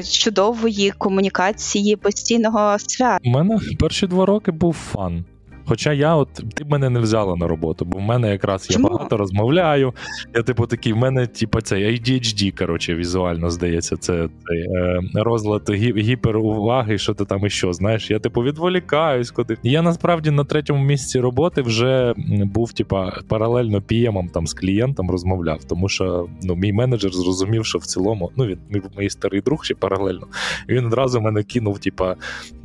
чудової 0.10 0.90
комунікації 0.98 1.96
постійного 1.96 2.78
свята. 2.78 3.18
У 3.24 3.30
мене 3.30 3.58
перші 3.78 4.06
два 4.06 4.26
роки 4.26 4.50
був 4.50 4.74
фан. 4.74 5.24
Хоча 5.70 5.92
я, 5.92 6.14
от 6.16 6.28
ти 6.54 6.64
б 6.64 6.70
мене 6.70 6.90
не 6.90 7.00
взяла 7.00 7.36
на 7.36 7.48
роботу, 7.48 7.84
бо 7.84 7.98
в 7.98 8.00
мене 8.00 8.30
якраз 8.30 8.66
я 8.70 8.78
багато 8.78 9.16
розмовляю. 9.16 9.94
Я, 10.34 10.42
типу, 10.42 10.66
такий, 10.66 10.92
в 10.92 10.96
мене, 10.96 11.26
типу, 11.26 11.60
цей 11.60 11.84
ADHD, 11.84 12.58
коротше, 12.58 12.94
візуально 12.94 13.50
здається, 13.50 13.96
це 13.96 14.28
цей 14.46 14.60
е, 14.60 15.00
розлад 15.14 15.62
гі- 15.68 15.98
гіперуваги, 15.98 16.98
що 16.98 17.14
ти 17.14 17.24
там 17.24 17.46
іще, 17.46 17.72
знаєш. 17.72 18.10
Я, 18.10 18.18
типу, 18.18 18.42
відволікаюсь 18.42 19.30
куди. 19.30 19.56
Я 19.62 19.82
насправді 19.82 20.30
на 20.30 20.44
третьому 20.44 20.84
місці 20.84 21.20
роботи 21.20 21.62
вже 21.62 22.14
був, 22.44 22.72
типа, 22.72 23.12
паралельно 23.28 23.82
піємом 23.82 24.28
там 24.28 24.46
з 24.46 24.54
клієнтом 24.54 25.10
розмовляв, 25.10 25.64
тому 25.64 25.88
що 25.88 26.26
ну, 26.42 26.54
мій 26.54 26.72
менеджер 26.72 27.12
зрозумів, 27.12 27.66
що 27.66 27.78
в 27.78 27.86
цілому, 27.86 28.30
ну 28.36 28.46
він 28.46 28.58
мій, 28.70 28.82
мій 28.98 29.10
старий 29.10 29.40
друг 29.40 29.64
ще 29.64 29.74
паралельно. 29.74 30.26
Він 30.68 30.86
одразу 30.86 31.20
мене 31.20 31.42
кинув, 31.42 31.78
типа, 31.78 32.16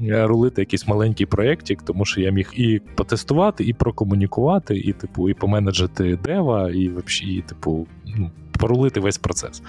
е, 0.01 0.27
рулити 0.27 0.61
якийсь 0.61 0.87
маленький 0.87 1.25
проєктик, 1.25 1.81
тому 1.81 2.05
що 2.05 2.21
я 2.21 2.31
міг 2.31 2.51
і 2.55 2.81
потестувати, 2.95 3.63
і 3.63 3.73
прокомунікувати, 3.73 4.77
і, 4.77 4.93
типу, 4.93 5.29
і 5.29 5.33
поменеджити 5.33 6.15
дева, 6.23 6.69
і, 6.69 6.91
і 7.21 7.41
типу, 7.41 7.87
ну, 8.05 8.31
порулити 8.59 8.99
весь 8.99 9.17
процес. 9.17 9.61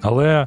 Але 0.00 0.46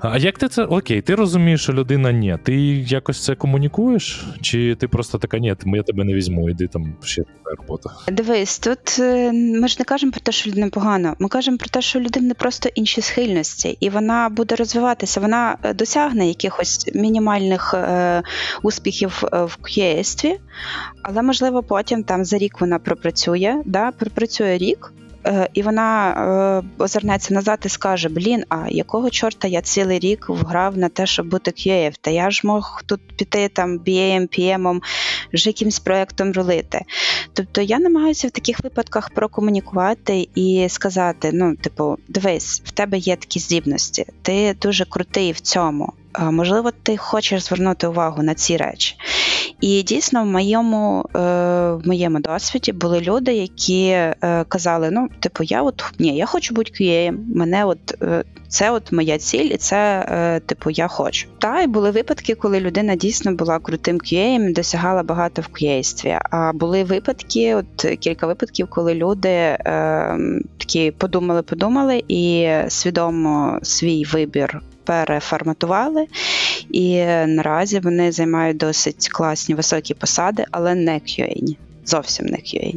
А 0.00 0.18
як 0.18 0.38
ти 0.38 0.48
це 0.48 0.64
окей, 0.64 1.02
ти 1.02 1.14
розумієш, 1.14 1.62
що 1.62 1.72
людина 1.72 2.12
ні. 2.12 2.38
Ти 2.42 2.54
якось 2.76 3.24
це 3.24 3.34
комунікуєш? 3.34 4.24
Чи 4.40 4.74
ти 4.74 4.88
просто 4.88 5.18
така, 5.18 5.38
ні, 5.38 5.54
я 5.66 5.82
тебе 5.82 6.04
не 6.04 6.14
візьму, 6.14 6.50
іди 6.50 6.66
там 6.66 6.96
ще 7.02 7.22
робота. 7.44 7.90
Дивись, 8.12 8.58
тут 8.58 8.96
е, 8.98 9.32
ми 9.32 9.68
ж 9.68 9.76
не 9.78 9.84
кажемо 9.84 10.12
про 10.12 10.20
те, 10.20 10.32
що 10.32 10.50
людина 10.50 10.68
погано. 10.68 11.14
Ми 11.18 11.28
кажемо 11.28 11.58
про 11.58 11.68
те, 11.68 11.82
що 11.82 11.98
у 11.98 12.02
людини 12.02 12.34
просто 12.34 12.68
інші 12.74 13.00
схильності, 13.00 13.76
і 13.80 13.90
вона 13.90 14.28
буде 14.28 14.54
розвиватися. 14.54 15.20
Вона 15.20 15.56
е, 15.62 15.74
досягне 15.74 16.28
якихось 16.28 16.90
мінімальних 16.94 17.74
е, 17.74 18.22
успіхів 18.62 19.22
е, 19.24 19.42
в 19.42 19.58
QA-стві, 19.62 20.34
але 21.02 21.22
можливо 21.22 21.62
потім 21.62 22.04
там 22.04 22.24
за 22.24 22.38
рік 22.38 22.60
вона 22.60 22.78
пропрацює, 22.78 23.62
да, 23.64 23.90
пропрацює 23.90 24.58
рік. 24.58 24.92
Е, 25.26 25.48
І 25.54 25.62
вона 25.62 26.10
е, 26.10 26.82
озирнеться 26.82 27.34
назад 27.34 27.58
і 27.64 27.68
скаже: 27.68 28.08
Блін, 28.08 28.44
а 28.48 28.68
якого 28.68 29.10
чорта 29.10 29.48
я 29.48 29.62
цілий 29.62 29.98
рік 29.98 30.28
вграв 30.28 30.78
на 30.78 30.88
те, 30.88 31.06
щоб 31.06 31.28
бути 31.28 31.50
QA? 31.50 31.94
Та 32.00 32.10
я 32.10 32.30
ж 32.30 32.40
мог 32.44 32.82
тут 32.86 33.00
піти 33.16 33.48
там 33.48 33.78
BA, 33.78 34.20
PM, 34.20 34.80
вже 35.32 35.50
якимсь 35.50 35.78
проєктом 35.78 36.32
рулити. 36.32 36.80
Тобто 37.32 37.60
я 37.60 37.78
намагаюся 37.78 38.28
в 38.28 38.30
таких 38.30 38.64
випадках 38.64 39.10
прокомунікувати 39.10 40.28
і 40.34 40.66
сказати: 40.68 41.30
ну, 41.34 41.56
типу, 41.56 41.98
дивись, 42.08 42.62
в 42.64 42.70
тебе 42.70 42.98
є 42.98 43.16
такі 43.16 43.40
здібності, 43.40 44.06
ти 44.22 44.54
дуже 44.60 44.84
крутий 44.84 45.32
в 45.32 45.40
цьому. 45.40 45.92
Можливо, 46.20 46.70
ти 46.82 46.96
хочеш 46.96 47.42
звернути 47.42 47.86
увагу 47.86 48.22
на 48.22 48.34
ці 48.34 48.56
речі. 48.56 48.96
І 49.60 49.82
дійсно, 49.82 50.22
в 50.22 50.26
моєму, 50.26 51.04
е, 51.16 51.18
в 51.72 51.80
моєму 51.84 52.20
досвіді 52.20 52.72
були 52.72 53.00
люди, 53.00 53.32
які 53.32 53.86
е, 53.88 54.14
казали: 54.48 54.88
ну, 54.92 55.08
типу, 55.20 55.44
я 55.44 55.62
от 55.62 55.84
ні, 55.98 56.16
я 56.16 56.26
хочу 56.26 56.54
бути 56.54 56.72
QA, 56.72 57.18
мене 57.34 57.64
от 57.64 58.02
е, 58.02 58.24
це 58.48 58.70
от 58.70 58.92
моя 58.92 59.18
ціль, 59.18 59.44
і 59.44 59.56
це, 59.56 60.40
типу, 60.46 60.70
я 60.70 60.88
хочу. 60.88 61.28
Та 61.38 61.62
і 61.62 61.66
були 61.66 61.90
випадки, 61.90 62.34
коли 62.34 62.60
людина 62.60 62.94
дійсно 62.96 63.34
була 63.34 63.58
крутим 63.58 63.98
QA, 63.98 64.52
досягала 64.52 65.02
багато 65.02 65.42
в 65.42 65.48
QA-стві. 65.52 66.18
А 66.30 66.52
були 66.52 66.84
випадки, 66.84 67.54
от 67.54 67.98
кілька 68.00 68.26
випадків, 68.26 68.68
коли 68.70 68.94
люди 68.94 69.28
е, 69.28 69.58
такі 70.58 70.90
подумали, 70.90 71.42
подумали 71.42 72.04
і 72.08 72.48
свідомо 72.68 73.58
свій 73.62 74.04
вибір 74.04 74.60
переформатували. 74.88 76.06
І 76.70 77.04
наразі 77.26 77.78
вони 77.78 78.12
займають 78.12 78.56
досить 78.56 79.08
класні 79.08 79.54
високі 79.54 79.94
посади, 79.94 80.44
але 80.50 80.74
не 80.74 80.94
QA, 80.94 81.56
зовсім 81.84 82.26
не 82.26 82.36
QA. 82.36 82.74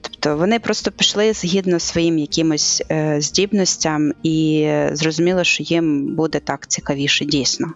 Тобто 0.00 0.36
вони 0.36 0.58
просто 0.58 0.90
пішли 0.90 1.32
згідно 1.32 1.78
своїм 1.78 2.18
якимось 2.18 2.82
е, 2.90 3.20
здібностям 3.20 4.12
і 4.22 4.68
зрозуміло, 4.92 5.44
що 5.44 5.62
їм 5.62 6.14
буде 6.14 6.40
так 6.40 6.68
цікавіше 6.68 7.24
дійсно. 7.24 7.74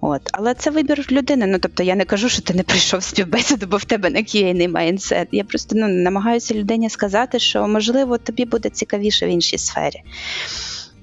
От. 0.00 0.22
Але 0.32 0.54
це 0.54 0.70
вибір 0.70 1.06
людини. 1.10 1.46
Ну 1.46 1.58
тобто 1.58 1.82
я 1.82 1.94
не 1.94 2.04
кажу, 2.04 2.28
що 2.28 2.42
ти 2.42 2.54
не 2.54 2.62
прийшов 2.62 3.02
співбесіду, 3.02 3.66
бо 3.66 3.76
в 3.76 3.84
тебе 3.84 4.10
не 4.10 4.18
QA 4.18 4.68
майндсет. 4.68 5.28
Я 5.32 5.44
просто 5.44 5.76
ну, 5.78 5.88
намагаюся 5.88 6.54
людині 6.54 6.90
сказати, 6.90 7.38
що 7.38 7.68
можливо 7.68 8.18
тобі 8.18 8.44
буде 8.44 8.68
цікавіше 8.70 9.26
в 9.26 9.28
іншій 9.28 9.58
сфері. 9.58 10.02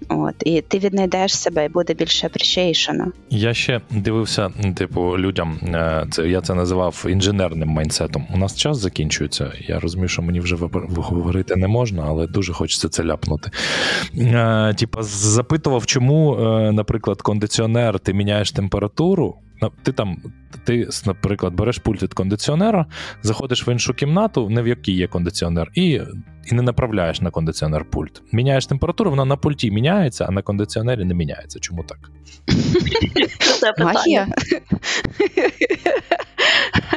От, 0.09 0.35
і 0.45 0.61
ти 0.61 0.79
віднайдеш 0.79 1.37
себе 1.37 1.65
і 1.65 1.69
буде 1.69 1.93
більше 1.93 2.27
appreciation. 2.27 3.05
Я 3.29 3.53
ще 3.53 3.81
дивився, 3.89 4.49
типу, 4.75 5.17
людям, 5.17 5.59
е, 5.63 6.05
це 6.11 6.29
я 6.29 6.41
це 6.41 6.53
називав 6.53 7.05
інженерним 7.09 7.69
майнсетом. 7.69 8.27
У 8.33 8.37
нас 8.37 8.57
час 8.57 8.77
закінчується. 8.77 9.51
Я 9.67 9.79
розумію, 9.79 10.07
що 10.07 10.21
мені 10.21 10.39
вже 10.39 10.55
говорити 10.85 11.55
не 11.55 11.67
можна, 11.67 12.05
але 12.07 12.27
дуже 12.27 12.53
хочеться 12.53 12.89
це 12.89 13.03
ляпнути. 13.03 13.51
Е, 14.17 14.73
Типа, 14.73 15.03
запитував, 15.03 15.85
чому, 15.85 16.35
е, 16.35 16.71
наприклад, 16.71 17.21
кондиціонер 17.21 17.99
ти 17.99 18.13
міняєш 18.13 18.51
температуру. 18.51 19.35
Ти 19.83 19.91
там, 19.91 20.17
ти, 20.63 20.87
наприклад, 21.05 21.53
береш 21.53 21.77
пульт 21.77 22.03
від 22.03 22.13
кондиціонера, 22.13 22.85
заходиш 23.21 23.67
в 23.67 23.69
іншу 23.69 23.93
кімнату, 23.93 24.49
не 24.49 24.61
в 24.61 24.67
якій 24.67 24.93
є 24.93 25.07
кондиціонер, 25.07 25.71
і 25.75 26.01
і 26.51 26.55
не 26.55 26.61
направляєш 26.61 27.21
на 27.21 27.31
кондиціонер 27.31 27.85
пульт. 27.85 28.21
Міняєш 28.31 28.65
температуру, 28.65 29.09
вона 29.09 29.25
на 29.25 29.35
пульті 29.35 29.71
міняється, 29.71 30.25
а 30.29 30.31
на 30.31 30.41
кондиціонері 30.41 31.05
не 31.05 31.13
міняється. 31.13 31.59
Чому 31.59 31.83
так? 31.83 32.11
Це 33.39 33.71
питання. 33.71 34.27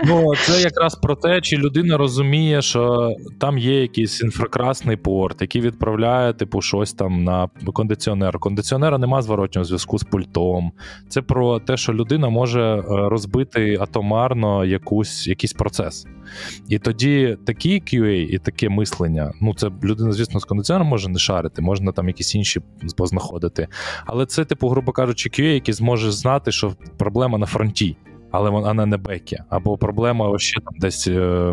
Ну, 0.06 0.32
це 0.36 0.60
якраз 0.60 0.94
про 0.94 1.16
те, 1.16 1.40
чи 1.40 1.56
людина 1.56 1.96
розуміє, 1.96 2.62
що 2.62 3.14
там 3.40 3.58
є 3.58 3.80
якийсь 3.80 4.20
інфракрасний 4.20 4.96
порт, 4.96 5.40
який 5.40 5.60
відправляє, 5.62 6.32
типу, 6.32 6.60
щось 6.60 6.92
там 6.92 7.24
на 7.24 7.48
кондиціонер. 7.72 8.38
Кондиціонера 8.38 8.98
нема 8.98 9.22
зворотнього 9.22 9.64
зв'язку 9.64 9.98
з 9.98 10.04
пультом. 10.04 10.72
Це 11.08 11.22
про 11.22 11.58
те, 11.60 11.76
що 11.76 11.94
людина 11.94 12.28
може 12.28 12.82
розбити 12.88 13.78
атомарно 13.80 14.64
якусь, 14.64 15.26
якийсь 15.26 15.52
процес. 15.52 16.06
І 16.68 16.78
тоді 16.78 17.36
такі 17.46 17.80
QA 17.80 18.10
і 18.10 18.38
таке 18.38 18.68
мислення, 18.68 19.32
ну 19.40 19.54
це 19.54 19.70
людина, 19.84 20.12
звісно, 20.12 20.40
з 20.40 20.44
кондиціонером 20.44 20.88
може 20.88 21.08
не 21.08 21.18
шарити, 21.18 21.62
можна 21.62 21.92
там 21.92 22.08
якісь 22.08 22.34
інші 22.34 22.60
познаходити. 22.96 23.68
Але 24.06 24.26
це, 24.26 24.44
типу, 24.44 24.68
грубо 24.68 24.92
кажучи, 24.92 25.28
QA, 25.28 25.42
який 25.42 25.74
зможе 25.74 26.12
знати, 26.12 26.52
що 26.52 26.74
проблема 26.96 27.38
на 27.38 27.46
фронті 27.46 27.96
але 28.34 28.50
вона 28.50 28.86
не 28.86 28.96
бекі, 28.96 29.38
або 29.48 29.78
проблема 29.78 30.38
ще 30.38 30.60
там 30.60 30.74
десь 30.78 31.08
е, 31.08 31.50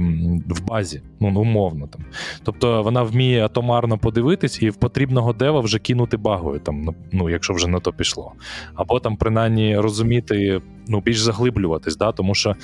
в 0.50 0.66
базі, 0.68 1.02
ну 1.20 1.42
умовно 1.42 1.88
там. 1.88 2.02
Тобто 2.44 2.84
вона 2.84 3.04
вміє 3.04 3.46
атомарно 3.46 3.98
подивитись 3.98 4.62
і 4.62 4.70
в 4.70 4.76
потрібного 4.76 5.34
дева 5.34 5.60
вже 5.60 5.80
кинути 5.80 6.18
багою, 6.18 6.60
там, 6.60 6.96
ну, 7.12 7.30
якщо 7.30 7.54
вже 7.54 7.68
на 7.68 7.80
то 7.80 7.94
пішло. 7.94 8.32
Або 8.76 9.00
там, 9.00 9.18
принаймні, 9.18 9.78
розуміти, 9.78 10.62
ну, 10.88 11.02
більш 11.02 11.20
заглиблюватись, 11.20 11.98
да? 11.98 12.12
тому 12.12 12.36
що 12.36 12.56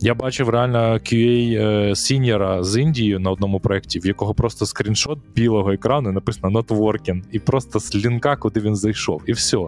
я 0.00 0.14
бачив 0.14 0.48
реально 0.48 0.78
QA 0.78 1.58
е, 1.58 1.94
сіньора 1.94 2.62
з 2.62 2.80
Індії 2.80 3.18
на 3.18 3.30
одному 3.30 3.60
проєкті, 3.60 4.00
в 4.00 4.06
якого 4.06 4.34
просто 4.34 4.66
скріншот 4.66 5.18
білого 5.34 5.72
екрану 5.72 6.12
написано 6.12 6.60
«Not 6.60 6.66
working», 6.66 7.22
і 7.32 7.38
просто 7.38 7.80
з 7.80 7.94
лінка, 7.94 8.36
куди 8.36 8.60
він 8.60 8.76
зайшов, 8.76 9.22
і 9.26 9.32
все. 9.32 9.58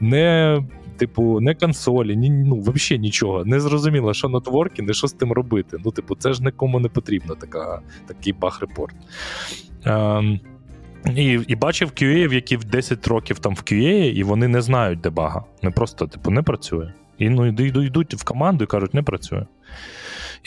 Не 0.00 0.58
типу, 0.98 1.40
не 1.40 1.54
консолі, 1.54 2.16
ні, 2.16 2.30
ну 2.30 2.60
взагалі 2.60 3.02
нічого. 3.02 3.44
Не 3.44 3.60
зрозуміло, 3.60 4.14
що 4.14 4.28
not 4.28 4.47
working 4.47 4.90
і 4.90 4.94
що 4.94 5.06
з 5.06 5.12
тим 5.12 5.32
робити. 5.32 5.76
Ну, 5.84 5.90
типу, 5.90 6.16
це 6.16 6.32
ж 6.32 6.42
нікому 6.42 6.80
не 6.80 6.88
потрібно 6.88 7.34
така, 7.34 7.80
такий 8.06 8.32
баг-репорт. 8.32 8.94
Ем, 9.84 10.40
і 11.16 11.40
і 11.46 11.56
бачив 11.56 11.88
QA, 11.88 12.34
які 12.34 12.56
в 12.56 12.64
10 12.64 13.08
років 13.08 13.38
там 13.38 13.54
в 13.54 13.58
QA, 13.58 14.12
і 14.12 14.22
вони 14.22 14.48
не 14.48 14.62
знають 14.62 15.00
де 15.00 15.10
баг. 15.10 15.44
Не 15.62 15.70
просто, 15.70 16.06
типу, 16.06 16.30
не 16.30 16.42
працює. 16.42 16.92
І 17.18 17.28
ну, 17.28 17.46
йдуть 17.84 18.14
в 18.14 18.24
команду 18.24 18.64
і 18.64 18.66
кажуть, 18.66 18.94
не 18.94 19.02
працює. 19.02 19.46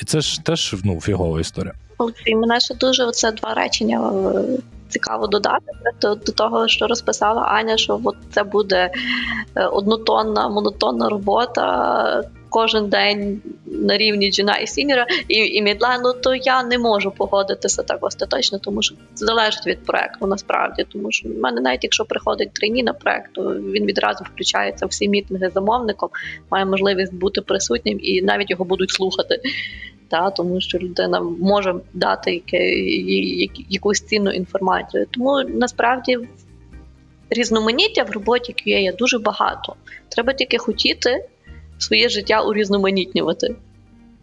І 0.01 0.05
це 0.05 0.21
ж 0.21 0.43
теж 0.43 0.75
ну, 0.83 1.01
фігова 1.01 1.39
історія. 1.39 1.73
Мене 2.35 2.59
ще 2.59 2.75
дуже 2.75 3.05
оце 3.05 3.31
два 3.31 3.53
речення 3.53 4.11
е, 4.35 4.57
цікаво 4.91 5.27
додати 5.27 5.65
до, 6.01 6.15
до 6.15 6.31
того, 6.31 6.67
що 6.67 6.87
розписала 6.87 7.41
Аня, 7.41 7.77
що 7.77 8.01
от 8.03 8.15
це 8.31 8.43
буде 8.43 8.91
е, 9.55 9.65
однотонна, 9.65 10.49
монотонна 10.49 11.09
робота. 11.09 12.23
Кожен 12.49 12.89
день 12.89 13.41
на 13.65 13.97
рівні 13.97 14.31
джуна 14.31 14.55
і 14.55 14.67
сіньора 14.67 15.05
і 15.27 15.35
і 15.35 15.61
мідла, 15.61 15.99
ну 16.03 16.13
то 16.13 16.35
я 16.35 16.63
не 16.63 16.77
можу 16.77 17.11
погодитися 17.11 17.83
так 17.83 17.97
остаточно, 18.01 18.59
тому 18.59 18.81
що 18.81 18.95
це 19.13 19.25
залежить 19.25 19.67
від 19.67 19.85
проекту 19.85 20.27
насправді. 20.27 20.85
Тому 20.91 21.11
що 21.11 21.29
в 21.29 21.37
мене 21.37 21.61
навіть 21.61 21.83
якщо 21.83 22.05
приходить 22.05 22.53
трейні 22.53 22.83
на 22.83 22.93
проект, 22.93 23.33
то 23.33 23.41
він 23.53 23.85
відразу 23.85 24.23
включається 24.33 24.85
всі 24.85 25.09
мітинги 25.09 25.49
замовником, 25.53 26.09
має 26.51 26.65
можливість 26.65 27.13
бути 27.13 27.41
присутнім 27.41 27.99
і 28.01 28.21
навіть 28.21 28.49
його 28.49 28.65
будуть 28.65 28.89
слухати 28.89 29.39
та 30.11 30.29
тому 30.29 30.61
що 30.61 30.77
людина 30.77 31.21
може 31.21 31.75
дати 31.93 32.33
яке, 32.33 32.69
якусь 33.69 34.01
цінну 34.01 34.31
інформацію. 34.31 35.05
Тому 35.11 35.43
насправді 35.43 36.19
різноманіття 37.29 38.03
в 38.03 38.11
роботі 38.11 38.55
QA 38.57 38.97
дуже 38.97 39.19
багато. 39.19 39.75
Треба 40.09 40.33
тільки 40.33 40.57
хотіти 40.57 41.25
своє 41.77 42.09
життя 42.09 42.41
урізноманітнювати. 42.41 43.55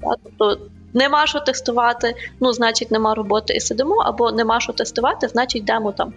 Та? 0.00 0.10
Тобто 0.24 0.58
нема 0.94 1.26
що 1.26 1.40
тестувати, 1.40 2.14
ну, 2.40 2.52
значить, 2.52 2.90
нема 2.90 3.14
роботи 3.14 3.54
і 3.54 3.60
сидимо, 3.60 3.94
або 3.94 4.32
нема 4.32 4.60
що 4.60 4.72
тестувати, 4.72 5.28
значить, 5.28 5.62
йдемо 5.62 5.92
там, 5.92 6.12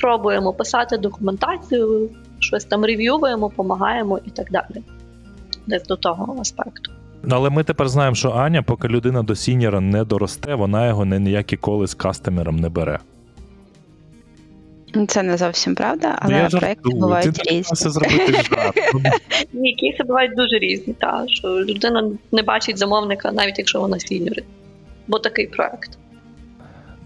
пробуємо 0.00 0.52
писати 0.52 0.98
документацію, 0.98 2.10
щось 2.38 2.64
там 2.64 2.84
рев'юємо, 2.84 3.48
допомагаємо 3.48 4.20
і 4.26 4.30
так 4.30 4.50
далі. 4.50 4.82
Десь 5.66 5.82
до 5.82 5.96
того 5.96 6.40
аспекту. 6.40 6.92
Але 7.30 7.50
ми 7.50 7.64
тепер 7.64 7.88
знаємо, 7.88 8.14
що 8.14 8.30
Аня, 8.30 8.62
поки 8.62 8.88
людина 8.88 9.22
до 9.22 9.34
сіньора 9.34 9.80
не 9.80 10.04
доросте, 10.04 10.54
вона 10.54 10.86
його 10.86 11.04
не 11.04 11.18
ніякі 11.18 11.56
коли 11.56 11.86
з 11.86 11.94
кастомером 11.94 12.56
не 12.56 12.68
бере. 12.68 12.98
Це 15.08 15.22
не 15.22 15.36
зовсім 15.36 15.74
правда, 15.74 16.18
але 16.18 16.48
ну, 16.52 16.58
проекти 16.58 16.90
бувають 16.94 17.34
Ти 17.34 17.50
різні. 17.50 17.90
зробити 17.90 18.32
Ні, 19.52 19.74
кейси 19.74 20.02
бувають 20.04 20.36
дуже 20.36 20.58
різні, 20.58 20.94
так, 21.00 21.24
що 21.28 21.48
людина 21.48 22.10
не 22.32 22.42
бачить 22.42 22.78
замовника, 22.78 23.32
навіть 23.32 23.58
якщо 23.58 23.80
вона 23.80 23.98
сіньори. 23.98 24.42
Бо 25.06 25.18
такий 25.18 25.46
проект. 25.46 25.98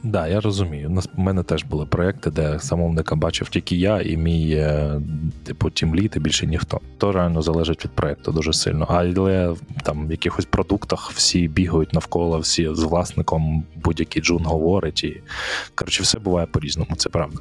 Да, 0.03 0.29
я 0.29 0.41
розумію. 0.41 0.89
У 0.89 0.93
нас 0.93 1.09
у 1.17 1.21
мене 1.21 1.43
теж 1.43 1.65
були 1.65 1.87
проекти, 1.87 2.31
де 2.31 2.59
замовника 2.59 3.15
бачив 3.15 3.49
тільки 3.49 3.77
я 3.77 4.01
і 4.01 4.17
мій, 4.17 4.53
е, 4.53 5.01
типу, 5.45 5.71
тімліт, 5.71 6.17
і 6.17 6.21
більше 6.21 6.47
ніхто. 6.47 6.81
То 6.99 7.13
реально 7.13 7.43
залежить 7.43 7.85
від 7.85 7.93
проекту 7.93 8.33
дуже 8.33 8.53
сильно. 8.53 8.87
Але 8.89 9.55
там 9.83 10.09
в 10.09 10.11
якихось 10.11 10.45
продуктах 10.45 11.11
всі 11.13 11.49
бігають 11.49 11.93
навколо, 11.93 12.39
всі 12.39 12.75
з 12.75 12.83
власником 12.83 13.65
будь-який 13.85 14.23
джун 14.23 14.45
говорить. 14.45 15.05
І 15.05 15.23
коротше, 15.75 16.03
все 16.03 16.19
буває 16.19 16.47
по-різному, 16.47 16.97
це 16.97 17.09
правда. 17.09 17.39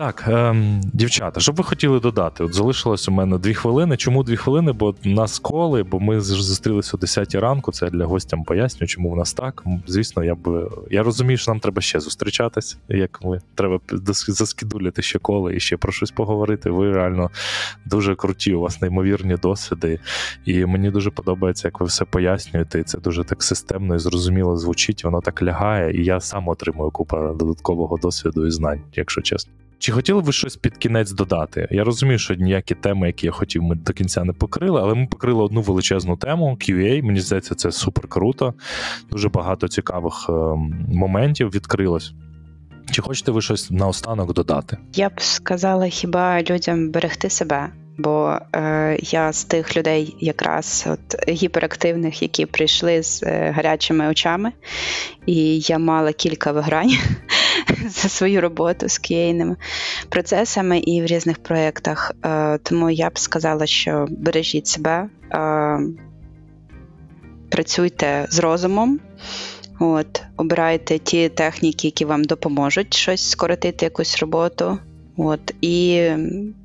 Так, 0.00 0.24
ем, 0.28 0.80
дівчата, 0.92 1.40
що 1.40 1.52
б 1.52 1.56
ви 1.56 1.64
хотіли 1.64 2.00
додати? 2.00 2.44
От 2.44 2.54
залишилось 2.54 3.08
у 3.08 3.12
мене 3.12 3.38
дві 3.38 3.54
хвилини. 3.54 3.96
Чому 3.96 4.22
дві 4.22 4.36
хвилини? 4.36 4.72
Бо 4.72 4.94
нас 5.04 5.38
коли, 5.38 5.82
бо 5.82 6.00
ми 6.00 6.20
зустрілися 6.20 6.90
о 6.94 7.00
10 7.00 7.34
ранку. 7.34 7.72
Це 7.72 7.90
для 7.90 8.04
гостям 8.04 8.44
поясню, 8.44 8.86
чому 8.86 9.10
в 9.10 9.16
нас 9.16 9.32
так. 9.32 9.64
Звісно, 9.86 10.24
я 10.24 10.34
б 10.34 10.70
я 10.90 11.02
розумію, 11.02 11.36
що 11.36 11.50
нам 11.50 11.60
треба 11.60 11.82
ще 11.82 12.00
зустрічатись. 12.00 12.78
Як 12.88 13.20
ми 13.24 13.40
треба 13.54 13.80
заскідулити 14.28 15.02
ще 15.02 15.18
коли 15.18 15.56
і 15.56 15.60
ще 15.60 15.76
про 15.76 15.92
щось 15.92 16.10
поговорити. 16.10 16.70
Ви 16.70 16.92
реально 16.92 17.30
дуже 17.86 18.14
круті. 18.14 18.54
У 18.54 18.60
вас 18.60 18.80
неймовірні 18.80 19.36
досвіди. 19.36 20.00
І 20.44 20.66
мені 20.66 20.90
дуже 20.90 21.10
подобається, 21.10 21.68
як 21.68 21.80
ви 21.80 21.86
все 21.86 22.04
пояснюєте. 22.04 22.80
І 22.80 22.82
це 22.82 22.98
дуже 22.98 23.24
так 23.24 23.42
системно 23.42 23.94
і 23.94 23.98
зрозуміло 23.98 24.56
звучить. 24.56 25.04
Воно 25.04 25.20
так 25.20 25.42
лягає, 25.42 26.00
і 26.00 26.04
я 26.04 26.20
сам 26.20 26.48
отримую 26.48 26.90
купу 26.90 27.16
додаткового 27.16 27.96
досвіду 27.96 28.46
і 28.46 28.50
знань, 28.50 28.80
якщо 28.94 29.20
чесно. 29.20 29.52
Чи 29.80 29.92
хотіли 29.92 30.20
ви 30.20 30.32
щось 30.32 30.56
під 30.56 30.76
кінець 30.76 31.12
додати? 31.12 31.68
Я 31.70 31.84
розумію, 31.84 32.18
що 32.18 32.34
ніякі 32.34 32.74
теми, 32.74 33.06
які 33.06 33.26
я 33.26 33.32
хотів, 33.32 33.62
ми 33.62 33.74
до 33.74 33.92
кінця 33.92 34.24
не 34.24 34.32
покрили, 34.32 34.80
але 34.80 34.94
ми 34.94 35.06
покрили 35.06 35.42
одну 35.42 35.62
величезну 35.62 36.16
тему 36.16 36.58
QA. 36.60 37.02
Мені 37.02 37.20
здається, 37.20 37.54
це 37.54 37.72
супер 37.72 38.08
круто. 38.08 38.54
Дуже 39.10 39.28
багато 39.28 39.68
цікавих 39.68 40.26
ем, 40.28 40.86
моментів 40.88 41.48
відкрилось. 41.54 42.12
Чи 42.90 43.02
хочете 43.02 43.32
ви 43.32 43.42
щось 43.42 43.70
наостанок 43.70 44.34
додати? 44.34 44.76
Я 44.94 45.08
б 45.08 45.20
сказала 45.20 45.86
хіба 45.86 46.42
людям 46.42 46.90
берегти 46.90 47.30
себе. 47.30 47.68
Бо 48.02 48.38
е, 48.54 48.98
я 49.00 49.32
з 49.32 49.44
тих 49.44 49.76
людей, 49.76 50.16
якраз 50.20 50.86
от 50.86 51.28
гіперактивних, 51.28 52.22
які 52.22 52.46
прийшли 52.46 53.02
з 53.02 53.22
е, 53.22 53.52
гарячими 53.56 54.08
очами, 54.08 54.52
і 55.26 55.58
я 55.58 55.78
мала 55.78 56.12
кілька 56.12 56.52
вигрань 56.52 56.92
за 57.88 58.08
свою 58.08 58.40
роботу 58.40 58.88
з 58.88 59.00
QA-ними 59.00 59.56
процесами 60.08 60.78
і 60.78 61.02
в 61.02 61.06
різних 61.06 61.42
проєктах. 61.42 62.12
Е, 62.24 62.58
тому 62.58 62.90
я 62.90 63.10
б 63.10 63.18
сказала, 63.18 63.66
що 63.66 64.06
бережіть 64.10 64.66
себе, 64.66 65.08
е, 65.32 65.78
працюйте 67.50 68.26
з 68.30 68.38
розумом. 68.38 69.00
От, 69.80 70.22
обирайте 70.36 70.98
ті 70.98 71.28
техніки, 71.28 71.86
які 71.86 72.04
вам 72.04 72.24
допоможуть 72.24 72.94
щось 72.94 73.30
скоротити 73.30 73.86
якусь 73.86 74.18
роботу. 74.18 74.78
От, 75.22 75.54
і 75.60 76.08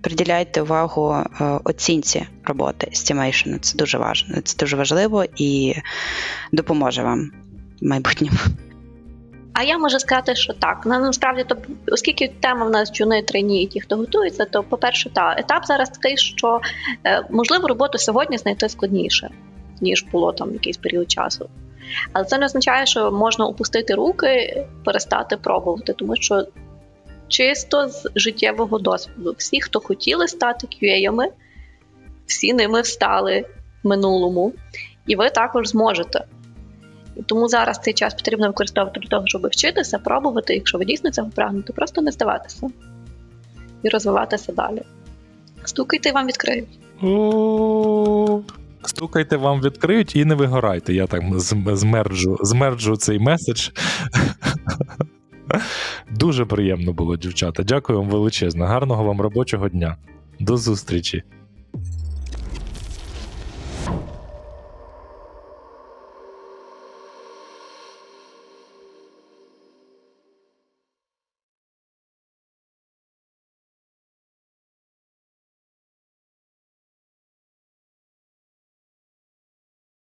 приділяйте 0.02 0.62
увагу 0.62 1.14
е, 1.14 1.60
оцінці 1.64 2.28
роботи 2.44 2.88
estimation. 2.94 3.60
Це 3.60 3.78
дуже 3.78 3.98
важливо. 3.98 4.42
Це 4.42 4.58
дуже 4.58 4.76
важливо 4.78 5.26
і 5.38 5.74
допоможе 6.52 7.04
вам 7.04 7.32
в 7.82 7.86
майбутньому. 7.86 8.38
А 9.54 9.64
я 9.64 9.78
можу 9.78 10.00
сказати, 10.00 10.36
що 10.36 10.54
так. 10.54 10.82
Ну, 10.86 11.00
насправді, 11.00 11.44
то 11.44 11.58
оскільки 11.92 12.28
тема 12.40 12.66
в 12.66 12.70
нас 12.70 12.94
джуни, 12.94 13.22
трейні 13.24 13.64
і 13.64 13.68
ті, 13.68 13.82
хто 13.82 13.96
готується, 13.96 14.46
то 14.46 14.64
по-перше, 14.64 15.10
та 15.10 15.36
етап 15.38 15.66
зараз 15.66 15.90
такий, 15.90 16.18
що 16.18 16.62
е, 17.06 17.24
можливо 17.30 17.68
роботу 17.68 17.98
сьогодні 17.98 18.38
знайти 18.38 18.70
складніше, 18.70 19.30
ніж 19.82 20.06
було 20.12 20.32
там 20.32 20.54
якийсь 20.54 20.78
період 20.78 21.12
часу. 21.12 21.50
Але 22.14 22.26
це 22.26 22.38
не 22.38 22.46
означає, 22.46 22.86
що 22.86 23.12
можна 23.12 23.46
опустити 23.46 23.96
руки, 23.96 24.64
перестати 24.86 25.38
пробувати, 25.38 25.94
тому 25.94 26.16
що 26.16 26.46
чисто 27.28 27.88
з 27.88 28.10
життєвого 28.16 28.80
досвіду, 28.80 29.36
всі, 29.38 29.62
хто 29.62 29.80
хотіли 29.80 30.28
стати 30.28 30.68
QA-ями, 30.68 31.26
всі 32.26 32.54
ними 32.54 32.84
стали 32.84 33.46
в 33.84 33.88
минулому, 33.88 34.54
і 35.08 35.16
ви 35.16 35.30
також 35.30 35.68
зможете. 35.68 36.26
Тому 37.26 37.48
зараз 37.48 37.80
цей 37.84 37.94
час 37.94 38.14
потрібно 38.14 38.48
використовувати 38.48 39.00
для 39.00 39.10
того, 39.10 39.24
щоб 39.28 39.48
вчитися, 39.48 40.00
пробувати. 40.00 40.56
Якщо 40.56 40.78
ви 40.78 40.86
дійсно 40.86 41.12
цього 41.12 41.30
прагнете, 41.36 41.74
просто 41.74 42.02
не 42.02 42.12
здаватися 42.12 42.68
і 43.84 43.90
розвиватися 43.90 44.52
далі. 44.52 44.82
Стукайте 45.64 46.10
і 46.10 46.12
вам 46.12 46.28
відкриють. 46.28 46.80
Стукайте, 48.86 49.38
вам 49.38 49.62
відкриють 49.62 50.16
і 50.16 50.26
не 50.26 50.36
вигорайте. 50.36 50.94
Я 50.94 51.08
так 51.08 51.40
змерджу, 51.40 52.38
змерджу 52.42 52.96
цей 52.96 53.20
меседж. 53.20 53.70
Дуже 56.12 56.46
приємно 56.46 56.94
було, 56.94 57.18
дівчата. 57.18 57.64
Дякую 57.64 58.00
вам 58.00 58.10
величезно. 58.10 58.66
Гарного 58.66 59.04
вам 59.04 59.22
робочого 59.22 59.70
дня. 59.70 59.98
До 60.40 60.58
зустрічі. 60.58 61.24